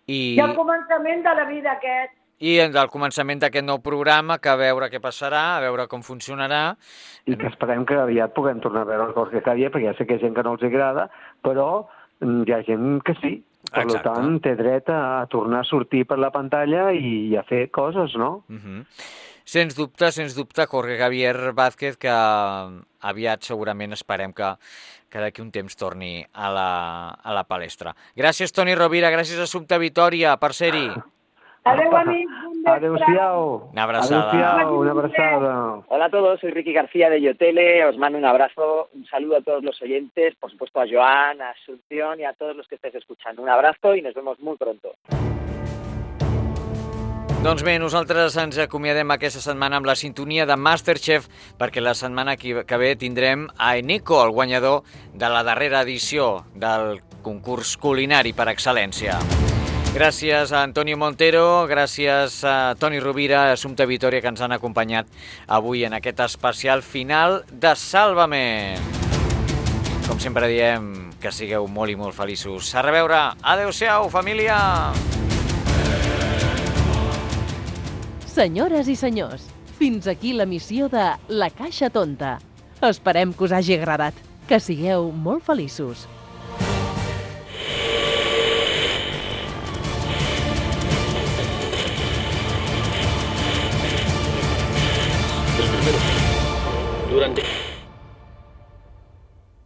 i, 0.08 0.38
I 0.38 0.44
el 0.46 0.56
començament 0.56 1.26
de 1.26 1.34
la 1.36 1.44
vida 1.50 1.74
aquest. 1.76 2.14
i 2.38 2.54
del 2.72 2.90
començament 2.94 3.40
d'aquest 3.42 3.66
nou 3.66 3.80
programa, 3.84 4.38
que 4.38 4.52
a 4.52 4.60
veure 4.60 4.88
què 4.94 5.02
passarà, 5.04 5.58
a 5.58 5.62
veure 5.64 5.88
com 5.92 6.04
funcionarà. 6.06 6.62
I 7.26 7.36
que 7.36 7.50
esperem 7.50 7.84
que 7.90 7.98
aviat 7.98 8.36
puguem 8.36 8.62
tornar 8.64 8.86
a 8.86 8.90
veure 8.92 9.10
el 9.10 9.16
Jorge 9.16 9.42
Javier, 9.44 9.72
perquè 9.74 9.90
ja 9.90 9.96
sé 9.98 10.06
que 10.06 10.16
hi 10.16 10.22
ha 10.22 10.26
gent 10.28 10.38
que 10.38 10.46
no 10.46 10.54
els 10.56 10.64
agrada, 10.70 11.08
però 11.44 11.68
mm, 12.22 12.46
hi 12.46 12.54
ha 12.54 12.62
gent 12.70 13.02
que 13.04 13.18
sí. 13.24 13.34
Per 13.72 13.84
Exacte. 13.84 14.10
tant, 14.10 14.40
té 14.44 14.56
dret 14.56 14.90
a, 14.90 15.22
a 15.22 15.30
tornar 15.32 15.62
a 15.64 15.68
sortir 15.68 16.06
per 16.08 16.18
la 16.20 16.32
pantalla 16.32 16.92
i, 16.96 17.30
i 17.32 17.38
a 17.38 17.44
fer 17.48 17.68
coses, 17.72 18.16
no? 18.16 18.44
Uh 18.50 18.60
-huh. 18.64 18.84
Sens 19.48 19.78
dubte, 19.78 20.12
sens 20.12 20.36
dubte, 20.36 20.66
Jorge 20.68 20.98
Javier 21.00 21.54
Vázquez, 21.56 21.96
que 21.96 22.12
aviat 23.00 23.44
segurament 23.48 23.94
esperem 23.94 24.34
que, 24.34 24.50
que 25.10 25.22
d'aquí 25.24 25.42
un 25.42 25.52
temps 25.52 25.76
torni 25.80 26.26
a 26.34 26.50
la, 26.52 26.72
a 27.24 27.34
la 27.34 27.46
palestra. 27.48 27.96
Gràcies, 28.16 28.52
Toni 28.52 28.76
Rovira, 28.76 29.10
gràcies 29.10 29.40
a 29.40 29.44
Assumpta 29.44 29.78
Vitòria 29.78 30.36
per 30.38 30.52
ser-hi. 30.54 30.90
Adeu, 31.64 31.96
amics. 31.96 32.37
Adéu-siau. 32.68 33.70
Una 33.72 33.84
abraçada. 33.84 34.30
Adéu-siau, 34.30 34.80
una 34.80 34.92
abraçada. 34.92 35.84
Hola 35.88 36.06
a 36.06 36.10
todos, 36.10 36.40
soy 36.40 36.52
Ricky 36.52 36.74
García 36.74 37.10
de 37.10 37.22
Yotele, 37.22 37.86
os 37.86 37.98
mando 37.98 38.18
un 38.18 38.26
abrazo, 38.26 38.90
un 38.94 39.06
saludo 39.06 39.38
a 39.38 39.42
todos 39.42 39.64
los 39.64 39.82
oyentes, 39.82 40.36
por 40.36 40.52
supuesto 40.52 40.82
a 40.82 40.86
Joan, 40.90 41.42
a 41.42 41.52
Asunción 41.52 42.20
y 42.20 42.26
a 42.26 42.34
todos 42.34 42.56
los 42.56 42.68
que 42.68 42.76
estéis 42.76 42.96
escuchando. 42.96 43.42
Un 43.42 43.50
abrazo 43.50 43.96
y 43.96 44.02
nos 44.02 44.14
vemos 44.14 44.40
muy 44.40 44.58
pronto. 44.58 44.96
Doncs 47.44 47.62
bé, 47.64 47.78
nosaltres 47.80 48.36
ens 48.42 48.58
acomiadem 48.60 49.14
aquesta 49.14 49.40
setmana 49.40 49.78
amb 49.78 49.88
la 49.88 49.96
sintonia 49.96 50.48
de 50.50 50.58
Masterchef 50.58 51.30
perquè 51.62 51.80
la 51.80 51.94
setmana 51.96 52.36
que 52.36 52.66
que 52.68 52.82
ve 52.82 52.96
tindrem 53.00 53.48
a 53.56 53.78
Eniko, 53.78 54.20
el 54.26 54.34
guanyador 54.36 54.82
de 55.14 55.30
la 55.30 55.46
darrera 55.48 55.86
edició 55.86 56.44
del 56.56 56.98
concurs 57.24 57.78
culinari 57.78 58.34
per 58.34 58.50
excel·lència. 58.52 59.22
Gràcies 59.98 60.52
a 60.54 60.60
Antonio 60.62 60.94
Montero, 60.94 61.66
gràcies 61.66 62.44
a 62.46 62.76
Toni 62.78 63.00
Rovira, 63.02 63.48
Assumpta 63.50 63.88
Vitoria, 63.90 64.22
que 64.22 64.30
ens 64.30 64.44
han 64.46 64.52
acompanyat 64.54 65.08
avui 65.50 65.88
en 65.88 65.96
aquest 65.98 66.20
especial 66.22 66.84
final 66.86 67.40
de 67.50 67.72
Sálvame. 67.74 68.78
Com 70.06 70.20
sempre 70.22 70.52
diem, 70.52 71.10
que 71.18 71.32
sigueu 71.34 71.66
molt 71.66 71.90
i 71.90 71.96
molt 71.98 72.14
feliços. 72.14 72.70
A 72.78 72.84
reveure. 72.86 73.18
Adéu-siau, 73.42 74.06
família! 74.14 74.60
Senyores 78.30 78.94
i 78.94 78.96
senyors, 78.96 79.48
fins 79.80 80.06
aquí 80.06 80.36
la 80.38 80.46
missió 80.46 80.92
de 80.94 81.08
La 81.28 81.50
Caixa 81.50 81.90
Tonta. 81.90 82.36
Esperem 82.86 83.34
que 83.34 83.50
us 83.50 83.58
hagi 83.58 83.80
agradat. 83.80 84.14
Que 84.46 84.62
sigueu 84.62 85.10
molt 85.10 85.42
feliços. 85.50 86.06
Durante 97.18 97.42